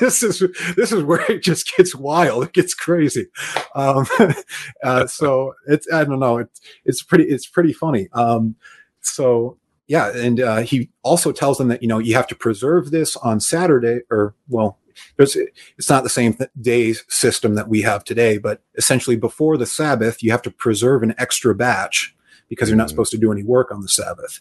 This 0.00 0.22
is 0.22 0.40
this 0.76 0.90
is 0.90 1.04
where 1.04 1.22
it 1.30 1.42
just 1.42 1.70
gets 1.76 1.94
wild. 1.94 2.44
It 2.44 2.52
gets 2.52 2.74
crazy. 2.74 3.26
Um, 3.74 4.06
uh, 4.82 5.06
so 5.06 5.54
it's 5.66 5.86
i 5.92 6.04
don't 6.04 6.18
know. 6.18 6.38
It's 6.38 6.60
it's 6.84 7.02
pretty 7.02 7.24
it's 7.24 7.46
pretty 7.46 7.72
funny. 7.72 8.08
Um, 8.12 8.56
so 9.00 9.58
yeah, 9.86 10.16
and 10.16 10.40
uh, 10.40 10.58
he 10.58 10.90
also 11.02 11.32
tells 11.32 11.58
them 11.58 11.68
that 11.68 11.82
you 11.82 11.88
know 11.88 11.98
you 11.98 12.14
have 12.14 12.26
to 12.28 12.34
preserve 12.34 12.90
this 12.90 13.16
on 13.16 13.40
Saturday, 13.40 14.00
or 14.10 14.34
well, 14.48 14.78
it's 15.18 15.90
not 15.90 16.02
the 16.02 16.08
same 16.08 16.34
th- 16.34 16.50
day 16.60 16.94
system 17.08 17.54
that 17.54 17.68
we 17.68 17.82
have 17.82 18.04
today, 18.04 18.38
but 18.38 18.62
essentially 18.76 19.16
before 19.16 19.56
the 19.56 19.66
Sabbath, 19.66 20.22
you 20.22 20.30
have 20.30 20.42
to 20.42 20.50
preserve 20.50 21.02
an 21.02 21.14
extra 21.18 21.54
batch 21.54 22.14
because 22.48 22.68
you're 22.68 22.76
not 22.76 22.86
mm. 22.86 22.90
supposed 22.90 23.10
to 23.12 23.18
do 23.18 23.32
any 23.32 23.42
work 23.42 23.70
on 23.72 23.80
the 23.80 23.88
Sabbath. 23.88 24.40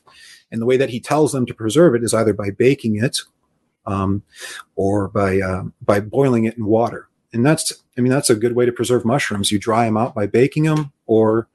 And 0.51 0.61
the 0.61 0.65
way 0.65 0.77
that 0.77 0.89
he 0.89 0.99
tells 0.99 1.31
them 1.31 1.45
to 1.45 1.53
preserve 1.53 1.95
it 1.95 2.03
is 2.03 2.13
either 2.13 2.33
by 2.33 2.49
baking 2.51 3.01
it 3.01 3.19
um, 3.85 4.23
or 4.75 5.07
by 5.07 5.39
uh, 5.39 5.63
by 5.81 5.99
boiling 5.99 6.45
it 6.45 6.57
in 6.57 6.65
water. 6.65 7.07
And 7.33 7.45
that's, 7.45 7.71
I 7.97 8.01
mean, 8.01 8.11
that's 8.11 8.29
a 8.29 8.35
good 8.35 8.55
way 8.55 8.65
to 8.65 8.73
preserve 8.73 9.05
mushrooms. 9.05 9.51
You 9.51 9.59
dry 9.59 9.85
them 9.85 9.95
out 9.95 10.13
by 10.13 10.27
baking 10.27 10.63
them, 10.63 10.91
or 11.05 11.47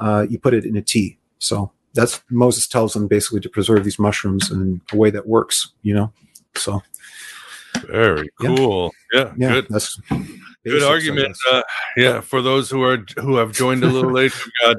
uh, 0.00 0.26
you 0.28 0.38
put 0.38 0.54
it 0.54 0.64
in 0.64 0.76
a 0.76 0.82
tea. 0.82 1.18
So 1.38 1.70
that's 1.94 2.22
Moses 2.30 2.66
tells 2.66 2.94
them 2.94 3.06
basically 3.06 3.40
to 3.40 3.48
preserve 3.48 3.84
these 3.84 3.98
mushrooms 3.98 4.50
in 4.50 4.80
a 4.92 4.96
way 4.96 5.10
that 5.10 5.26
works, 5.26 5.72
you 5.82 5.94
know. 5.94 6.12
So 6.54 6.82
very 7.86 8.28
cool. 8.40 8.92
Yeah, 9.12 9.32
yeah, 9.36 9.48
good. 9.48 9.66
That's 9.68 10.00
good 10.64 10.82
argument. 10.82 11.36
Uh, 11.50 11.62
yeah, 11.96 12.20
for 12.20 12.42
those 12.42 12.70
who 12.70 12.82
are 12.82 13.04
who 13.18 13.36
have 13.36 13.52
joined 13.52 13.84
a 13.84 13.88
little 13.88 14.12
late, 14.12 14.32
we've 14.34 14.52
got 14.62 14.76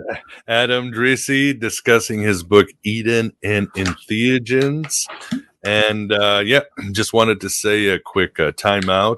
Adam 0.47 0.91
Dressy 0.91 1.53
discussing 1.53 2.21
his 2.21 2.43
book 2.43 2.67
Eden 2.83 3.33
and 3.43 3.71
Entheogens. 3.73 5.05
And 5.65 6.11
uh, 6.11 6.41
yeah, 6.45 6.61
just 6.91 7.13
wanted 7.13 7.39
to 7.41 7.49
say 7.49 7.87
a 7.87 7.99
quick 7.99 8.39
uh, 8.39 8.51
timeout. 8.51 9.17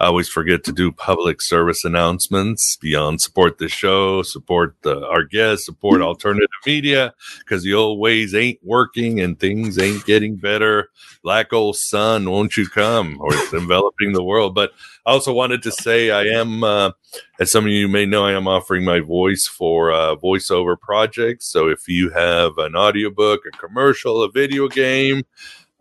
I 0.00 0.06
always 0.06 0.28
forget 0.28 0.64
to 0.64 0.72
do 0.72 0.90
public 0.90 1.40
service 1.40 1.84
announcements 1.84 2.76
beyond 2.76 3.20
support 3.20 3.58
the 3.58 3.68
show, 3.68 4.22
support 4.22 4.74
the, 4.82 5.06
our 5.06 5.22
guests, 5.22 5.66
support 5.66 6.02
alternative 6.02 6.48
media, 6.66 7.14
because 7.38 7.62
the 7.62 7.74
old 7.74 8.00
ways 8.00 8.34
ain't 8.34 8.58
working 8.62 9.20
and 9.20 9.38
things 9.38 9.78
ain't 9.78 10.04
getting 10.04 10.36
better. 10.36 10.88
Black 11.22 11.52
old 11.52 11.76
sun, 11.76 12.28
won't 12.28 12.56
you 12.56 12.68
come? 12.68 13.18
Or 13.20 13.32
it's 13.32 13.52
enveloping 13.52 14.12
the 14.12 14.24
world. 14.24 14.54
But 14.54 14.72
I 15.06 15.12
also 15.12 15.32
wanted 15.32 15.62
to 15.62 15.70
say 15.70 16.10
I 16.10 16.24
am, 16.24 16.64
uh, 16.64 16.90
as 17.38 17.52
some 17.52 17.64
of 17.64 17.70
you 17.70 17.86
may 17.88 18.04
know, 18.04 18.24
I 18.24 18.32
am 18.32 18.48
offering 18.48 18.84
my 18.84 19.00
voice 19.00 19.46
for 19.46 19.92
uh, 19.92 20.16
voiceover 20.16 20.78
projects. 20.78 21.46
So 21.46 21.68
if 21.68 21.88
you 21.88 22.10
have 22.10 22.58
an 22.58 22.74
audiobook, 22.74 23.42
a 23.46 23.56
commercial, 23.56 24.22
a 24.22 24.30
video 24.30 24.66
game, 24.66 25.22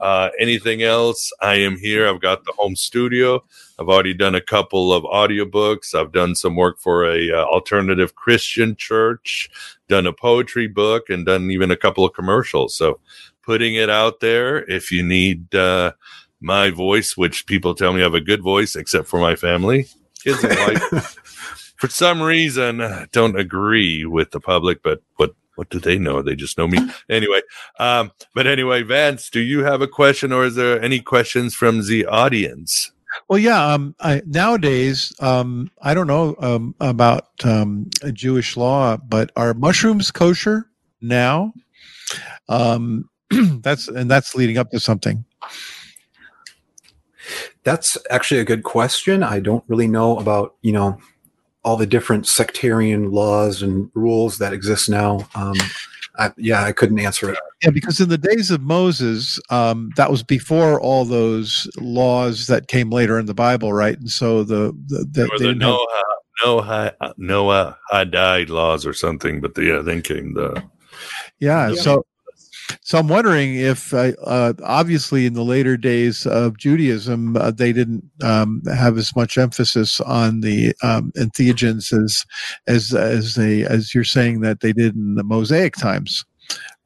uh, 0.04 0.30
anything 0.38 0.84
else, 0.84 1.32
I 1.42 1.56
am 1.56 1.78
here. 1.78 2.10
I've 2.10 2.20
got 2.20 2.44
the 2.44 2.52
home 2.58 2.76
studio. 2.76 3.42
I've 3.80 3.88
already 3.88 4.14
done 4.14 4.36
a 4.36 4.42
couple 4.42 4.92
of 4.92 5.04
audiobooks. 5.04 5.96
I've 5.96 6.12
done 6.12 6.36
some 6.36 6.58
work 6.58 6.82
for 6.82 7.06
a 7.10 7.32
uh, 7.32 7.46
alternative 7.46 8.14
Christian 8.14 8.76
church, 8.76 9.50
done 9.88 10.06
a 10.06 10.12
poetry 10.12 10.68
book, 10.68 11.10
and 11.10 11.26
done 11.26 11.50
even 11.52 11.72
a 11.72 11.78
couple 11.78 12.04
of 12.04 12.12
commercials. 12.12 12.76
So, 12.76 13.00
putting 13.44 13.76
it 13.76 13.90
out 13.90 14.20
there. 14.20 14.70
If 14.70 14.92
you 14.92 15.04
need 15.04 15.56
uh, 15.56 15.94
my 16.42 16.70
voice, 16.70 17.16
which 17.16 17.46
people 17.46 17.74
tell 17.74 17.94
me 17.94 18.02
I 18.02 18.04
have 18.04 18.14
a 18.14 18.20
good 18.20 18.42
voice, 18.42 18.76
except 18.76 19.08
for 19.08 19.22
my 19.22 19.38
family, 19.38 19.88
kids 20.22 20.44
and 20.44 20.58
wife, 20.58 21.16
for 21.78 21.88
some 21.88 22.22
reason, 22.22 23.08
don't 23.14 23.40
agree 23.40 24.06
with 24.06 24.32
the 24.32 24.42
public. 24.42 24.84
But 24.84 25.02
what 25.16 25.34
what 25.56 25.70
do 25.70 25.80
they 25.80 25.98
know? 25.98 26.22
They 26.22 26.36
just 26.36 26.58
know 26.58 26.68
me. 26.68 26.80
Anyway, 27.10 27.42
um, 27.80 28.12
but 28.34 28.48
anyway, 28.48 28.84
Vance, 28.84 29.30
do 29.30 29.40
you 29.40 29.64
have 29.64 29.82
a 29.82 29.88
question, 29.88 30.32
or 30.32 30.46
is 30.46 30.56
there 30.56 30.82
any 30.82 31.00
questions 31.00 31.56
from 31.56 31.86
the 31.88 32.06
audience? 32.06 32.92
Well, 33.28 33.40
yeah. 33.40 33.74
Um, 33.74 33.96
I, 34.00 34.22
nowadays, 34.26 35.14
um, 35.20 35.70
I 35.82 35.94
don't 35.94 36.08
know 36.08 36.36
um, 36.40 36.76
about 36.80 37.28
um, 37.44 37.90
Jewish 38.12 38.58
law, 38.58 38.98
but 38.98 39.32
are 39.36 39.54
mushrooms 39.54 40.12
kosher 40.12 40.70
now? 41.02 41.54
Um, 42.50 43.10
that's 43.62 43.88
and 43.88 44.10
that's 44.10 44.36
leading 44.36 44.58
up 44.58 44.72
to 44.72 44.80
something. 44.80 45.26
That's 47.64 47.98
actually 48.10 48.42
a 48.42 48.46
good 48.46 48.64
question. 48.64 49.24
I 49.24 49.40
don't 49.40 49.64
really 49.68 49.88
know 49.88 50.18
about 50.18 50.56
you 50.62 50.74
know 50.74 50.98
all 51.64 51.78
the 51.78 51.86
different 51.86 52.28
sectarian 52.28 53.12
laws 53.12 53.62
and 53.62 53.90
rules 53.94 54.38
that 54.38 54.54
exist 54.54 54.90
now. 54.90 55.28
Um, 55.36 55.56
I, 56.18 56.32
yeah, 56.38 56.64
I 56.64 56.72
couldn't 56.72 57.00
answer 57.00 57.32
it. 57.32 57.40
Yeah, 57.64 57.72
because 57.72 58.00
in 58.00 58.10
the 58.10 58.18
days 58.18 58.52
of 58.52 58.62
Moses, 58.62 59.40
um, 59.50 59.92
that 59.96 60.12
was 60.12 60.22
before 60.22 60.80
all 60.80 61.06
those 61.06 61.68
laws 61.78 62.48
that 62.48 62.68
came 62.68 62.92
later 62.92 63.18
in 63.18 63.26
the 63.26 63.34
Bible, 63.34 63.74
right? 63.74 63.98
And 63.98 64.10
so 64.10 64.44
the 64.44 64.78
the, 64.88 65.06
the, 65.12 65.38
the 65.40 65.56
Noah, 65.56 65.88
have, 66.42 66.44
Noah 66.44 67.14
Noah 67.18 67.78
Hadid 67.92 68.50
laws 68.50 68.86
or 68.86 68.94
something, 68.94 69.42
but 69.42 69.56
the, 69.56 69.64
yeah, 69.64 69.80
then 69.80 70.02
came 70.02 70.34
the 70.36 70.64
yeah. 71.40 71.70
yeah. 71.70 71.82
So 71.82 72.06
so 72.82 72.98
I'm 72.98 73.08
wondering 73.08 73.56
if, 73.56 73.94
uh, 73.94 74.14
uh, 74.26 74.54
obviously, 74.64 75.26
in 75.26 75.34
the 75.34 75.44
later 75.44 75.78
days 75.78 76.26
of 76.26 76.58
Judaism, 76.58 77.38
uh, 77.38 77.52
they 77.52 77.74
didn't 77.74 78.04
um, 78.24 78.62
have 78.74 78.98
as 78.98 79.16
much 79.16 79.38
emphasis 79.38 80.00
on 80.02 80.42
the 80.42 80.74
um, 80.84 81.12
entheogens 81.18 81.94
as 81.94 82.26
as 82.68 82.94
as 82.94 83.36
they 83.36 83.64
as 83.64 83.94
you're 83.94 84.04
saying 84.04 84.42
that 84.42 84.62
they 84.62 84.74
did 84.74 84.96
in 84.96 85.16
the 85.16 85.24
Mosaic 85.24 85.76
times, 85.76 86.26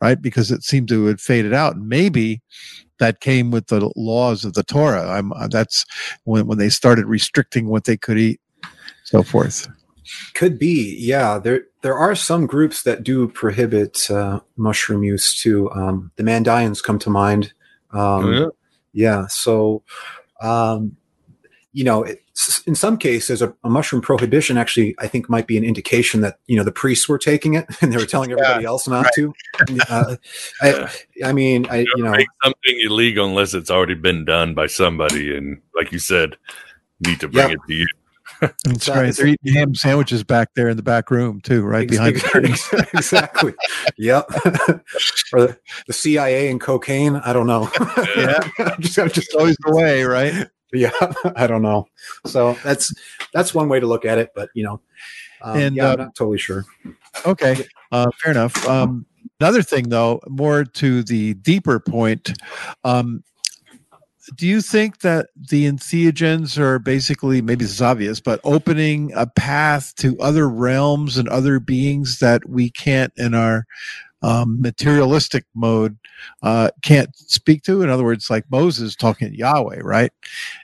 right? 0.01 0.21
Because 0.21 0.51
it 0.51 0.63
seemed 0.63 0.87
to 0.89 1.05
have 1.05 1.21
faded 1.21 1.53
out. 1.53 1.77
Maybe 1.77 2.41
that 2.99 3.19
came 3.19 3.51
with 3.51 3.67
the 3.67 3.91
laws 3.95 4.43
of 4.43 4.53
the 4.53 4.63
Torah. 4.63 5.09
I'm 5.09 5.31
uh, 5.33 5.47
that's 5.47 5.85
when 6.23 6.47
when 6.47 6.57
they 6.57 6.69
started 6.69 7.05
restricting 7.05 7.67
what 7.67 7.85
they 7.85 7.97
could 7.97 8.17
eat, 8.17 8.39
so 9.03 9.23
forth. 9.23 9.67
Could 10.33 10.57
be, 10.57 10.95
yeah. 10.99 11.37
There 11.37 11.63
there 11.81 11.97
are 11.97 12.15
some 12.15 12.45
groups 12.45 12.83
that 12.83 13.03
do 13.03 13.27
prohibit 13.27 14.09
uh, 14.09 14.39
mushroom 14.55 15.03
use 15.03 15.39
too. 15.39 15.71
Um, 15.71 16.11
the 16.15 16.23
Mandaeans 16.23 16.83
come 16.83 16.99
to 16.99 17.09
mind. 17.09 17.53
Um, 17.91 18.01
oh, 18.01 18.31
yeah. 18.31 18.47
yeah. 18.93 19.27
So, 19.27 19.83
um, 20.41 20.97
you 21.73 21.83
know, 21.83 22.03
it, 22.03 22.23
in 22.65 22.75
some 22.75 22.97
cases, 22.97 23.41
a, 23.41 23.53
a, 23.63 23.69
mushroom 23.69 24.01
prohibition 24.01 24.57
actually, 24.57 24.95
I 24.99 25.07
think, 25.07 25.29
might 25.29 25.47
be 25.47 25.57
an 25.57 25.63
indication 25.63 26.21
that 26.21 26.37
you 26.47 26.55
know 26.55 26.63
the 26.63 26.71
priests 26.71 27.09
were 27.09 27.17
taking 27.17 27.55
it 27.55 27.65
and 27.81 27.91
they 27.91 27.97
were 27.97 28.05
telling 28.05 28.31
everybody 28.31 28.63
yeah, 28.63 28.69
else 28.69 28.87
not 28.87 29.05
right. 29.05 29.13
to. 29.15 29.33
Uh, 29.89 30.15
I, 30.61 30.89
I, 31.23 31.33
mean, 31.33 31.67
I 31.69 31.79
you 31.79 32.03
know, 32.03 32.11
make 32.11 32.27
something 32.43 32.79
illegal 32.83 33.27
unless 33.27 33.53
it's 33.53 33.71
already 33.71 33.95
been 33.95 34.25
done 34.25 34.53
by 34.53 34.67
somebody, 34.67 35.35
and 35.35 35.61
like 35.75 35.91
you 35.91 35.99
said, 35.99 36.37
need 36.99 37.19
to 37.19 37.27
bring 37.27 37.51
it 37.51 37.59
to 37.67 37.73
you. 37.73 37.87
That's 38.41 38.89
right. 38.89 39.13
They're 39.15 39.27
eating 39.27 39.53
ham 39.53 39.75
sandwiches 39.75 40.23
back 40.23 40.49
there 40.55 40.69
in 40.69 40.77
the 40.77 40.83
back 40.83 41.09
room 41.11 41.41
too, 41.41 41.63
right 41.63 41.87
behind 41.87 42.15
the 42.15 42.89
exactly. 42.93 43.53
yep. 43.97 44.25
or 45.33 45.41
the, 45.41 45.59
the, 45.87 45.93
CIA 45.93 46.49
and 46.49 46.61
cocaine. 46.61 47.15
I 47.17 47.33
don't 47.33 47.47
know. 47.47 47.69
yeah, 48.15 48.39
just, 48.79 48.95
just 49.13 49.33
always 49.35 49.57
the 49.65 49.75
way, 49.75 50.03
right? 50.03 50.47
Yeah, 50.73 50.91
I 51.35 51.47
don't 51.47 51.61
know. 51.61 51.87
So 52.25 52.57
that's 52.63 52.93
that's 53.33 53.53
one 53.53 53.69
way 53.69 53.79
to 53.79 53.87
look 53.87 54.05
at 54.05 54.17
it, 54.17 54.31
but 54.35 54.49
you 54.53 54.63
know, 54.63 54.81
um, 55.41 55.57
and 55.57 55.75
yeah, 55.75 55.89
uh, 55.89 55.93
I'm 55.93 55.99
not 55.99 56.15
totally 56.15 56.37
sure. 56.37 56.65
Okay, 57.25 57.65
uh, 57.91 58.07
fair 58.21 58.31
enough. 58.31 58.67
Um, 58.67 59.05
another 59.39 59.61
thing, 59.61 59.89
though, 59.89 60.19
more 60.27 60.63
to 60.63 61.03
the 61.03 61.35
deeper 61.35 61.79
point. 61.79 62.33
Um, 62.83 63.23
do 64.35 64.47
you 64.47 64.61
think 64.61 64.99
that 64.99 65.27
the 65.35 65.65
entheogens 65.65 66.57
are 66.57 66.79
basically 66.79 67.41
maybe 67.41 67.65
this 67.65 67.73
is 67.73 67.81
obvious, 67.81 68.19
but 68.19 68.39
opening 68.43 69.11
a 69.15 69.27
path 69.27 69.95
to 69.95 70.19
other 70.19 70.49
realms 70.49 71.17
and 71.17 71.27
other 71.29 71.59
beings 71.59 72.19
that 72.19 72.47
we 72.47 72.69
can't 72.69 73.13
in 73.17 73.33
our 73.33 73.65
um, 74.21 74.61
materialistic 74.61 75.45
mode 75.53 75.97
uh, 76.41 76.71
can't 76.81 77.15
speak 77.15 77.63
to. 77.63 77.81
In 77.81 77.89
other 77.89 78.03
words, 78.03 78.29
like 78.29 78.45
Moses 78.49 78.95
talking 78.95 79.29
to 79.29 79.37
Yahweh, 79.37 79.79
right? 79.83 80.11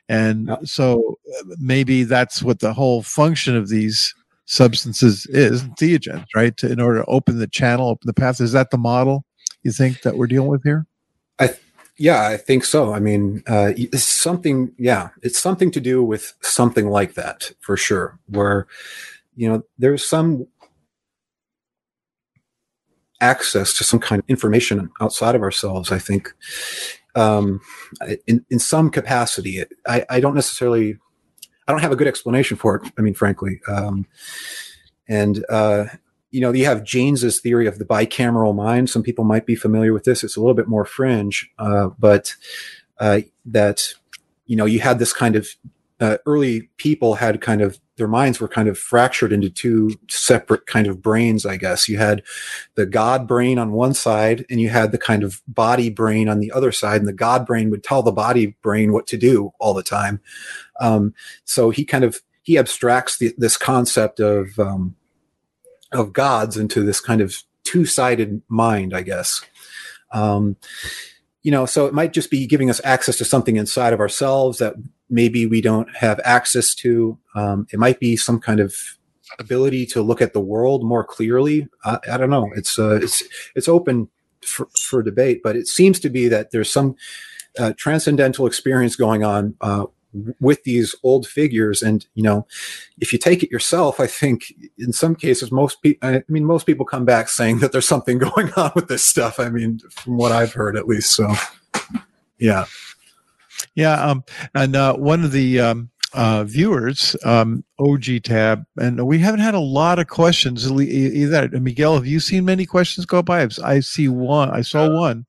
And 0.09 0.47
yeah. 0.47 0.57
so 0.63 1.17
uh, 1.39 1.55
maybe 1.59 2.03
that's 2.03 2.41
what 2.41 2.59
the 2.59 2.73
whole 2.73 3.03
function 3.03 3.55
of 3.55 3.69
these 3.69 4.13
substances 4.45 5.25
is 5.27 5.63
entheogens, 5.63 6.25
right? 6.35 6.55
To, 6.57 6.71
in 6.71 6.79
order 6.79 6.99
to 6.99 7.05
open 7.05 7.39
the 7.39 7.47
channel, 7.47 7.89
open 7.89 8.07
the 8.07 8.13
path. 8.13 8.41
Is 8.41 8.51
that 8.53 8.71
the 8.71 8.77
model 8.77 9.25
you 9.61 9.71
think 9.71 10.01
that 10.01 10.17
we're 10.17 10.27
dealing 10.27 10.49
with 10.49 10.63
here? 10.63 10.85
I 11.39 11.55
yeah, 11.97 12.27
I 12.27 12.37
think 12.37 12.65
so. 12.65 12.93
I 12.93 12.99
mean, 12.99 13.43
uh, 13.47 13.73
it's 13.75 14.03
something. 14.03 14.73
Yeah, 14.77 15.09
it's 15.21 15.39
something 15.39 15.71
to 15.71 15.79
do 15.79 16.03
with 16.03 16.33
something 16.41 16.89
like 16.89 17.13
that 17.13 17.51
for 17.61 17.77
sure. 17.77 18.19
Where 18.27 18.67
you 19.35 19.47
know 19.47 19.63
there's 19.77 20.07
some 20.07 20.47
access 23.21 23.73
to 23.77 23.83
some 23.83 23.99
kind 23.99 24.19
of 24.19 24.29
information 24.29 24.89
outside 24.99 25.35
of 25.35 25.43
ourselves. 25.43 25.91
I 25.91 25.99
think, 25.99 26.33
um, 27.15 27.61
in 28.27 28.43
in 28.49 28.59
some 28.59 28.89
capacity, 28.89 29.63
I, 29.87 30.05
I 30.09 30.19
don't 30.19 30.35
necessarily, 30.35 30.97
I 31.67 31.71
don't 31.71 31.81
have 31.81 31.91
a 31.91 31.95
good 31.95 32.07
explanation 32.07 32.57
for 32.57 32.75
it. 32.77 32.91
I 32.97 33.01
mean, 33.01 33.13
frankly, 33.13 33.61
um, 33.67 34.07
and 35.07 35.45
uh, 35.47 35.85
you 36.33 36.41
know, 36.41 36.51
you 36.51 36.65
have 36.65 36.83
Jaynes's 36.83 37.39
theory 37.39 37.67
of 37.67 37.77
the 37.77 37.85
bicameral 37.85 38.55
mind. 38.55 38.89
Some 38.89 39.03
people 39.03 39.23
might 39.23 39.45
be 39.45 39.55
familiar 39.55 39.93
with 39.93 40.03
this. 40.03 40.23
It's 40.23 40.35
a 40.35 40.39
little 40.39 40.55
bit 40.55 40.67
more 40.67 40.83
fringe, 40.83 41.47
uh, 41.59 41.89
but 41.99 42.35
uh, 42.99 43.21
that 43.45 43.93
you 44.47 44.55
know, 44.55 44.65
you 44.65 44.79
had 44.79 44.99
this 44.99 45.13
kind 45.13 45.35
of 45.35 45.47
uh, 45.99 46.17
early 46.25 46.69
people 46.77 47.15
had 47.15 47.39
kind 47.39 47.61
of 47.61 47.79
their 47.97 48.07
minds 48.07 48.39
were 48.39 48.47
kind 48.47 48.67
of 48.67 48.77
fractured 48.77 49.31
into 49.31 49.49
two 49.49 49.91
separate 50.09 50.65
kind 50.65 50.87
of 50.87 51.01
brains, 51.01 51.45
I 51.45 51.57
guess. 51.57 51.87
You 51.87 51.97
had 51.97 52.23
the 52.73 52.87
God 52.87 53.27
brain 53.27 53.59
on 53.59 53.71
one 53.71 53.93
side 53.93 54.45
and 54.49 54.59
you 54.59 54.69
had 54.69 54.91
the 54.91 54.97
kind 54.97 55.23
of 55.23 55.41
body 55.47 55.91
brain 55.91 56.27
on 56.27 56.39
the 56.39 56.51
other 56.51 56.71
side. 56.71 56.99
And 56.99 57.07
the 57.07 57.13
God 57.13 57.45
brain 57.45 57.69
would 57.69 57.83
tell 57.83 58.01
the 58.01 58.11
body 58.11 58.57
brain 58.63 58.91
what 58.91 59.05
to 59.07 59.17
do 59.17 59.53
all 59.59 59.75
the 59.75 59.83
time. 59.83 60.19
Um, 60.79 61.13
so 61.45 61.69
he 61.69 61.85
kind 61.85 62.03
of, 62.03 62.21
he 62.41 62.57
abstracts 62.57 63.19
the, 63.19 63.33
this 63.37 63.57
concept 63.57 64.19
of, 64.19 64.57
um, 64.57 64.95
of 65.93 66.13
gods 66.13 66.57
into 66.57 66.83
this 66.83 66.99
kind 66.99 67.21
of 67.21 67.43
two-sided 67.63 68.41
mind, 68.47 68.93
I 68.93 69.01
guess. 69.01 69.41
Um, 70.11 70.57
you 71.41 71.51
know, 71.51 71.65
so 71.65 71.85
it 71.85 71.93
might 71.93 72.13
just 72.13 72.31
be 72.31 72.47
giving 72.47 72.69
us 72.69 72.79
access 72.83 73.17
to 73.17 73.25
something 73.25 73.57
inside 73.57 73.93
of 73.93 73.99
ourselves 73.99 74.59
that 74.59 74.75
maybe 75.09 75.45
we 75.45 75.61
don't 75.61 75.93
have 75.95 76.19
access 76.23 76.73
to. 76.75 77.17
Um, 77.35 77.67
it 77.71 77.79
might 77.79 77.99
be 77.99 78.15
some 78.15 78.39
kind 78.39 78.59
of 78.59 78.75
ability 79.39 79.85
to 79.87 80.01
look 80.01 80.21
at 80.21 80.33
the 80.33 80.39
world 80.39 80.83
more 80.83 81.03
clearly. 81.03 81.67
I, 81.83 81.99
I 82.11 82.17
don't 82.17 82.29
know. 82.29 82.49
It's 82.55 82.79
uh, 82.79 82.99
it's 83.01 83.23
it's 83.55 83.67
open 83.67 84.09
for, 84.41 84.67
for, 84.77 85.01
debate, 85.03 85.41
but 85.43 85.55
it 85.55 85.67
seems 85.67 85.99
to 86.01 86.09
be 86.09 86.27
that 86.27 86.51
there's 86.51 86.71
some 86.71 86.95
uh, 87.57 87.73
transcendental 87.77 88.45
experience 88.45 88.95
going 88.95 89.23
on 89.23 89.55
uh, 89.61 89.85
with 90.39 90.63
these 90.63 90.95
old 91.03 91.27
figures. 91.27 91.81
And 91.81 92.05
you 92.13 92.23
know, 92.23 92.45
if 92.99 93.13
you 93.13 93.19
take 93.19 93.43
it 93.43 93.51
yourself, 93.51 93.99
I 93.99 94.07
think 94.07 94.53
in 94.77 94.93
some 94.93 95.15
cases, 95.15 95.51
most 95.51 95.81
people. 95.81 96.07
I 96.07 96.23
mean, 96.27 96.45
most 96.45 96.65
people 96.65 96.85
come 96.85 97.05
back 97.05 97.29
saying 97.29 97.59
that 97.59 97.71
there's 97.71 97.87
something 97.87 98.17
going 98.35 98.51
on 98.53 98.71
with 98.75 98.87
this 98.87 99.03
stuff. 99.03 99.39
I 99.39 99.49
mean, 99.49 99.79
from 99.91 100.17
what 100.17 100.31
I've 100.31 100.53
heard, 100.53 100.75
at 100.75 100.87
least. 100.87 101.15
So, 101.15 101.33
yeah. 102.37 102.65
Yeah, 103.75 103.93
um, 104.03 104.23
and 104.53 104.75
uh, 104.75 104.95
one 104.95 105.23
of 105.23 105.31
the 105.31 105.59
um, 105.59 105.89
uh, 106.13 106.43
viewers, 106.43 107.15
um, 107.25 107.63
OG 107.79 108.23
tab, 108.23 108.65
and 108.77 109.05
we 109.07 109.19
haven't 109.19 109.39
had 109.39 109.55
a 109.55 109.59
lot 109.59 109.99
of 109.99 110.07
questions. 110.07 110.69
Either 110.71 111.49
Miguel, 111.59 111.95
have 111.95 112.05
you 112.05 112.19
seen 112.19 112.45
many 112.45 112.65
questions 112.65 113.05
go 113.05 113.21
by? 113.21 113.47
I 113.63 113.79
see 113.79 114.07
one. 114.07 114.49
I 114.51 114.61
saw 114.61 114.85
uh, 114.85 114.99
one. 114.99 115.25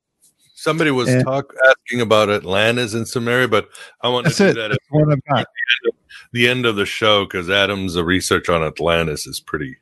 Somebody 0.65 0.91
was 0.91 1.11
and, 1.11 1.23
talk 1.23 1.55
asking 1.69 2.01
about 2.01 2.31
Atlantis 2.31 2.95
and 2.95 3.07
Samaria, 3.07 3.49
but 3.49 3.69
I 4.01 4.09
want 4.09 4.27
to 4.29 4.35
do 4.35 4.47
it. 4.47 4.55
that 4.55 4.71
at 4.71 4.79
the, 4.91 4.99
end 4.99 5.13
of, 5.13 5.95
the 6.33 6.49
end 6.49 6.65
of 6.65 6.77
the 6.77 6.87
show 6.87 7.27
because 7.27 7.51
Adam's 7.51 8.01
research 8.01 8.49
on 8.49 8.63
Atlantis 8.63 9.27
is 9.27 9.41
pretty 9.41 9.77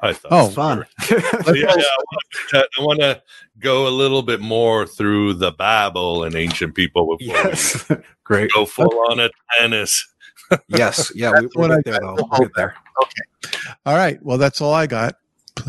I 0.00 0.12
thought. 0.12 0.30
Oh, 0.30 0.48
fun! 0.50 0.84
yeah, 1.10 1.74
yeah, 1.74 2.62
I 2.62 2.80
want 2.80 3.00
to 3.00 3.22
go 3.60 3.88
a 3.88 3.88
little 3.88 4.20
bit 4.20 4.40
more 4.40 4.86
through 4.86 5.34
the 5.34 5.52
Bible 5.52 6.24
and 6.24 6.34
ancient 6.34 6.74
people 6.74 7.16
before 7.16 7.34
yes. 7.34 7.88
we 7.88 7.96
great 8.24 8.50
go 8.52 8.66
full 8.66 8.92
on 9.08 9.20
Atlantis. 9.20 10.06
yes, 10.68 11.10
yeah, 11.14 11.32
we, 11.40 11.48
will 11.54 11.68
get 11.68 11.84
there 11.86 11.98
though. 11.98 12.14
We'll 12.14 12.40
get 12.40 12.54
there. 12.54 12.74
Okay. 13.02 13.58
All 13.86 13.96
right. 13.96 14.22
Well, 14.22 14.36
that's 14.36 14.60
all 14.60 14.74
I 14.74 14.86
got. 14.86 15.16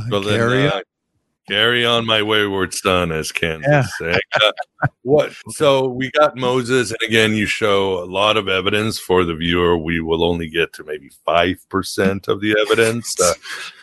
Well, 0.10 0.22
Carry 0.24 0.64
then, 0.64 0.74
uh, 0.74 0.82
Carry 1.48 1.86
on, 1.86 2.06
my 2.06 2.22
wayward 2.22 2.74
son, 2.74 3.12
as 3.12 3.32
Kansas. 3.32 3.90
Yeah. 4.02 4.18
Uh, 4.42 4.88
what? 5.04 5.34
So 5.50 5.88
we 5.88 6.12
got 6.12 6.36
Moses, 6.36 6.92
and 6.92 7.00
again, 7.08 7.34
you 7.34 7.46
show 7.46 8.04
a 8.04 8.06
lot 8.06 8.36
of 8.36 8.50
evidence 8.50 9.00
for 9.00 9.24
the 9.24 9.34
viewer. 9.34 9.78
We 9.78 10.02
will 10.02 10.26
only 10.26 10.50
get 10.50 10.74
to 10.74 10.84
maybe 10.84 11.10
five 11.26 11.58
percent 11.70 12.28
of 12.28 12.42
the 12.42 12.56
evidence. 12.60 13.18
Uh, 13.20 13.34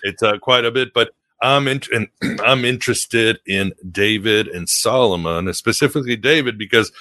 it's 0.02 0.22
uh, 0.22 0.36
quite 0.38 0.66
a 0.66 0.70
bit, 0.70 0.92
but 0.92 1.12
I'm 1.40 1.66
in, 1.68 1.80
I'm 2.44 2.64
interested 2.66 3.38
in 3.46 3.72
David 3.90 4.48
and 4.48 4.68
Solomon, 4.68 5.52
specifically 5.54 6.16
David, 6.16 6.58
because 6.58 6.92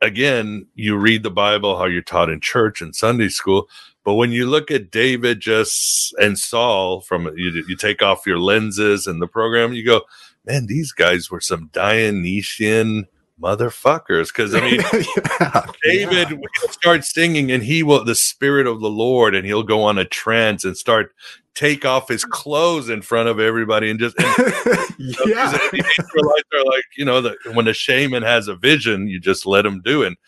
again, 0.00 0.66
you 0.74 0.96
read 0.96 1.22
the 1.22 1.30
Bible 1.30 1.76
how 1.76 1.86
you're 1.86 2.02
taught 2.02 2.30
in 2.30 2.40
church 2.40 2.82
and 2.82 2.94
Sunday 2.94 3.28
school, 3.28 3.68
but 4.04 4.14
when 4.14 4.32
you 4.32 4.46
look 4.46 4.70
at 4.70 4.90
David 4.90 5.40
just 5.40 6.14
and 6.18 6.38
Saul 6.38 7.00
from 7.00 7.32
you, 7.36 7.64
you 7.66 7.76
take 7.76 8.02
off 8.02 8.26
your 8.26 8.38
lenses 8.38 9.06
and 9.06 9.20
the 9.20 9.26
program, 9.26 9.72
you 9.72 9.84
go, 9.84 10.02
man, 10.44 10.66
these 10.66 10.92
guys 10.92 11.30
were 11.30 11.40
some 11.40 11.70
Dionysian 11.72 13.06
motherfuckers. 13.40 14.28
Because 14.28 14.54
I 14.54 14.60
mean, 14.60 14.80
yeah, 15.40 15.66
David 15.82 16.30
yeah. 16.30 16.36
will 16.36 16.68
start 16.70 17.04
singing, 17.04 17.50
and 17.50 17.62
he 17.62 17.82
will 17.82 18.04
the 18.04 18.14
spirit 18.14 18.66
of 18.66 18.80
the 18.80 18.90
Lord, 18.90 19.34
and 19.34 19.46
he'll 19.46 19.62
go 19.62 19.82
on 19.82 19.98
a 19.98 20.04
trance 20.04 20.64
and 20.64 20.76
start 20.76 21.14
take 21.54 21.84
off 21.84 22.08
his 22.08 22.24
clothes 22.24 22.88
in 22.88 23.00
front 23.00 23.28
of 23.28 23.38
everybody 23.38 23.88
and 23.88 24.00
just 24.00 24.16
and, 24.18 24.26
yeah. 24.98 25.56
Israelites 25.72 26.48
are 26.52 26.64
like 26.64 26.84
you 26.96 27.04
know 27.04 27.20
the, 27.20 27.36
when 27.52 27.68
a 27.68 27.72
shaman 27.72 28.22
has 28.22 28.48
a 28.48 28.56
vision, 28.56 29.08
you 29.08 29.20
just 29.20 29.46
let 29.46 29.64
him 29.64 29.80
do 29.82 30.02
it. 30.02 30.18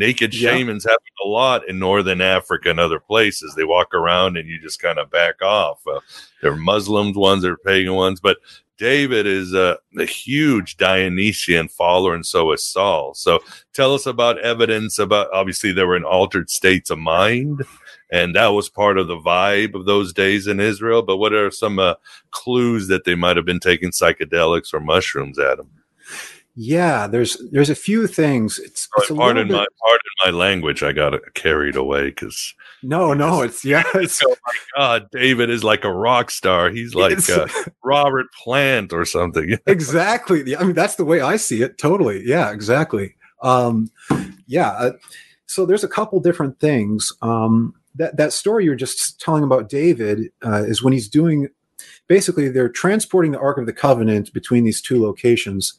Naked 0.00 0.32
yeah. 0.32 0.52
shamans 0.52 0.84
happen 0.84 1.12
a 1.22 1.28
lot 1.28 1.68
in 1.68 1.78
northern 1.78 2.22
Africa 2.22 2.70
and 2.70 2.80
other 2.80 2.98
places. 2.98 3.54
They 3.54 3.64
walk 3.64 3.92
around 3.92 4.38
and 4.38 4.48
you 4.48 4.58
just 4.58 4.80
kind 4.80 4.98
of 4.98 5.10
back 5.10 5.42
off. 5.42 5.86
Uh, 5.86 6.00
they're 6.40 6.56
Muslims 6.56 7.18
ones, 7.18 7.42
they're 7.42 7.58
pagan 7.58 7.92
ones, 7.92 8.18
but 8.18 8.38
David 8.78 9.26
is 9.26 9.52
a, 9.52 9.78
a, 9.98 10.06
huge 10.06 10.78
Dionysian 10.78 11.68
follower, 11.68 12.14
and 12.14 12.24
so 12.24 12.50
is 12.52 12.64
Saul. 12.64 13.12
So 13.12 13.40
tell 13.74 13.92
us 13.92 14.06
about 14.06 14.38
evidence 14.38 14.98
about 14.98 15.28
obviously 15.34 15.70
they 15.70 15.84
were 15.84 15.98
in 15.98 16.04
altered 16.04 16.48
states 16.48 16.88
of 16.88 16.98
mind, 16.98 17.62
and 18.10 18.34
that 18.36 18.48
was 18.48 18.70
part 18.70 18.96
of 18.96 19.06
the 19.06 19.18
vibe 19.18 19.74
of 19.74 19.84
those 19.84 20.14
days 20.14 20.46
in 20.46 20.60
Israel. 20.60 21.02
But 21.02 21.18
what 21.18 21.34
are 21.34 21.50
some 21.50 21.78
uh, 21.78 21.96
clues 22.30 22.88
that 22.88 23.04
they 23.04 23.14
might 23.14 23.36
have 23.36 23.44
been 23.44 23.60
taking 23.60 23.90
psychedelics 23.90 24.72
or 24.72 24.80
mushrooms, 24.80 25.38
Adam? 25.38 25.68
Yeah, 26.56 27.06
there's 27.06 27.40
there's 27.52 27.70
a 27.70 27.74
few 27.74 28.06
things. 28.06 28.58
It's, 28.58 28.88
it's 28.98 29.10
pardon 29.10 29.48
bit... 29.48 29.54
my 29.54 29.66
pardon 29.80 30.00
my 30.24 30.30
language. 30.30 30.82
I 30.82 30.92
got 30.92 31.14
carried 31.34 31.76
away 31.76 32.06
because 32.06 32.54
no, 32.82 33.14
no, 33.14 33.42
it's 33.42 33.64
yeah. 33.64 33.84
It's, 33.94 34.20
oh 34.24 34.34
my 34.46 34.54
god, 34.76 35.08
David 35.12 35.48
is 35.48 35.62
like 35.62 35.84
a 35.84 35.92
rock 35.92 36.30
star. 36.30 36.70
He's 36.70 36.94
like 36.94 37.28
uh, 37.30 37.46
Robert 37.84 38.26
Plant 38.42 38.92
or 38.92 39.04
something. 39.04 39.56
exactly. 39.66 40.56
I 40.56 40.64
mean, 40.64 40.74
that's 40.74 40.96
the 40.96 41.04
way 41.04 41.20
I 41.20 41.36
see 41.36 41.62
it. 41.62 41.78
Totally. 41.78 42.26
Yeah, 42.26 42.50
exactly. 42.50 43.14
Um, 43.42 43.90
yeah. 44.46 44.70
Uh, 44.70 44.92
so 45.46 45.66
there's 45.66 45.84
a 45.84 45.88
couple 45.88 46.20
different 46.20 46.58
things. 46.60 47.12
Um, 47.22 47.74
that 47.94 48.16
that 48.16 48.32
story 48.32 48.64
you're 48.64 48.74
just 48.74 49.20
telling 49.20 49.44
about 49.44 49.68
David 49.68 50.30
uh, 50.44 50.64
is 50.64 50.82
when 50.82 50.92
he's 50.92 51.08
doing 51.08 51.48
basically 52.08 52.48
they're 52.48 52.68
transporting 52.68 53.32
the 53.32 53.38
Ark 53.38 53.58
of 53.58 53.66
the 53.66 53.72
Covenant 53.72 54.32
between 54.32 54.64
these 54.64 54.80
two 54.80 55.00
locations, 55.02 55.74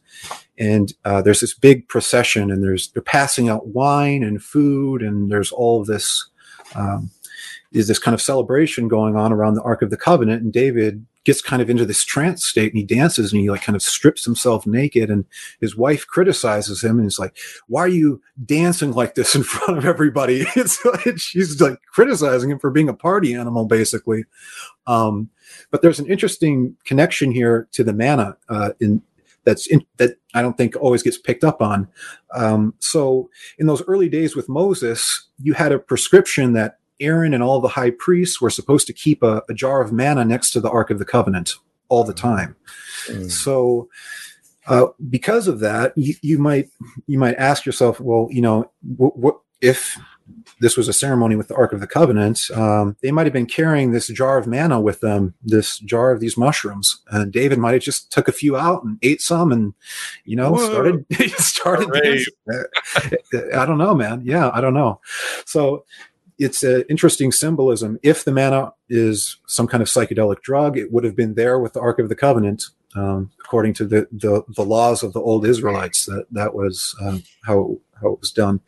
and 0.58 0.94
uh, 1.06 1.22
there's 1.22 1.42
this 1.42 1.54
big 1.54 1.88
procession, 1.88 2.52
and 2.52 2.64
there's 2.64 2.90
they're 2.92 3.02
passing 3.02 3.50
out 3.50 3.68
wine 3.68 4.24
and 4.24 4.44
food, 4.44 5.02
and 5.02 5.32
there's 5.32 5.52
all 5.52 5.82
of 5.82 5.88
this 5.88 6.30
um, 6.76 7.12
is 7.72 7.88
this 7.88 8.00
kind 8.00 8.14
of 8.14 8.22
celebration 8.22 8.88
going 8.88 9.16
on 9.16 9.32
around 9.32 9.56
the 9.56 9.64
Ark 9.64 9.82
of 9.82 9.90
the 9.90 9.98
Covenant, 9.98 10.42
and 10.42 10.54
David 10.54 11.06
gets 11.24 11.42
kind 11.42 11.62
of 11.62 11.70
into 11.70 11.86
this 11.86 12.04
trance 12.04 12.46
state 12.46 12.72
and 12.72 12.80
he 12.80 12.84
dances 12.84 13.32
and 13.32 13.42
he 13.42 13.50
like 13.50 13.62
kind 13.62 13.76
of 13.76 13.82
strips 13.82 14.26
himself 14.26 14.66
naked 14.66 15.10
and 15.10 15.26
his 15.60 15.76
wife 15.76 16.08
criticizes 16.08 16.84
him 16.84 16.98
and 16.98 17.04
he's 17.04 17.20
like 17.20 17.38
why 17.68 17.82
are 17.82 17.88
you 17.88 18.22
dancing 18.44 18.92
like 18.92 19.16
this 19.16 19.36
in 19.36 19.44
front 19.44 19.78
of 19.78 19.86
everybody? 19.86 20.46
It's 20.56 20.84
like 20.84 21.18
she's 21.18 21.62
like 21.62 21.80
criticizing 21.92 22.50
him 22.50 22.60
for 22.60 22.72
being 22.72 22.90
a 22.90 22.94
party 22.94 23.34
animal 23.34 23.66
basically. 23.66 24.26
Um, 24.88 25.30
but 25.70 25.82
there's 25.82 26.00
an 26.00 26.08
interesting 26.08 26.76
connection 26.86 27.32
here 27.32 27.68
to 27.72 27.84
the 27.84 27.94
manna 27.94 28.38
uh, 28.50 28.72
in 28.80 29.02
that's 29.44 29.68
in, 29.68 29.86
that 29.98 30.18
I 30.34 30.42
don't 30.42 30.56
think 30.56 30.76
always 30.76 31.04
gets 31.04 31.18
picked 31.18 31.44
up 31.44 31.62
on. 31.62 31.88
Um, 32.36 32.74
so 32.80 33.30
in 33.58 33.68
those 33.68 33.82
early 33.88 34.10
days 34.10 34.36
with 34.36 34.48
Moses, 34.48 35.28
you 35.42 35.54
had 35.54 35.72
a 35.72 35.80
prescription 35.80 36.54
that 36.54 36.78
Aaron 37.00 37.34
and 37.34 37.42
all 37.42 37.60
the 37.60 37.68
high 37.68 37.92
priests 37.92 38.40
were 38.40 38.52
supposed 38.52 38.86
to 38.88 38.94
keep 38.94 39.24
a, 39.24 39.42
a 39.50 39.54
jar 39.54 39.82
of 39.82 39.92
manna 39.92 40.24
next 40.24 40.52
to 40.52 40.60
the 40.60 40.70
Ark 40.70 40.92
of 40.92 41.00
the 41.00 41.06
Covenant 41.06 41.56
all 41.90 42.04
the 42.04 42.14
time. 42.14 42.56
Mm. 43.08 43.32
So 43.32 43.90
uh, 44.68 44.88
because 45.10 45.48
of 45.48 45.60
that, 45.60 45.94
you, 45.98 46.14
you, 46.22 46.38
might 46.38 46.70
you 47.08 47.18
might 47.18 47.36
ask 47.36 47.66
yourself, 47.66 48.00
well, 48.00 48.28
you 48.30 48.42
know, 48.42 48.72
what, 48.96 49.18
what 49.18 49.40
if 49.60 49.98
this 50.60 50.78
was 50.78 50.88
a 50.88 50.94
ceremony 50.94 51.36
with 51.36 51.48
the 51.48 51.56
Ark 51.56 51.74
of 51.74 51.80
the 51.80 51.88
Covenant, 51.88 52.50
um, 52.54 52.96
they 53.02 53.12
might 53.12 53.26
have 53.26 53.34
been 53.34 53.46
carrying 53.46 53.92
this 53.92 54.08
jar 54.08 54.38
of 54.38 54.48
manna 54.48 54.80
with 54.80 55.02
them, 55.02 55.34
this 55.44 55.80
jar 55.80 56.12
of 56.12 56.20
these 56.20 56.38
mushrooms. 56.38 57.02
And 57.08 57.32
David 57.32 57.58
might 57.58 57.74
have 57.74 57.82
just 57.82 58.12
took 58.12 58.28
a 58.28 58.34
few 58.34 58.58
out 58.58 58.84
and 58.84 58.98
ate 59.02 59.22
some, 59.22 59.52
and 59.52 59.74
you 60.26 60.36
know, 60.36 60.52
Whoa. 60.52 60.70
started 60.70 61.06
started. 61.38 62.26
I 63.54 63.66
don't 63.66 63.78
know, 63.78 63.96
man. 63.96 64.22
Yeah, 64.24 64.52
I 64.54 64.62
don't 64.62 64.74
know. 64.74 65.00
So 65.46 65.86
it's 66.42 66.64
an 66.64 66.84
interesting 66.90 67.32
symbolism. 67.32 68.00
If 68.02 68.26
the 68.26 68.32
manna 68.32 68.74
is 68.90 69.38
some 69.48 69.68
kind 69.68 69.82
of 69.82 69.88
psychedelic 69.88 70.42
drug, 70.42 70.76
it 70.78 70.92
would 70.92 71.04
have 71.04 71.16
been 71.16 71.36
there 71.36 71.60
with 71.60 71.74
the 71.74 71.80
Ark 71.80 72.00
of 72.00 72.10
the 72.10 72.16
Covenant, 72.16 72.64
um, 72.96 73.32
according 73.40 73.74
to 73.76 73.86
the, 73.86 74.08
the, 74.12 74.44
the 74.56 74.66
laws 74.66 75.04
of 75.04 75.14
the 75.14 75.22
old 75.22 75.46
Israelites. 75.46 76.06
That 76.06 76.26
that 76.32 76.56
was 76.56 76.96
um, 77.02 77.24
how 77.44 77.78
how 78.02 78.14
it 78.14 78.20
was 78.20 78.32
done. 78.32 78.60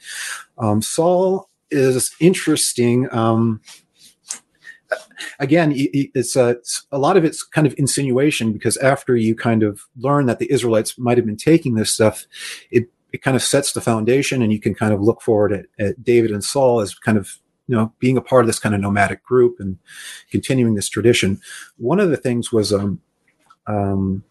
Um, 0.59 0.81
Saul 0.81 1.49
is 1.71 2.15
interesting. 2.19 3.07
Um, 3.13 3.61
again, 5.39 5.73
it's 5.75 6.35
a, 6.35 6.49
it's 6.49 6.85
a 6.91 6.97
lot 6.97 7.17
of 7.17 7.25
it's 7.25 7.43
kind 7.43 7.67
of 7.67 7.75
insinuation 7.77 8.51
because 8.51 8.77
after 8.77 9.15
you 9.15 9.35
kind 9.35 9.63
of 9.63 9.81
learn 9.97 10.25
that 10.27 10.39
the 10.39 10.51
Israelites 10.51 10.97
might 10.97 11.17
have 11.17 11.25
been 11.25 11.37
taking 11.37 11.75
this 11.75 11.91
stuff, 11.91 12.25
it 12.71 12.89
it 13.11 13.21
kind 13.21 13.35
of 13.35 13.43
sets 13.43 13.73
the 13.73 13.81
foundation, 13.81 14.41
and 14.41 14.51
you 14.51 14.59
can 14.59 14.73
kind 14.73 14.93
of 14.93 15.01
look 15.01 15.21
forward 15.21 15.53
at, 15.53 15.65
at 15.77 16.03
David 16.03 16.31
and 16.31 16.43
Saul 16.43 16.79
as 16.79 16.95
kind 16.95 17.17
of 17.17 17.39
you 17.67 17.75
know 17.75 17.93
being 17.99 18.17
a 18.17 18.21
part 18.21 18.41
of 18.41 18.47
this 18.47 18.59
kind 18.59 18.73
of 18.75 18.81
nomadic 18.81 19.23
group 19.23 19.57
and 19.59 19.77
continuing 20.31 20.75
this 20.75 20.89
tradition. 20.89 21.39
One 21.77 21.99
of 21.99 22.09
the 22.09 22.17
things 22.17 22.51
was 22.51 22.73
um, 22.73 23.01
um, 23.67 24.23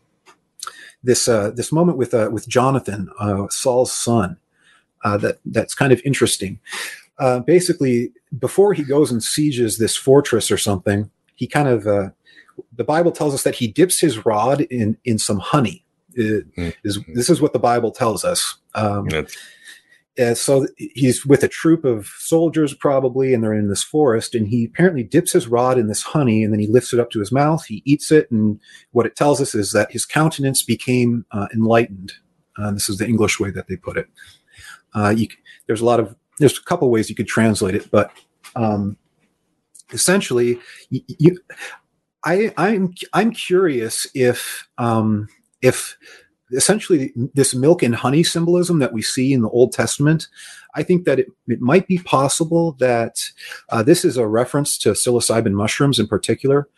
this 1.02 1.28
uh, 1.28 1.50
this 1.50 1.72
moment 1.72 1.98
with 1.98 2.14
uh, 2.14 2.30
with 2.32 2.48
Jonathan, 2.48 3.08
uh, 3.18 3.46
Saul's 3.50 3.92
son. 3.92 4.38
Uh, 5.04 5.16
that 5.16 5.38
that's 5.44 5.74
kind 5.74 5.92
of 5.92 6.00
interesting 6.04 6.60
uh, 7.18 7.40
basically 7.40 8.12
before 8.38 8.72
he 8.72 8.82
goes 8.82 9.10
and 9.10 9.22
sieges 9.22 9.78
this 9.78 9.96
fortress 9.96 10.50
or 10.50 10.58
something, 10.58 11.10
he 11.34 11.46
kind 11.46 11.68
of 11.68 11.86
uh, 11.86 12.10
the 12.74 12.84
Bible 12.84 13.12
tells 13.12 13.34
us 13.34 13.42
that 13.42 13.56
he 13.56 13.68
dips 13.68 14.00
his 14.00 14.24
rod 14.24 14.62
in 14.62 14.96
in 15.04 15.18
some 15.18 15.38
honey. 15.38 15.84
mm-hmm. 16.16 16.70
Is 16.84 16.98
this 17.14 17.30
is 17.30 17.40
what 17.40 17.52
the 17.52 17.58
Bible 17.58 17.90
tells 17.90 18.24
us? 18.24 18.56
Um, 18.74 19.08
uh, 20.20 20.34
so 20.34 20.66
he's 20.76 21.24
with 21.24 21.42
a 21.42 21.48
troop 21.48 21.84
of 21.84 22.06
soldiers 22.18 22.74
probably, 22.74 23.32
and 23.32 23.42
they're 23.42 23.54
in 23.54 23.68
this 23.68 23.82
forest. 23.82 24.34
And 24.34 24.46
he 24.46 24.66
apparently 24.66 25.02
dips 25.02 25.32
his 25.32 25.48
rod 25.48 25.78
in 25.78 25.88
this 25.88 26.02
honey, 26.02 26.44
and 26.44 26.52
then 26.52 26.60
he 26.60 26.66
lifts 26.66 26.92
it 26.92 27.00
up 27.00 27.10
to 27.12 27.20
his 27.20 27.32
mouth. 27.32 27.64
He 27.64 27.82
eats 27.86 28.12
it, 28.12 28.30
and 28.30 28.60
what 28.90 29.06
it 29.06 29.16
tells 29.16 29.40
us 29.40 29.54
is 29.54 29.72
that 29.72 29.92
his 29.92 30.04
countenance 30.04 30.62
became 30.62 31.24
uh, 31.32 31.48
enlightened. 31.54 32.12
Uh, 32.58 32.72
this 32.72 32.90
is 32.90 32.98
the 32.98 33.06
English 33.06 33.40
way 33.40 33.50
that 33.50 33.68
they 33.68 33.76
put 33.76 33.96
it. 33.96 34.06
Uh, 34.94 35.14
you, 35.16 35.26
there's 35.66 35.80
a 35.80 35.86
lot 35.86 36.00
of 36.00 36.14
there's 36.42 36.58
a 36.58 36.62
couple 36.64 36.90
ways 36.90 37.08
you 37.08 37.14
could 37.14 37.28
translate 37.28 37.76
it, 37.76 37.88
but 37.90 38.10
um, 38.56 38.96
essentially, 39.92 40.58
you, 40.90 41.00
you, 41.06 41.38
I, 42.24 42.52
I'm 42.56 42.94
I'm 43.12 43.30
curious 43.30 44.08
if 44.12 44.68
um, 44.76 45.28
if 45.62 45.96
essentially 46.50 47.12
this 47.32 47.54
milk 47.54 47.82
and 47.82 47.94
honey 47.94 48.24
symbolism 48.24 48.80
that 48.80 48.92
we 48.92 49.02
see 49.02 49.32
in 49.32 49.42
the 49.42 49.48
Old 49.50 49.72
Testament, 49.72 50.26
I 50.74 50.82
think 50.82 51.04
that 51.04 51.20
it, 51.20 51.28
it 51.46 51.60
might 51.60 51.86
be 51.86 51.98
possible 51.98 52.72
that 52.72 53.30
uh, 53.70 53.84
this 53.84 54.04
is 54.04 54.16
a 54.16 54.26
reference 54.26 54.76
to 54.78 54.90
psilocybin 54.90 55.52
mushrooms 55.52 56.00
in 56.00 56.08
particular, 56.08 56.68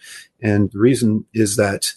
and 0.42 0.70
the 0.72 0.78
reason 0.78 1.24
is 1.32 1.56
that 1.56 1.94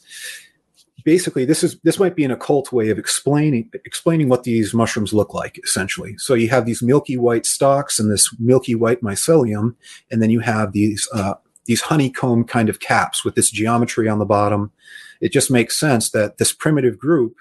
basically 1.03 1.45
this 1.45 1.63
is 1.63 1.79
this 1.83 1.99
might 1.99 2.15
be 2.15 2.23
an 2.23 2.31
occult 2.31 2.71
way 2.71 2.89
of 2.89 2.97
explaining 2.97 3.69
explaining 3.85 4.29
what 4.29 4.43
these 4.43 4.73
mushrooms 4.73 5.13
look 5.13 5.33
like 5.33 5.59
essentially. 5.63 6.17
So 6.17 6.33
you 6.33 6.49
have 6.49 6.65
these 6.65 6.81
milky 6.81 7.17
white 7.17 7.45
stalks 7.45 7.99
and 7.99 8.11
this 8.11 8.33
milky 8.39 8.75
white 8.75 9.01
mycelium 9.01 9.75
and 10.11 10.21
then 10.21 10.29
you 10.29 10.39
have 10.41 10.73
these 10.73 11.07
uh, 11.13 11.35
these 11.65 11.81
honeycomb 11.81 12.45
kind 12.45 12.69
of 12.69 12.79
caps 12.79 13.23
with 13.23 13.35
this 13.35 13.51
geometry 13.51 14.07
on 14.07 14.19
the 14.19 14.25
bottom. 14.25 14.71
It 15.19 15.31
just 15.31 15.51
makes 15.51 15.79
sense 15.79 16.11
that 16.11 16.37
this 16.37 16.53
primitive 16.53 16.97
group 16.97 17.35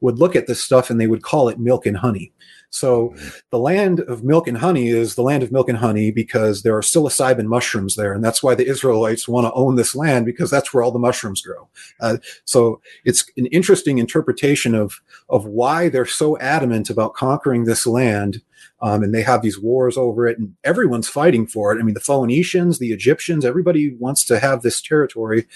would 0.00 0.18
look 0.18 0.36
at 0.36 0.46
this 0.46 0.62
stuff 0.62 0.90
and 0.90 1.00
they 1.00 1.06
would 1.06 1.22
call 1.22 1.48
it 1.48 1.58
milk 1.58 1.86
and 1.86 1.96
honey 1.96 2.32
so 2.70 3.14
the 3.50 3.58
land 3.58 4.00
of 4.00 4.22
milk 4.22 4.46
and 4.46 4.58
honey 4.58 4.88
is 4.88 5.14
the 5.14 5.22
land 5.22 5.42
of 5.42 5.50
milk 5.50 5.68
and 5.68 5.78
honey 5.78 6.10
because 6.10 6.62
there 6.62 6.76
are 6.76 6.82
psilocybin 6.82 7.46
mushrooms 7.46 7.96
there. 7.96 8.12
And 8.12 8.22
that's 8.22 8.42
why 8.42 8.54
the 8.54 8.66
Israelites 8.66 9.26
want 9.26 9.46
to 9.46 9.52
own 9.52 9.76
this 9.76 9.94
land 9.94 10.26
because 10.26 10.50
that's 10.50 10.72
where 10.72 10.82
all 10.82 10.90
the 10.90 10.98
mushrooms 10.98 11.40
grow. 11.40 11.68
Uh, 12.00 12.18
so 12.44 12.80
it's 13.04 13.24
an 13.36 13.46
interesting 13.46 13.98
interpretation 13.98 14.74
of, 14.74 15.00
of 15.30 15.46
why 15.46 15.88
they're 15.88 16.04
so 16.04 16.38
adamant 16.38 16.90
about 16.90 17.14
conquering 17.14 17.64
this 17.64 17.86
land. 17.86 18.42
Um, 18.80 19.02
and 19.02 19.14
they 19.14 19.22
have 19.22 19.42
these 19.42 19.58
wars 19.58 19.96
over 19.96 20.26
it 20.26 20.38
and 20.38 20.54
everyone's 20.62 21.08
fighting 21.08 21.46
for 21.46 21.74
it. 21.74 21.80
I 21.80 21.82
mean, 21.82 21.94
the 21.94 22.00
Phoenicians, 22.00 22.78
the 22.78 22.92
Egyptians, 22.92 23.44
everybody 23.44 23.94
wants 23.94 24.24
to 24.26 24.38
have 24.38 24.62
this 24.62 24.80
territory. 24.80 25.46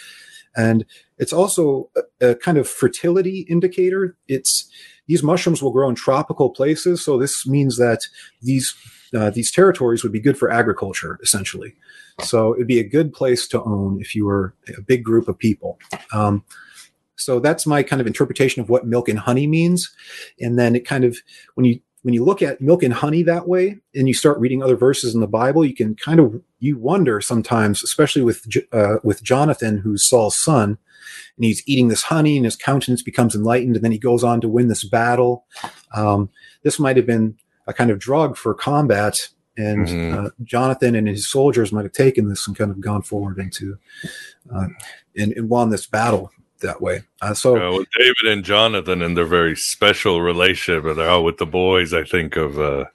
And 0.56 0.84
it's 1.18 1.32
also 1.32 1.90
a, 2.20 2.30
a 2.30 2.34
kind 2.34 2.58
of 2.58 2.68
fertility 2.68 3.46
indicator. 3.48 4.16
It's, 4.28 4.68
these 5.06 5.22
mushrooms 5.22 5.62
will 5.62 5.72
grow 5.72 5.88
in 5.88 5.94
tropical 5.94 6.50
places, 6.50 7.04
so 7.04 7.18
this 7.18 7.46
means 7.46 7.76
that 7.76 8.00
these 8.40 8.74
uh, 9.14 9.30
these 9.30 9.50
territories 9.50 10.02
would 10.02 10.12
be 10.12 10.20
good 10.20 10.38
for 10.38 10.50
agriculture, 10.50 11.18
essentially. 11.22 11.74
So 12.22 12.54
it'd 12.54 12.66
be 12.66 12.80
a 12.80 12.88
good 12.88 13.12
place 13.12 13.46
to 13.48 13.62
own 13.62 14.00
if 14.00 14.14
you 14.14 14.24
were 14.24 14.54
a 14.76 14.80
big 14.80 15.04
group 15.04 15.28
of 15.28 15.38
people. 15.38 15.78
Um, 16.14 16.44
so 17.16 17.38
that's 17.38 17.66
my 17.66 17.82
kind 17.82 18.00
of 18.00 18.06
interpretation 18.06 18.62
of 18.62 18.68
what 18.68 18.86
milk 18.86 19.08
and 19.08 19.18
honey 19.18 19.46
means. 19.46 19.94
And 20.40 20.58
then 20.58 20.74
it 20.74 20.86
kind 20.86 21.04
of 21.04 21.18
when 21.54 21.66
you 21.66 21.80
when 22.02 22.14
you 22.14 22.24
look 22.24 22.42
at 22.42 22.60
milk 22.60 22.82
and 22.82 22.92
honey 22.92 23.22
that 23.22 23.48
way, 23.48 23.78
and 23.94 24.08
you 24.08 24.14
start 24.14 24.38
reading 24.38 24.62
other 24.62 24.76
verses 24.76 25.14
in 25.14 25.20
the 25.20 25.26
Bible, 25.26 25.64
you 25.64 25.74
can 25.74 25.94
kind 25.94 26.20
of 26.20 26.40
you 26.58 26.76
wonder 26.76 27.20
sometimes, 27.20 27.82
especially 27.82 28.22
with 28.22 28.46
uh, 28.72 28.96
with 29.02 29.22
Jonathan, 29.22 29.78
who's 29.78 30.04
Saul's 30.04 30.38
son, 30.38 30.78
and 31.36 31.44
he's 31.44 31.62
eating 31.66 31.88
this 31.88 32.02
honey 32.02 32.36
and 32.36 32.44
his 32.44 32.56
countenance 32.56 33.02
becomes 33.02 33.34
enlightened 33.34 33.76
and 33.76 33.84
then 33.84 33.92
he 33.92 33.98
goes 33.98 34.24
on 34.24 34.40
to 34.40 34.48
win 34.48 34.68
this 34.68 34.84
battle 34.84 35.44
um, 35.94 36.30
this 36.62 36.78
might 36.78 36.96
have 36.96 37.06
been 37.06 37.36
a 37.66 37.72
kind 37.72 37.90
of 37.90 37.98
drug 37.98 38.36
for 38.36 38.54
combat 38.54 39.28
and 39.56 39.88
mm-hmm. 39.88 40.26
uh, 40.26 40.30
jonathan 40.42 40.94
and 40.94 41.08
his 41.08 41.28
soldiers 41.28 41.72
might 41.72 41.84
have 41.84 41.92
taken 41.92 42.28
this 42.28 42.46
and 42.46 42.56
kind 42.56 42.70
of 42.70 42.80
gone 42.80 43.02
forward 43.02 43.38
into 43.38 43.78
uh, 44.54 44.66
and, 45.16 45.32
and 45.32 45.48
won 45.48 45.70
this 45.70 45.86
battle 45.86 46.30
that 46.62 46.80
way. 46.80 47.02
Uh, 47.20 47.34
so 47.34 47.56
uh, 47.56 47.78
with 47.78 47.88
David 47.96 48.32
and 48.32 48.44
Jonathan 48.44 49.02
and 49.02 49.16
their 49.16 49.26
very 49.26 49.54
special 49.54 50.20
relationship, 50.20 50.84
and 50.84 50.98
uh, 50.98 51.20
with 51.22 51.38
the 51.38 51.46
boys, 51.46 51.92
I 51.92 52.04
think 52.04 52.36
of 52.36 52.58
uh, 52.58 52.86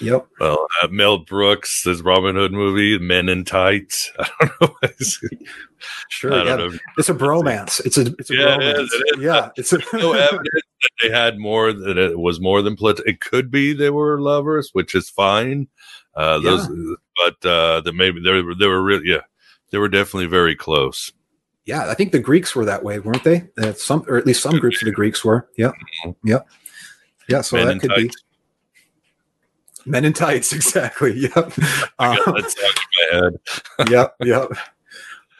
Yep. 0.00 0.26
Well, 0.40 0.66
uh, 0.82 0.88
Mel 0.88 1.18
Brooks, 1.18 1.82
this 1.84 2.00
Robin 2.00 2.36
Hood 2.36 2.52
movie, 2.52 2.98
Men 2.98 3.28
in 3.28 3.44
Tights. 3.44 4.10
I 4.18 4.28
don't 4.60 4.60
know. 4.60 4.90
sure. 6.08 6.44
Yeah. 6.44 6.56
Know. 6.56 6.72
It's 6.98 7.08
a 7.08 7.14
bromance. 7.14 7.84
It's 7.84 7.98
a, 7.98 8.06
it's 8.18 8.30
a 8.30 8.34
yeah, 8.34 8.56
bromance. 8.56 8.60
It 8.60 8.78
is, 8.78 8.92
it 8.92 9.18
is. 9.18 9.24
Yeah. 9.24 9.50
It's 9.56 9.72
a- 9.72 9.78
no 9.94 10.12
evidence 10.12 10.62
that 10.82 10.90
they 11.02 11.10
had 11.10 11.38
more, 11.38 11.72
that 11.72 11.98
it 11.98 12.18
was 12.18 12.40
more 12.40 12.62
than 12.62 12.76
political. 12.76 13.10
It 13.10 13.20
could 13.20 13.50
be 13.50 13.72
they 13.72 13.90
were 13.90 14.20
lovers, 14.20 14.70
which 14.72 14.94
is 14.94 15.08
fine. 15.08 15.68
Uh, 16.14 16.38
those, 16.38 16.68
yeah. 16.68 16.94
but, 17.16 17.48
uh, 17.48 17.80
that 17.80 17.94
maybe 17.94 18.20
they 18.20 18.42
were, 18.42 18.54
they 18.54 18.68
were 18.68 18.82
really, 18.82 19.04
yeah, 19.06 19.22
they 19.70 19.78
were 19.78 19.88
definitely 19.88 20.26
very 20.26 20.54
close. 20.54 21.12
Yeah. 21.66 21.88
I 21.90 21.94
think 21.94 22.12
the 22.12 22.18
Greeks 22.18 22.54
were 22.54 22.64
that 22.64 22.82
way, 22.84 22.98
weren't 22.98 23.24
they? 23.24 23.48
Uh, 23.58 23.72
some, 23.72 24.04
or 24.08 24.16
at 24.16 24.26
least 24.26 24.42
some 24.42 24.58
groups 24.58 24.82
of 24.82 24.86
the 24.86 24.92
Greeks 24.92 25.24
were. 25.24 25.48
Yeah, 25.56 25.72
Mm-hmm. 26.04 26.36
Yeah. 27.28 27.40
So 27.40 27.56
Men 27.56 27.66
that 27.68 27.80
could 27.80 27.90
tights. 27.90 28.02
be. 28.02 29.90
Men 29.90 30.04
in 30.04 30.12
tights, 30.12 30.52
exactly. 30.54 31.18
Yep. 31.18 31.52
I 31.98 32.16
got 32.16 32.28
in 32.28 32.44
my 32.44 33.08
head. 33.12 33.32
yep. 33.90 34.14
Yep. 34.22 34.50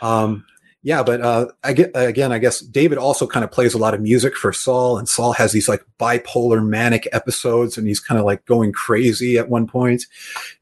Um, 0.03 0.45
yeah, 0.85 1.03
but 1.03 1.23
uh, 1.23 1.47
I 1.65 1.73
get 1.73 1.93
again. 1.95 2.31
I 2.31 2.39
guess 2.39 2.61
David 2.61 2.99
also 2.99 3.27
kind 3.27 3.43
of 3.43 3.51
plays 3.51 3.73
a 3.73 3.79
lot 3.79 3.95
of 3.95 4.03
music 4.03 4.37
for 4.37 4.53
Saul, 4.53 4.99
and 4.99 5.09
Saul 5.09 5.33
has 5.33 5.51
these 5.51 5.67
like 5.67 5.83
bipolar 5.99 6.63
manic 6.63 7.09
episodes, 7.11 7.79
and 7.79 7.89
he's 7.89 8.01
kind 8.01 8.19
of 8.19 8.27
like 8.27 8.45
going 8.45 8.71
crazy 8.71 9.39
at 9.39 9.49
one 9.49 9.67
point. 9.67 10.05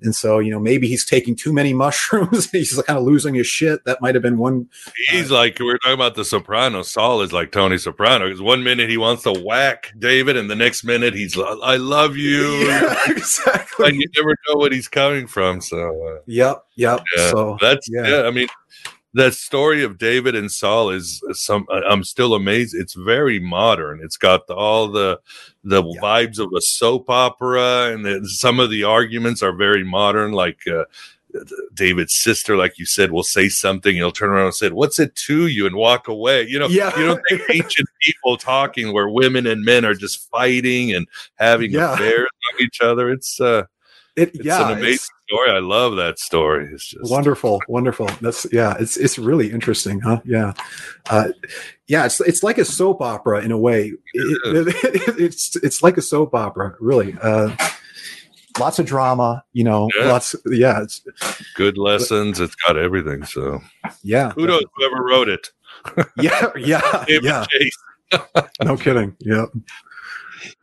And 0.01 0.15
so, 0.15 0.39
you 0.39 0.53
know, 0.53 0.61
maybe 0.61 0.87
he's 0.87 1.05
taking 1.05 1.35
too 1.35 1.53
many 1.53 1.73
mushrooms. 1.75 2.49
he's 2.53 2.81
kind 2.83 3.01
of 3.01 3.05
losing 3.05 3.35
his 3.35 3.49
shit. 3.49 3.85
That 3.85 4.01
might 4.01 4.15
have 4.15 4.23
been 4.23 4.39
one. 4.39 4.69
He's 5.11 5.33
uh, 5.33 5.35
like 5.35 5.59
we 5.59 5.69
are 5.73 5.79
talking 5.79 5.95
about 5.95 6.15
the 6.15 6.25
Soprano. 6.25 6.83
Saul 6.83 7.23
is 7.23 7.33
like 7.33 7.51
Tony 7.51 7.77
Soprano 7.77 8.27
because 8.27 8.41
one 8.41 8.63
minute 8.63 8.89
he 8.89 8.99
wants 8.99 9.25
to 9.25 9.33
whack 9.33 9.93
David, 9.99 10.37
and 10.37 10.49
the 10.49 10.55
next 10.55 10.85
minute 10.85 11.15
he's 11.15 11.37
I 11.37 11.77
love 11.77 12.17
you. 12.17 12.33
Yeah, 12.73 12.95
exactly. 13.07 13.89
And 13.89 13.97
you 13.97 14.07
never 14.17 14.37
know 14.49 14.57
what 14.57 14.73
he's 14.73 14.89
coming 14.89 15.27
from. 15.27 15.61
So. 15.61 15.79
Uh, 15.79 16.23
yep. 16.27 16.65
Yep. 16.77 17.05
Yeah, 17.17 17.31
so 17.31 17.59
that's 17.61 17.89
yeah. 17.91 18.07
yeah. 18.07 18.23
I 18.23 18.31
mean 18.31 18.49
that 19.15 19.35
story 19.35 19.83
of 19.83 19.99
David 19.99 20.35
and 20.35 20.51
Saul 20.51 20.91
is 20.91 21.23
some. 21.33 21.67
I'm 21.71 22.05
still 22.05 22.35
amazed. 22.35 22.75
It's 22.75 22.95
very 22.95 23.39
modern. 23.39 24.01
It's 24.03 24.17
got 24.17 24.47
the, 24.47 24.55
all 24.55 24.89
the 24.89 25.21
the 25.65 25.85
yeah. 25.85 26.01
vibes 26.01 26.39
of 26.39 26.53
a 26.57 26.61
soap 26.61 27.11
opera, 27.11 27.93
and 27.93 28.05
the, 28.05 28.27
some 28.27 28.59
of 28.59 28.71
the 28.71 28.85
arguments 28.85 29.43
are 29.43 29.53
very 29.53 29.85
modern. 29.85 30.33
Like 30.33 30.61
uh, 30.67 30.85
David's 31.75 32.15
sister, 32.15 32.57
like 32.57 32.79
you 32.79 32.87
said, 32.87 33.13
will 33.13 33.23
say 33.23 33.49
something. 33.49 33.97
He'll 33.97 34.13
turn 34.13 34.31
around 34.31 34.47
and 34.47 34.55
say, 34.55 34.71
"What's 34.71 34.99
it 34.99 35.15
to 35.27 35.47
you?" 35.47 35.67
and 35.67 35.77
walk 35.77 36.09
away. 36.09 36.47
You 36.47 36.59
know, 36.59 36.69
yeah. 36.69 36.99
you 36.99 37.07
don't 37.07 37.23
think 37.29 37.43
ancient 37.51 37.89
people 38.01 38.39
talking 38.39 38.95
where 38.95 39.11
women 39.11 39.47
and 39.47 39.63
men 39.63 39.85
are 39.85 39.95
just 39.95 40.31
fighting 40.31 40.95
and 40.95 41.07
having 41.37 41.73
yeah. 41.73 41.93
affairs 41.95 42.29
on 42.55 42.65
each 42.65 42.81
other. 42.81 43.11
It's 43.11 43.41
uh, 43.41 43.65
it, 44.17 44.35
it's 44.35 44.45
yeah, 44.45 44.71
an 44.71 44.79
amazing 44.79 45.09
story. 45.33 45.51
I 45.51 45.59
love 45.59 45.97
that 45.97 46.19
story. 46.19 46.69
It's 46.73 46.87
just 46.87 47.11
wonderful, 47.11 47.63
wonderful. 47.69 48.07
That's 48.21 48.47
yeah, 48.53 48.75
it's 48.79 48.97
it's 48.97 49.19
really 49.19 49.51
interesting, 49.51 50.01
huh? 50.01 50.21
Yeah, 50.25 50.53
uh, 51.11 51.29
yeah. 51.87 52.05
It's 52.05 52.21
it's 52.21 52.43
like 52.43 52.59
a 52.59 52.65
soap 52.65 53.01
opera 53.01 53.41
in 53.43 53.53
a 53.53 53.59
way. 53.59 53.93
It, 54.15 54.69
it, 54.85 55.19
it's 55.19 55.57
it's 55.57 55.83
like 55.83 55.97
a 55.97 56.03
soap 56.03 56.35
opera, 56.35 56.77
really. 56.81 57.17
Uh, 57.21 57.55
lots 58.59 58.79
of 58.79 58.87
drama, 58.87 59.45
you 59.53 59.65
know, 59.65 59.89
yeah. 59.99 60.07
lots. 60.07 60.35
Yeah, 60.47 60.83
it's 60.83 61.03
good 61.55 61.79
lessons. 61.79 62.41
It's 62.41 62.55
got 62.55 62.77
everything. 62.77 63.25
So 63.25 63.61
yeah, 64.03 64.33
kudos 64.33 64.65
whoever 64.75 65.03
wrote 65.03 65.29
it. 65.29 65.51
yeah, 66.17 66.51
yeah, 66.57 67.05
yeah. 67.09 67.47
no 68.63 68.77
kidding. 68.77 69.17
Yeah. 69.21 69.47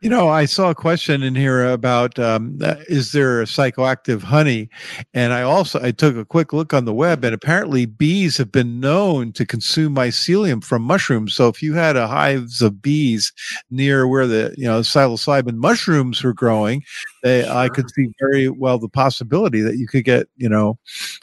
You 0.00 0.10
know, 0.10 0.28
I 0.28 0.44
saw 0.44 0.70
a 0.70 0.74
question 0.74 1.22
in 1.22 1.34
here 1.34 1.70
about 1.70 2.18
um, 2.18 2.58
uh, 2.62 2.76
is 2.88 3.12
there 3.12 3.40
a 3.40 3.44
psychoactive 3.44 4.22
honey, 4.22 4.68
and 5.14 5.32
I 5.32 5.42
also 5.42 5.82
I 5.82 5.90
took 5.90 6.16
a 6.16 6.24
quick 6.24 6.52
look 6.52 6.74
on 6.74 6.84
the 6.84 6.94
web, 6.94 7.24
and 7.24 7.34
apparently 7.34 7.86
bees 7.86 8.36
have 8.36 8.52
been 8.52 8.80
known 8.80 9.32
to 9.32 9.46
consume 9.46 9.94
mycelium 9.94 10.62
from 10.62 10.82
mushrooms. 10.82 11.34
So 11.34 11.48
if 11.48 11.62
you 11.62 11.74
had 11.74 11.96
a 11.96 12.08
hives 12.08 12.62
of 12.62 12.82
bees 12.82 13.32
near 13.70 14.06
where 14.06 14.26
the 14.26 14.54
you 14.56 14.64
know 14.64 14.80
psilocybin 14.80 15.56
mushrooms 15.56 16.22
were 16.22 16.34
growing, 16.34 16.82
they, 17.22 17.42
sure. 17.44 17.52
I 17.52 17.68
could 17.68 17.90
see 17.90 18.08
very 18.20 18.48
well 18.48 18.78
the 18.78 18.88
possibility 18.88 19.60
that 19.60 19.76
you 19.76 19.86
could 19.86 20.04
get 20.04 20.28
you 20.36 20.48
know 20.48 20.78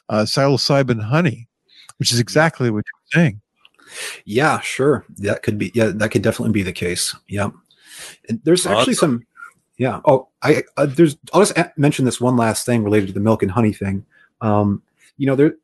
uh, 0.09 0.23
psilocybin 0.23 1.01
honey, 1.01 1.47
which 1.97 2.11
is 2.11 2.19
exactly 2.19 2.69
what 2.69 2.85
you're 2.85 3.21
saying. 3.21 3.41
Yeah, 4.25 4.59
sure. 4.59 5.05
That 5.17 5.43
could 5.43 5.57
be. 5.57 5.71
Yeah, 5.73 5.91
that 5.95 6.09
could 6.11 6.21
definitely 6.21 6.53
be 6.53 6.63
the 6.63 6.73
case. 6.73 7.15
Yeah. 7.27 7.49
And 8.29 8.41
there's 8.43 8.65
awesome. 8.65 8.77
actually 8.77 8.93
some, 8.95 9.25
yeah. 9.77 10.01
Oh, 10.05 10.29
I 10.41 10.63
uh, 10.75 10.87
there's. 10.87 11.17
I'll 11.33 11.41
just 11.41 11.57
mention 11.77 12.05
this 12.05 12.19
one 12.19 12.35
last 12.35 12.65
thing 12.65 12.83
related 12.83 13.07
to 13.07 13.13
the 13.13 13.19
milk 13.19 13.43
and 13.43 13.51
honey 13.51 13.73
thing. 13.73 14.05
Um, 14.41 14.81
you 15.17 15.27
know, 15.27 15.35
there 15.35 15.55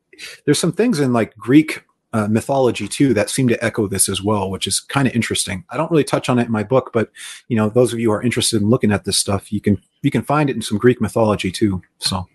there's 0.45 0.59
some 0.59 0.71
things 0.71 0.99
in 0.99 1.13
like 1.13 1.35
Greek 1.35 1.83
uh, 2.13 2.27
mythology 2.27 2.87
too 2.87 3.13
that 3.15 3.29
seem 3.29 3.47
to 3.47 3.65
echo 3.65 3.87
this 3.87 4.07
as 4.07 4.21
well, 4.21 4.49
which 4.51 4.67
is 4.67 4.79
kind 4.79 5.07
of 5.07 5.15
interesting. 5.15 5.63
I 5.71 5.77
don't 5.77 5.89
really 5.89 6.03
touch 6.03 6.29
on 6.29 6.37
it 6.37 6.45
in 6.45 6.51
my 6.51 6.63
book, 6.63 6.91
but 6.93 7.11
you 7.47 7.57
know, 7.57 7.69
those 7.69 7.91
of 7.91 7.99
you 7.99 8.09
who 8.09 8.13
are 8.13 8.21
interested 8.21 8.61
in 8.61 8.69
looking 8.69 8.91
at 8.91 9.03
this 9.03 9.17
stuff, 9.17 9.51
you 9.51 9.59
can 9.59 9.81
you 10.03 10.11
can 10.11 10.21
find 10.21 10.49
it 10.49 10.55
in 10.55 10.61
some 10.61 10.77
Greek 10.77 11.01
mythology 11.01 11.51
too. 11.51 11.81
So 11.97 12.27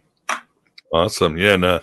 awesome, 0.92 1.38
yeah. 1.38 1.54
And 1.54 1.64
uh, 1.64 1.80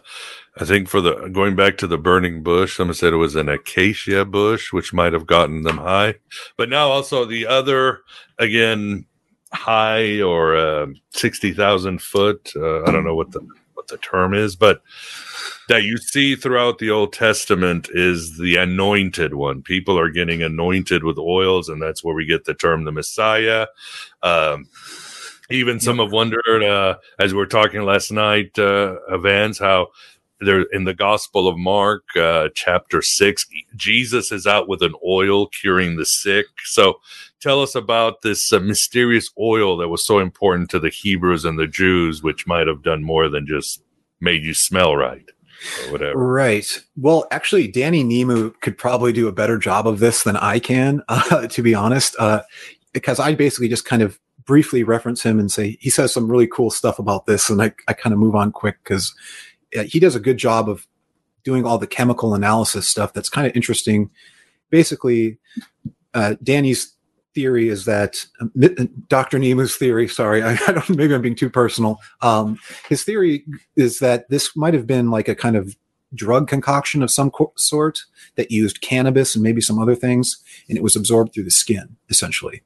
I 0.57 0.63
think 0.65 0.87
for 0.87 1.01
the 1.01 1.27
going 1.29 1.55
back 1.55 1.77
to 1.79 1.87
the 1.87 1.97
burning 1.97 2.41
bush, 2.41 2.77
someone 2.77 2.95
said 2.95 3.13
it 3.13 3.17
was 3.17 3.35
an 3.35 3.49
acacia 3.49 4.23
bush, 4.23 4.71
which 4.71 4.93
might 4.93 5.13
have 5.13 5.27
gotten 5.27 5.63
them 5.63 5.77
high. 5.77 6.15
But 6.57 6.69
now 6.69 6.87
also 6.89 7.25
the 7.25 7.45
other 7.45 8.01
again 8.39 9.05
high 9.53 10.21
or 10.21 10.55
uh, 10.55 10.87
sixty 11.09 11.51
thousand 11.51 12.01
foot. 12.01 12.51
Uh, 12.55 12.83
I 12.83 12.91
don't 12.91 13.03
know 13.03 13.15
what 13.15 13.31
the 13.31 13.45
what 13.73 13.87
the 13.87 13.97
term 13.97 14.33
is, 14.33 14.55
but 14.55 14.81
that 15.67 15.83
you 15.83 15.97
see 15.97 16.35
throughout 16.35 16.77
the 16.77 16.89
Old 16.91 17.11
Testament 17.11 17.89
is 17.93 18.37
the 18.37 18.55
anointed 18.55 19.33
one. 19.33 19.61
People 19.61 19.99
are 19.99 20.09
getting 20.09 20.41
anointed 20.41 21.03
with 21.03 21.17
oils, 21.17 21.69
and 21.69 21.81
that's 21.81 22.03
where 22.03 22.15
we 22.15 22.25
get 22.25 22.45
the 22.45 22.53
term 22.53 22.85
the 22.85 22.91
Messiah. 22.91 23.67
Um, 24.23 24.67
even 25.49 25.79
some 25.79 25.99
have 25.99 26.11
wondered, 26.11 26.63
uh, 26.63 26.95
as 27.19 27.33
we 27.33 27.41
are 27.41 27.45
talking 27.47 27.83
last 27.83 28.11
night, 28.11 28.57
uh, 28.57 28.95
Vance, 29.17 29.59
how 29.59 29.89
there 30.39 30.63
in 30.63 30.83
the 30.83 30.93
Gospel 30.93 31.47
of 31.47 31.57
Mark, 31.57 32.03
uh, 32.15 32.49
chapter 32.53 33.01
six, 33.01 33.45
Jesus 33.75 34.31
is 34.31 34.45
out 34.45 34.67
with 34.67 34.81
an 34.81 34.93
oil 35.05 35.47
curing 35.47 35.95
the 35.95 36.05
sick. 36.05 36.47
So, 36.65 36.99
tell 37.39 37.61
us 37.61 37.75
about 37.75 38.21
this 38.21 38.51
uh, 38.51 38.59
mysterious 38.59 39.29
oil 39.39 39.77
that 39.77 39.89
was 39.89 40.05
so 40.05 40.19
important 40.19 40.69
to 40.71 40.79
the 40.79 40.89
Hebrews 40.89 41.45
and 41.45 41.57
the 41.57 41.67
Jews, 41.67 42.21
which 42.23 42.47
might 42.47 42.67
have 42.67 42.83
done 42.83 43.03
more 43.03 43.29
than 43.29 43.47
just 43.47 43.81
made 44.19 44.43
you 44.43 44.53
smell 44.53 44.95
right. 44.95 45.29
Or 45.85 45.91
whatever. 45.93 46.17
Right. 46.17 46.83
Well, 46.97 47.27
actually, 47.31 47.67
Danny 47.67 48.03
Nemu 48.03 48.59
could 48.59 48.77
probably 48.77 49.13
do 49.13 49.27
a 49.27 49.31
better 49.31 49.57
job 49.57 49.87
of 49.87 49.99
this 49.99 50.23
than 50.23 50.35
I 50.35 50.59
can, 50.59 51.01
uh, 51.07 51.47
to 51.47 51.61
be 51.61 51.73
honest, 51.73 52.15
uh, 52.19 52.41
because 52.93 53.19
I 53.19 53.35
basically 53.35 53.69
just 53.69 53.85
kind 53.85 54.01
of 54.01 54.19
briefly 54.45 54.83
reference 54.83 55.23
him 55.23 55.39
and 55.39 55.51
say 55.51 55.77
he 55.79 55.89
says 55.89 56.13
some 56.13 56.29
really 56.29 56.47
cool 56.47 56.69
stuff 56.69 56.99
about 56.99 57.25
this, 57.25 57.49
and 57.49 57.61
I, 57.61 57.73
I 57.87 57.93
kind 57.93 58.13
of 58.13 58.19
move 58.19 58.35
on 58.35 58.51
quick 58.51 58.77
because 58.83 59.15
he 59.71 59.99
does 59.99 60.15
a 60.15 60.19
good 60.19 60.37
job 60.37 60.69
of 60.69 60.87
doing 61.43 61.65
all 61.65 61.77
the 61.77 61.87
chemical 61.87 62.33
analysis 62.33 62.87
stuff 62.87 63.13
that's 63.13 63.29
kind 63.29 63.47
of 63.47 63.55
interesting. 63.55 64.09
Basically, 64.69 65.37
uh, 66.13 66.35
Danny's 66.43 66.95
theory 67.35 67.69
is 67.69 67.85
that 67.85 68.25
um, 68.41 68.51
Dr. 69.09 69.37
Nemu's 69.37 69.75
theory, 69.75 70.07
sorry, 70.07 70.41
I, 70.41 70.53
I, 70.67 70.71
don't, 70.71 70.89
maybe 70.89 71.13
I'm 71.13 71.21
being 71.21 71.35
too 71.35 71.49
personal. 71.49 71.99
Um, 72.21 72.57
his 72.89 73.03
theory 73.03 73.45
is 73.75 73.99
that 73.99 74.27
this 74.29 74.55
might 74.55 74.73
have 74.73 74.87
been 74.87 75.11
like 75.11 75.27
a 75.27 75.35
kind 75.35 75.55
of 75.55 75.75
drug 76.13 76.47
concoction 76.47 77.03
of 77.03 77.11
some 77.11 77.29
co- 77.29 77.53
sort 77.57 77.99
that 78.35 78.51
used 78.51 78.81
cannabis 78.81 79.35
and 79.35 79.43
maybe 79.43 79.61
some 79.61 79.77
other 79.77 79.95
things, 79.95 80.37
and 80.69 80.77
it 80.77 80.83
was 80.83 80.95
absorbed 80.95 81.33
through 81.33 81.43
the 81.43 81.51
skin, 81.51 81.97
essentially. 82.09 82.63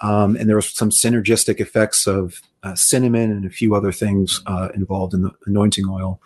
Um, 0.00 0.36
and 0.36 0.48
there 0.48 0.56
was 0.56 0.70
some 0.70 0.90
synergistic 0.90 1.60
effects 1.60 2.06
of 2.06 2.40
uh, 2.62 2.74
cinnamon 2.74 3.30
and 3.30 3.44
a 3.44 3.50
few 3.50 3.74
other 3.74 3.92
things 3.92 4.40
uh, 4.46 4.68
involved 4.74 5.14
in 5.14 5.22
the 5.22 5.32
anointing 5.46 5.88
oil 5.88 6.20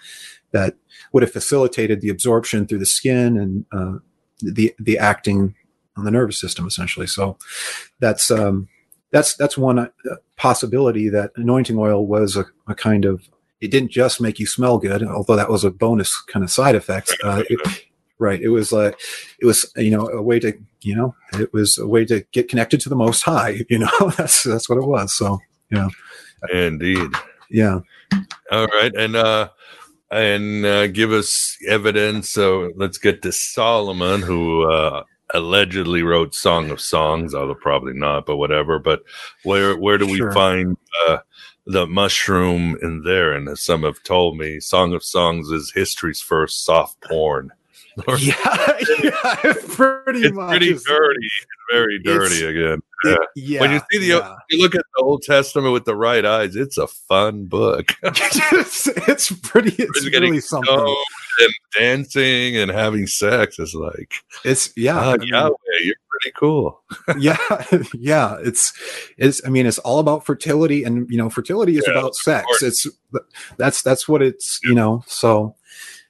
that 0.53 0.75
would 1.13 1.23
have 1.23 1.33
facilitated 1.33 2.01
the 2.01 2.09
absorption 2.09 2.67
through 2.67 2.79
the 2.79 2.87
skin 2.87 3.37
and 3.37 3.67
uh, 3.73 3.99
the 4.41 4.75
the 4.79 4.99
acting 4.99 5.55
on 5.97 6.05
the 6.05 6.11
nervous 6.11 6.41
system 6.41 6.67
essentially. 6.67 7.07
So 7.07 7.37
that's 8.01 8.31
um, 8.31 8.69
that's 9.11 9.35
that's 9.35 9.59
one 9.59 9.79
uh, 9.79 9.89
possibility 10.37 11.09
that 11.09 11.33
anointing 11.37 11.79
oil 11.79 12.07
was 12.07 12.37
a, 12.37 12.47
a, 12.67 12.75
kind 12.75 13.05
of 13.05 13.29
it 13.61 13.71
didn't 13.71 13.91
just 13.91 14.21
make 14.21 14.39
you 14.39 14.47
smell 14.47 14.79
good, 14.79 15.03
although 15.03 15.37
that 15.37 15.51
was 15.51 15.65
a 15.65 15.71
bonus 15.71 16.21
kind 16.23 16.45
of 16.45 16.51
side 16.51 16.75
effect. 16.75 17.15
Uh, 17.25 17.43
it, 17.49 17.88
right, 18.19 18.41
it 18.41 18.49
was 18.49 18.73
like 18.73 18.99
it 19.41 19.47
was 19.47 19.71
you 19.77 19.91
know 19.91 20.09
a 20.09 20.23
way 20.23 20.39
to 20.41 20.53
you 20.83 20.97
know 20.97 21.15
it 21.35 21.53
was 21.53 21.79
a 21.79 21.87
way 21.87 22.05
to 22.07 22.25
get 22.33 22.49
connected 22.49 22.81
to 22.81 22.89
the 22.89 22.97
Most 22.97 23.23
High. 23.23 23.61
You 23.71 23.81
know 23.81 24.13
that's 24.17 24.43
that's 24.43 24.69
what 24.69 24.79
it 24.79 24.87
was. 24.87 25.15
So 25.15 25.39
yeah. 25.71 25.89
Indeed. 26.53 27.11
Yeah. 27.51 27.81
All 28.51 28.67
right, 28.67 28.95
and 28.95 29.17
uh, 29.17 29.51
and 30.11 30.65
uh, 30.65 30.87
give 30.89 31.13
us 31.13 31.57
evidence. 31.67 32.31
So 32.31 32.73
let's 32.77 32.99
get 32.99 33.23
to 33.23 33.33
Solomon, 33.33 34.23
who 34.23 34.71
uh, 34.71 35.03
allegedly 35.35 36.03
wrote 36.03 36.35
Song 36.35 36.71
of 36.71 36.81
Songs, 36.81 37.35
although 37.35 37.55
probably 37.55 37.93
not, 37.93 38.27
but 38.27 38.37
whatever. 38.37 38.79
But 38.79 39.03
where 39.45 39.77
where 39.77 39.99
do 39.99 40.09
sure. 40.15 40.29
we 40.29 40.35
find 40.35 40.77
uh, 41.07 41.19
the 41.67 41.87
mushroom 41.87 42.79
in 42.83 43.03
there? 43.03 43.33
And 43.33 43.49
as 43.49 43.63
some 43.63 43.83
have 43.83 44.03
told 44.03 44.37
me, 44.37 44.61
Song 44.61 44.95
of 44.95 45.05
Songs 45.05 45.51
is 45.51 45.73
history's 45.75 46.21
first 46.21 46.65
soft 46.65 47.01
porn. 47.03 47.51
Yeah, 48.19 48.79
yeah, 49.03 49.35
pretty 49.69 50.21
it's 50.21 50.35
much. 50.35 50.51
Pretty 50.51 50.75
dirty, 50.75 51.31
very 51.71 51.99
dirty 51.99 52.45
again. 52.45 52.83
Yeah. 53.05 53.17
yeah. 53.37 53.61
When 53.61 53.71
you 53.73 53.81
see 53.91 53.99
the, 53.99 54.07
yeah. 54.07 54.35
you 54.51 54.61
look 54.61 54.75
at 54.75 54.83
the 54.97 55.03
Old 55.03 55.23
Testament 55.23 55.73
with 55.73 55.85
the 55.85 55.97
right 55.97 56.25
eyes, 56.25 56.57
it's 56.57 56.79
a 56.79 56.87
fun 56.87 57.47
book. 57.47 57.95
it's, 58.03 58.87
it's 58.87 59.33
pretty. 59.41 59.75
It's 59.83 60.05
really 60.07 60.41
something. 60.41 60.97
And 61.41 61.53
dancing 61.79 62.57
and 62.57 62.71
having 62.71 63.07
sex 63.07 63.61
is 63.61 63.73
like 63.75 64.15
it's 64.45 64.73
yeah. 64.77 64.99
Uh, 64.99 65.19
Yahweh, 65.23 65.55
you're 65.83 65.95
pretty 66.11 66.35
cool. 66.37 66.83
yeah, 67.19 67.37
yeah. 67.95 68.37
It's 68.41 68.73
it's. 69.17 69.41
I 69.47 69.51
mean, 69.51 69.67
it's 69.67 69.79
all 69.79 70.01
about 70.01 70.27
fertility, 70.27 70.83
and 70.83 71.09
you 71.09 71.17
know, 71.17 71.31
fertility 71.31 71.79
is 71.79 71.85
yeah, 71.87 71.97
about 71.97 72.17
sex. 72.17 72.47
It's 72.63 72.87
that's 73.57 73.83
that's 73.83 74.09
what 74.09 74.21
it's. 74.21 74.59
You 74.65 74.75
know, 74.75 75.05
so 75.07 75.55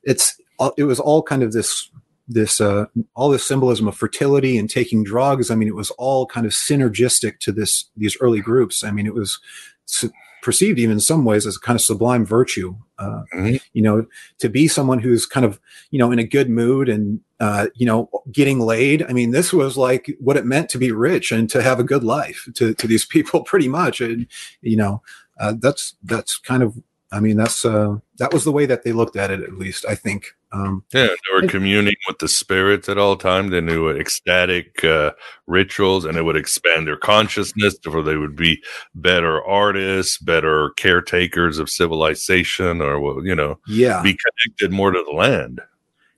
it's 0.02 0.37
it 0.76 0.84
was 0.84 1.00
all 1.00 1.22
kind 1.22 1.42
of 1.42 1.52
this 1.52 1.90
this 2.28 2.60
uh, 2.60 2.86
all 3.14 3.30
this 3.30 3.46
symbolism 3.46 3.88
of 3.88 3.96
fertility 3.96 4.58
and 4.58 4.68
taking 4.68 5.02
drugs. 5.02 5.50
I 5.50 5.54
mean, 5.54 5.68
it 5.68 5.74
was 5.74 5.90
all 5.92 6.26
kind 6.26 6.46
of 6.46 6.52
synergistic 6.52 7.38
to 7.40 7.52
this 7.52 7.86
these 7.96 8.16
early 8.20 8.40
groups. 8.40 8.84
I 8.84 8.90
mean, 8.90 9.06
it 9.06 9.14
was 9.14 9.38
su- 9.86 10.12
perceived 10.42 10.78
even 10.78 10.92
in 10.92 11.00
some 11.00 11.24
ways 11.24 11.46
as 11.46 11.56
a 11.56 11.60
kind 11.60 11.76
of 11.76 11.82
sublime 11.82 12.24
virtue. 12.24 12.76
Uh, 12.98 13.22
mm-hmm. 13.34 13.56
You 13.72 13.82
know, 13.82 14.06
to 14.38 14.48
be 14.48 14.68
someone 14.68 14.98
who's 14.98 15.24
kind 15.24 15.46
of 15.46 15.58
you 15.90 15.98
know 15.98 16.12
in 16.12 16.18
a 16.18 16.24
good 16.24 16.50
mood 16.50 16.88
and 16.88 17.20
uh, 17.40 17.68
you 17.74 17.86
know 17.86 18.10
getting 18.30 18.60
laid. 18.60 19.02
I 19.04 19.12
mean, 19.12 19.30
this 19.30 19.52
was 19.52 19.76
like 19.76 20.14
what 20.20 20.36
it 20.36 20.44
meant 20.44 20.68
to 20.70 20.78
be 20.78 20.92
rich 20.92 21.32
and 21.32 21.48
to 21.50 21.62
have 21.62 21.80
a 21.80 21.84
good 21.84 22.04
life 22.04 22.46
to 22.54 22.74
to 22.74 22.86
these 22.86 23.06
people, 23.14 23.42
pretty 23.42 23.68
much. 23.68 24.00
And 24.00 24.26
you 24.60 24.76
know, 24.76 25.02
uh, 25.40 25.54
that's 25.58 25.94
that's 26.02 26.36
kind 26.36 26.62
of. 26.62 26.76
I 27.10 27.20
mean, 27.20 27.38
that's 27.38 27.64
uh, 27.64 27.96
that 28.18 28.34
was 28.34 28.44
the 28.44 28.52
way 28.52 28.66
that 28.66 28.82
they 28.82 28.92
looked 28.92 29.16
at 29.16 29.30
it, 29.30 29.40
at 29.40 29.56
least. 29.56 29.86
I 29.88 29.94
think 29.94 30.36
Um, 30.50 30.82
yeah, 30.94 31.08
they 31.08 31.34
were 31.34 31.46
communing 31.46 31.96
with 32.06 32.18
the 32.20 32.28
spirits 32.28 32.88
at 32.88 32.96
all 32.96 33.16
times. 33.16 33.50
They 33.50 33.60
knew 33.60 33.90
ecstatic 33.90 34.82
uh, 34.82 35.12
rituals, 35.46 36.06
and 36.06 36.16
it 36.16 36.22
would 36.22 36.36
expand 36.36 36.86
their 36.86 36.96
consciousness, 36.96 37.76
or 37.86 38.02
they 38.02 38.16
would 38.16 38.34
be 38.34 38.62
better 38.94 39.44
artists, 39.44 40.16
better 40.16 40.70
caretakers 40.76 41.58
of 41.58 41.68
civilization, 41.68 42.80
or 42.80 43.22
you 43.26 43.34
know, 43.34 43.58
yeah, 43.66 44.02
be 44.02 44.16
connected 44.16 44.72
more 44.72 44.90
to 44.90 45.04
the 45.04 45.14
land. 45.14 45.60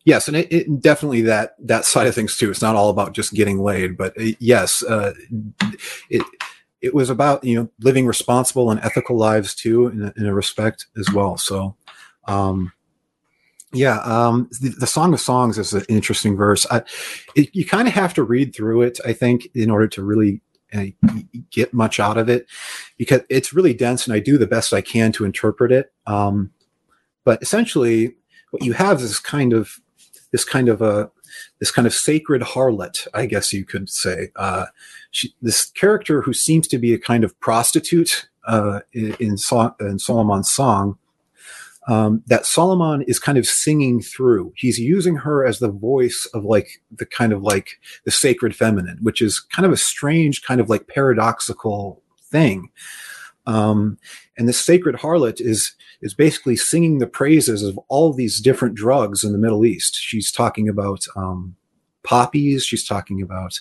Yes, 0.04 0.28
and 0.28 0.36
it, 0.36 0.52
it, 0.52 0.80
definitely 0.80 1.22
that 1.22 1.56
that 1.58 1.84
side 1.84 2.06
of 2.06 2.14
things 2.14 2.36
too. 2.36 2.50
It's 2.50 2.62
not 2.62 2.76
all 2.76 2.90
about 2.90 3.12
just 3.12 3.34
getting 3.34 3.60
laid, 3.60 3.96
but 3.96 4.16
it, 4.16 4.34
uh, 4.34 4.36
yes, 4.38 4.82
uh, 4.84 5.12
it 6.08 6.22
it 6.80 6.94
was 6.94 7.10
about 7.10 7.44
you 7.44 7.56
know 7.56 7.68
living 7.80 8.06
responsible 8.06 8.70
and 8.70 8.80
ethical 8.80 9.16
lives 9.16 9.54
too, 9.54 9.88
in 9.88 10.02
a, 10.02 10.12
in 10.16 10.26
a 10.26 10.34
respect 10.34 10.86
as 10.96 11.12
well. 11.12 11.36
So, 11.36 11.76
um, 12.26 12.72
yeah, 13.72 14.00
um, 14.00 14.48
the, 14.60 14.70
the, 14.70 14.86
Song 14.86 15.14
of 15.14 15.20
Songs 15.20 15.58
is 15.58 15.72
an 15.72 15.84
interesting 15.88 16.36
verse. 16.36 16.66
I, 16.70 16.82
it, 17.36 17.54
you 17.54 17.64
kind 17.64 17.86
of 17.86 17.94
have 17.94 18.14
to 18.14 18.22
read 18.22 18.54
through 18.54 18.82
it, 18.82 18.98
I 19.04 19.12
think, 19.12 19.48
in 19.54 19.70
order 19.70 19.86
to 19.88 20.02
really 20.02 20.40
uh, 20.72 20.86
get 21.50 21.72
much 21.72 22.00
out 22.00 22.18
of 22.18 22.28
it, 22.28 22.46
because 22.98 23.22
it's 23.28 23.52
really 23.52 23.74
dense, 23.74 24.06
and 24.06 24.14
I 24.14 24.18
do 24.18 24.38
the 24.38 24.46
best 24.46 24.72
I 24.72 24.80
can 24.80 25.12
to 25.12 25.24
interpret 25.24 25.70
it. 25.70 25.92
Um, 26.06 26.50
but 27.24 27.42
essentially, 27.42 28.14
what 28.50 28.64
you 28.64 28.72
have 28.72 29.00
is 29.00 29.18
kind 29.18 29.52
of 29.52 29.80
this 30.32 30.44
kind 30.44 30.68
of 30.68 30.82
a 30.82 31.10
this 31.60 31.70
kind 31.70 31.86
of 31.86 31.94
sacred 31.94 32.42
harlot, 32.42 33.06
I 33.14 33.26
guess 33.26 33.52
you 33.52 33.64
could 33.64 33.88
say. 33.88 34.28
Uh, 34.36 34.66
she, 35.10 35.34
this 35.40 35.70
character 35.70 36.22
who 36.22 36.32
seems 36.32 36.66
to 36.68 36.78
be 36.78 36.92
a 36.92 36.98
kind 36.98 37.24
of 37.24 37.38
prostitute 37.40 38.28
uh, 38.46 38.80
in, 38.92 39.14
in, 39.20 39.36
so- 39.36 39.74
in, 39.80 39.98
Solomon's 39.98 40.50
song. 40.50 40.98
Um, 41.90 42.22
that 42.26 42.46
Solomon 42.46 43.02
is 43.08 43.18
kind 43.18 43.36
of 43.36 43.46
singing 43.46 44.00
through. 44.00 44.52
He's 44.54 44.78
using 44.78 45.16
her 45.16 45.44
as 45.44 45.58
the 45.58 45.72
voice 45.72 46.28
of 46.32 46.44
like 46.44 46.80
the 46.92 47.04
kind 47.04 47.32
of 47.32 47.42
like 47.42 47.80
the 48.04 48.12
sacred 48.12 48.54
feminine, 48.54 48.98
which 49.02 49.20
is 49.20 49.40
kind 49.40 49.66
of 49.66 49.72
a 49.72 49.76
strange, 49.76 50.42
kind 50.42 50.60
of 50.60 50.70
like 50.70 50.86
paradoxical 50.86 52.00
thing. 52.22 52.70
Um, 53.46 53.98
and 54.38 54.48
this 54.48 54.64
sacred 54.64 54.94
harlot 54.94 55.40
is 55.40 55.74
is 56.00 56.14
basically 56.14 56.54
singing 56.54 56.98
the 56.98 57.08
praises 57.08 57.64
of 57.64 57.76
all 57.88 58.12
these 58.12 58.40
different 58.40 58.76
drugs 58.76 59.24
in 59.24 59.32
the 59.32 59.38
Middle 59.38 59.66
East. 59.66 59.96
She's 59.96 60.30
talking 60.30 60.68
about 60.68 61.04
um, 61.16 61.56
poppies. 62.04 62.64
She's 62.64 62.86
talking 62.86 63.20
about 63.20 63.58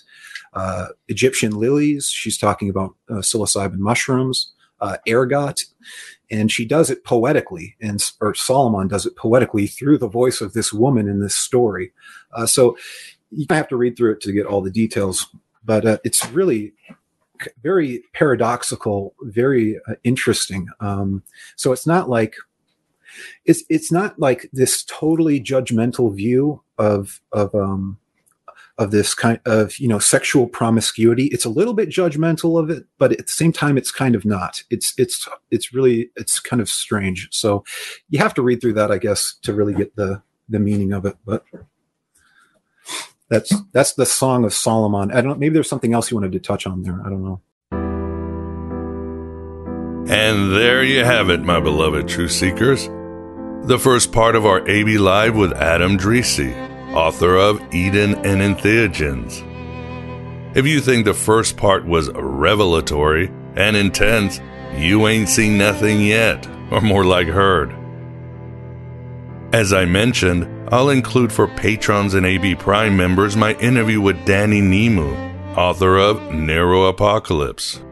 uh, 0.54 0.90
Egyptian 1.08 1.54
lilies. 1.54 2.10
She's 2.10 2.38
talking 2.38 2.70
about 2.70 2.96
uh, 3.10 3.16
psilocybin 3.16 3.80
mushrooms, 3.80 4.54
uh, 4.82 4.98
ergot, 5.08 5.62
and 6.32 6.52
she 6.52 6.66
does 6.66 6.90
it 6.90 7.04
poetically. 7.04 7.76
And 7.82 8.04
or 8.22 8.34
Solomon 8.34 8.88
does 8.88 9.06
it 9.06 9.16
poetically 9.16 9.68
through 9.68 9.98
the 9.98 10.08
voice 10.08 10.42
of 10.42 10.54
this 10.54 10.72
woman 10.72 11.08
in 11.08 11.20
this 11.20 11.36
story. 11.36 11.92
Uh, 12.34 12.46
so 12.46 12.78
you 13.32 13.46
have 13.50 13.68
to 13.70 13.78
read 13.78 13.98
through 13.98 14.14
it 14.14 14.22
to 14.22 14.32
get 14.32 14.46
all 14.46 14.62
the 14.62 14.72
details, 14.72 15.28
but 15.64 15.86
uh, 15.86 15.98
it's 16.04 16.28
really 16.32 16.74
very 17.64 18.04
paradoxical, 18.14 19.14
very 19.22 19.80
uh, 19.88 19.96
interesting. 20.04 20.68
Um, 20.80 21.24
so 21.56 21.72
it's 21.72 21.88
not 21.88 22.10
like 22.10 22.36
it's 23.46 23.64
it's 23.70 23.92
not 23.92 24.20
like 24.20 24.50
this 24.54 24.84
totally 24.84 25.42
judgmental 25.42 26.14
view 26.14 26.62
of 26.78 27.22
of 27.32 27.54
um, 27.56 27.98
of 28.80 28.92
this 28.92 29.14
kind 29.14 29.40
of 29.46 29.78
you 29.78 29.88
know 29.88 30.00
sexual 30.00 30.48
promiscuity. 30.48 31.26
It's 31.26 31.46
a 31.46 31.50
little 31.50 31.74
bit 31.74 31.90
judgmental 31.90 32.60
of 32.60 32.70
it, 32.72 32.86
but 32.98 33.12
at 33.12 33.28
the 33.28 33.28
same 33.28 33.52
time, 33.52 33.78
it's 33.78 33.92
kind 33.92 34.16
of 34.16 34.26
not. 34.26 34.64
It's 34.72 34.94
it's 34.98 35.28
it's 35.52 35.74
really 35.74 36.10
it's 36.16 36.40
kind 36.40 36.62
of 36.62 36.70
strange. 36.70 37.28
So 37.32 37.64
you 38.10 38.18
have 38.20 38.34
to 38.36 38.42
read 38.42 38.62
through 38.62 38.74
that, 38.74 38.92
I 38.92 38.98
guess, 38.98 39.36
to 39.44 39.54
really 39.54 39.74
get 39.74 39.96
the 39.96 40.24
the 40.48 40.60
meaning 40.60 40.94
of 40.94 41.06
it. 41.06 41.18
But 41.26 41.44
that's 43.30 43.54
that's 43.74 43.94
the 43.94 44.06
Song 44.06 44.46
of 44.46 44.54
Solomon. 44.54 45.12
I 45.12 45.22
don't. 45.22 45.34
Know, 45.34 45.36
maybe 45.36 45.54
there's 45.54 45.70
something 45.70 45.94
else 45.94 46.10
you 46.10 46.18
wanted 46.18 46.32
to 46.32 46.40
touch 46.40 46.66
on 46.66 46.82
there. 46.82 47.00
I 47.06 47.10
don't 47.10 47.24
know. 47.24 47.42
And 50.12 50.54
there 50.54 50.84
you 50.84 51.06
have 51.06 51.30
it, 51.30 51.42
my 51.42 51.60
beloved 51.60 52.08
truth 52.08 52.32
seekers. 52.32 52.88
The 53.68 53.78
first 53.78 54.12
part 54.12 54.36
of 54.36 54.46
our 54.46 54.68
AB 54.68 54.98
Live 54.98 55.36
with 55.36 55.54
Adam 55.54 56.00
Dresi, 56.00 56.52
author 56.94 57.36
of 57.36 57.62
Eden 57.74 58.16
and 58.26 58.42
Entheogens. 58.42 59.46
If 60.56 60.66
you 60.66 60.82
think 60.82 61.06
the 61.06 61.14
first 61.14 61.58
part 61.58 61.86
was 61.86 62.10
revelatory 62.14 63.32
and 63.56 63.78
intense, 63.78 64.40
you 64.76 65.08
ain't 65.08 65.30
seen 65.30 65.58
nothing 65.58 66.02
yet, 66.02 66.48
or 66.72 66.82
more 66.82 67.06
like 67.06 67.28
heard. 67.28 67.76
As 69.54 69.74
I 69.74 69.86
mentioned, 69.86 70.48
I'll 70.72 70.90
include 70.90 71.32
for 71.34 71.48
patrons 71.48 72.14
and 72.14 72.26
AB 72.26 72.56
Prime 72.56 72.96
members 72.96 73.36
my 73.36 73.54
interview 73.56 74.02
with 74.02 74.26
Danny 74.26 74.62
Nemu, 74.62 75.58
author 75.58 75.98
of 75.98 76.32
Neuro-Apocalypse. 76.32 77.84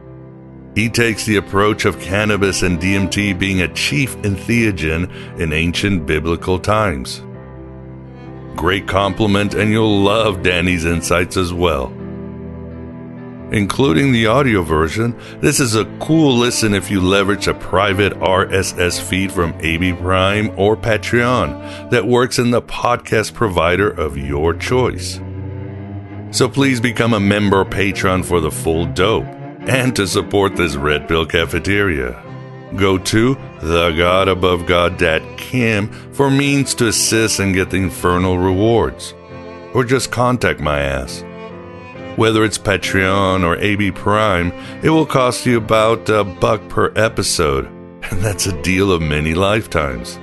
He 0.75 0.89
takes 0.89 1.25
the 1.25 1.37
approach 1.37 1.85
of 1.85 1.99
cannabis 1.99 2.61
and 2.61 2.79
DMT 2.79 3.39
being 3.39 3.61
a 3.61 3.73
chief 3.73 4.15
entheogen 4.17 5.39
in 5.39 5.51
ancient 5.51 6.05
biblical 6.05 6.59
times. 6.59 7.23
Great 8.57 8.87
compliment, 8.87 9.53
and 9.53 9.69
you'll 9.69 10.01
love 10.01 10.41
Danny's 10.41 10.83
insights 10.83 11.37
as 11.37 11.53
well. 11.53 11.93
Including 13.51 14.11
the 14.11 14.25
audio 14.25 14.63
version, 14.63 15.15
this 15.41 15.59
is 15.59 15.75
a 15.75 15.85
cool 15.99 16.35
listen 16.35 16.73
if 16.73 16.89
you 16.89 16.99
leverage 16.99 17.47
a 17.47 17.53
private 17.53 18.13
RSS 18.13 18.99
feed 18.99 19.31
from 19.31 19.53
AB 19.61 19.93
Prime 19.93 20.51
or 20.57 20.75
Patreon 20.75 21.91
that 21.91 22.07
works 22.07 22.39
in 22.39 22.49
the 22.49 22.63
podcast 22.63 23.35
provider 23.35 23.89
of 23.89 24.17
your 24.17 24.55
choice. 24.55 25.21
So 26.31 26.49
please 26.49 26.81
become 26.81 27.13
a 27.13 27.19
member 27.19 27.63
patron 27.63 28.23
for 28.23 28.41
the 28.41 28.51
full 28.51 28.87
dope 28.87 29.27
and 29.67 29.95
to 29.95 30.07
support 30.07 30.55
this 30.55 30.75
Red 30.75 31.07
Pill 31.07 31.27
Cafeteria. 31.27 32.26
Go 32.77 32.97
to 32.97 33.35
thegodabovegod.com 33.35 36.13
for 36.13 36.29
means 36.29 36.73
to 36.75 36.87
assist 36.87 37.39
and 37.39 37.53
get 37.53 37.71
the 37.71 37.77
infernal 37.77 38.37
rewards. 38.37 39.13
Or 39.73 39.83
just 39.83 40.11
contact 40.11 40.59
my 40.59 40.79
ass. 40.79 41.23
Whether 42.15 42.43
it's 42.43 42.57
Patreon 42.57 43.43
or 43.43 43.57
AB 43.57 43.91
Prime, 43.91 44.51
it 44.83 44.89
will 44.89 45.05
cost 45.05 45.45
you 45.45 45.57
about 45.57 46.09
a 46.09 46.23
buck 46.23 46.67
per 46.69 46.91
episode, 46.95 47.65
and 48.11 48.21
that's 48.21 48.47
a 48.47 48.61
deal 48.61 48.91
of 48.91 49.01
many 49.01 49.33
lifetimes. 49.33 50.19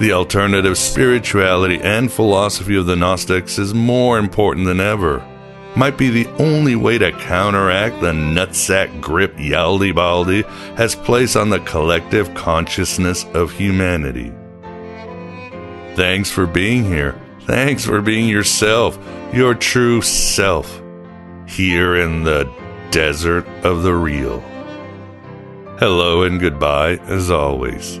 The 0.00 0.12
alternative 0.12 0.76
spirituality 0.76 1.80
and 1.80 2.12
philosophy 2.12 2.76
of 2.76 2.86
the 2.86 2.96
Gnostics 2.96 3.58
is 3.58 3.74
more 3.74 4.18
important 4.18 4.66
than 4.66 4.80
ever. 4.80 5.24
Might 5.76 5.98
be 5.98 6.08
the 6.08 6.28
only 6.38 6.76
way 6.76 6.98
to 6.98 7.10
counteract 7.10 8.00
the 8.00 8.12
nutsack 8.12 9.00
grip 9.00 9.36
Yaldi 9.36 9.92
Baldi 9.92 10.42
has 10.76 10.94
placed 10.94 11.36
on 11.36 11.50
the 11.50 11.58
collective 11.60 12.32
consciousness 12.34 13.24
of 13.34 13.50
humanity. 13.50 14.32
Thanks 15.96 16.30
for 16.30 16.46
being 16.46 16.84
here. 16.84 17.20
Thanks 17.42 17.84
for 17.84 18.00
being 18.00 18.28
yourself, 18.28 18.98
your 19.32 19.54
true 19.54 20.00
self 20.00 20.80
here 21.46 21.96
in 21.96 22.24
the 22.24 22.50
desert 22.90 23.46
of 23.64 23.82
the 23.82 23.94
real. 23.94 24.40
Hello 25.78 26.22
and 26.22 26.40
goodbye, 26.40 26.98
as 27.08 27.30
always. 27.30 28.00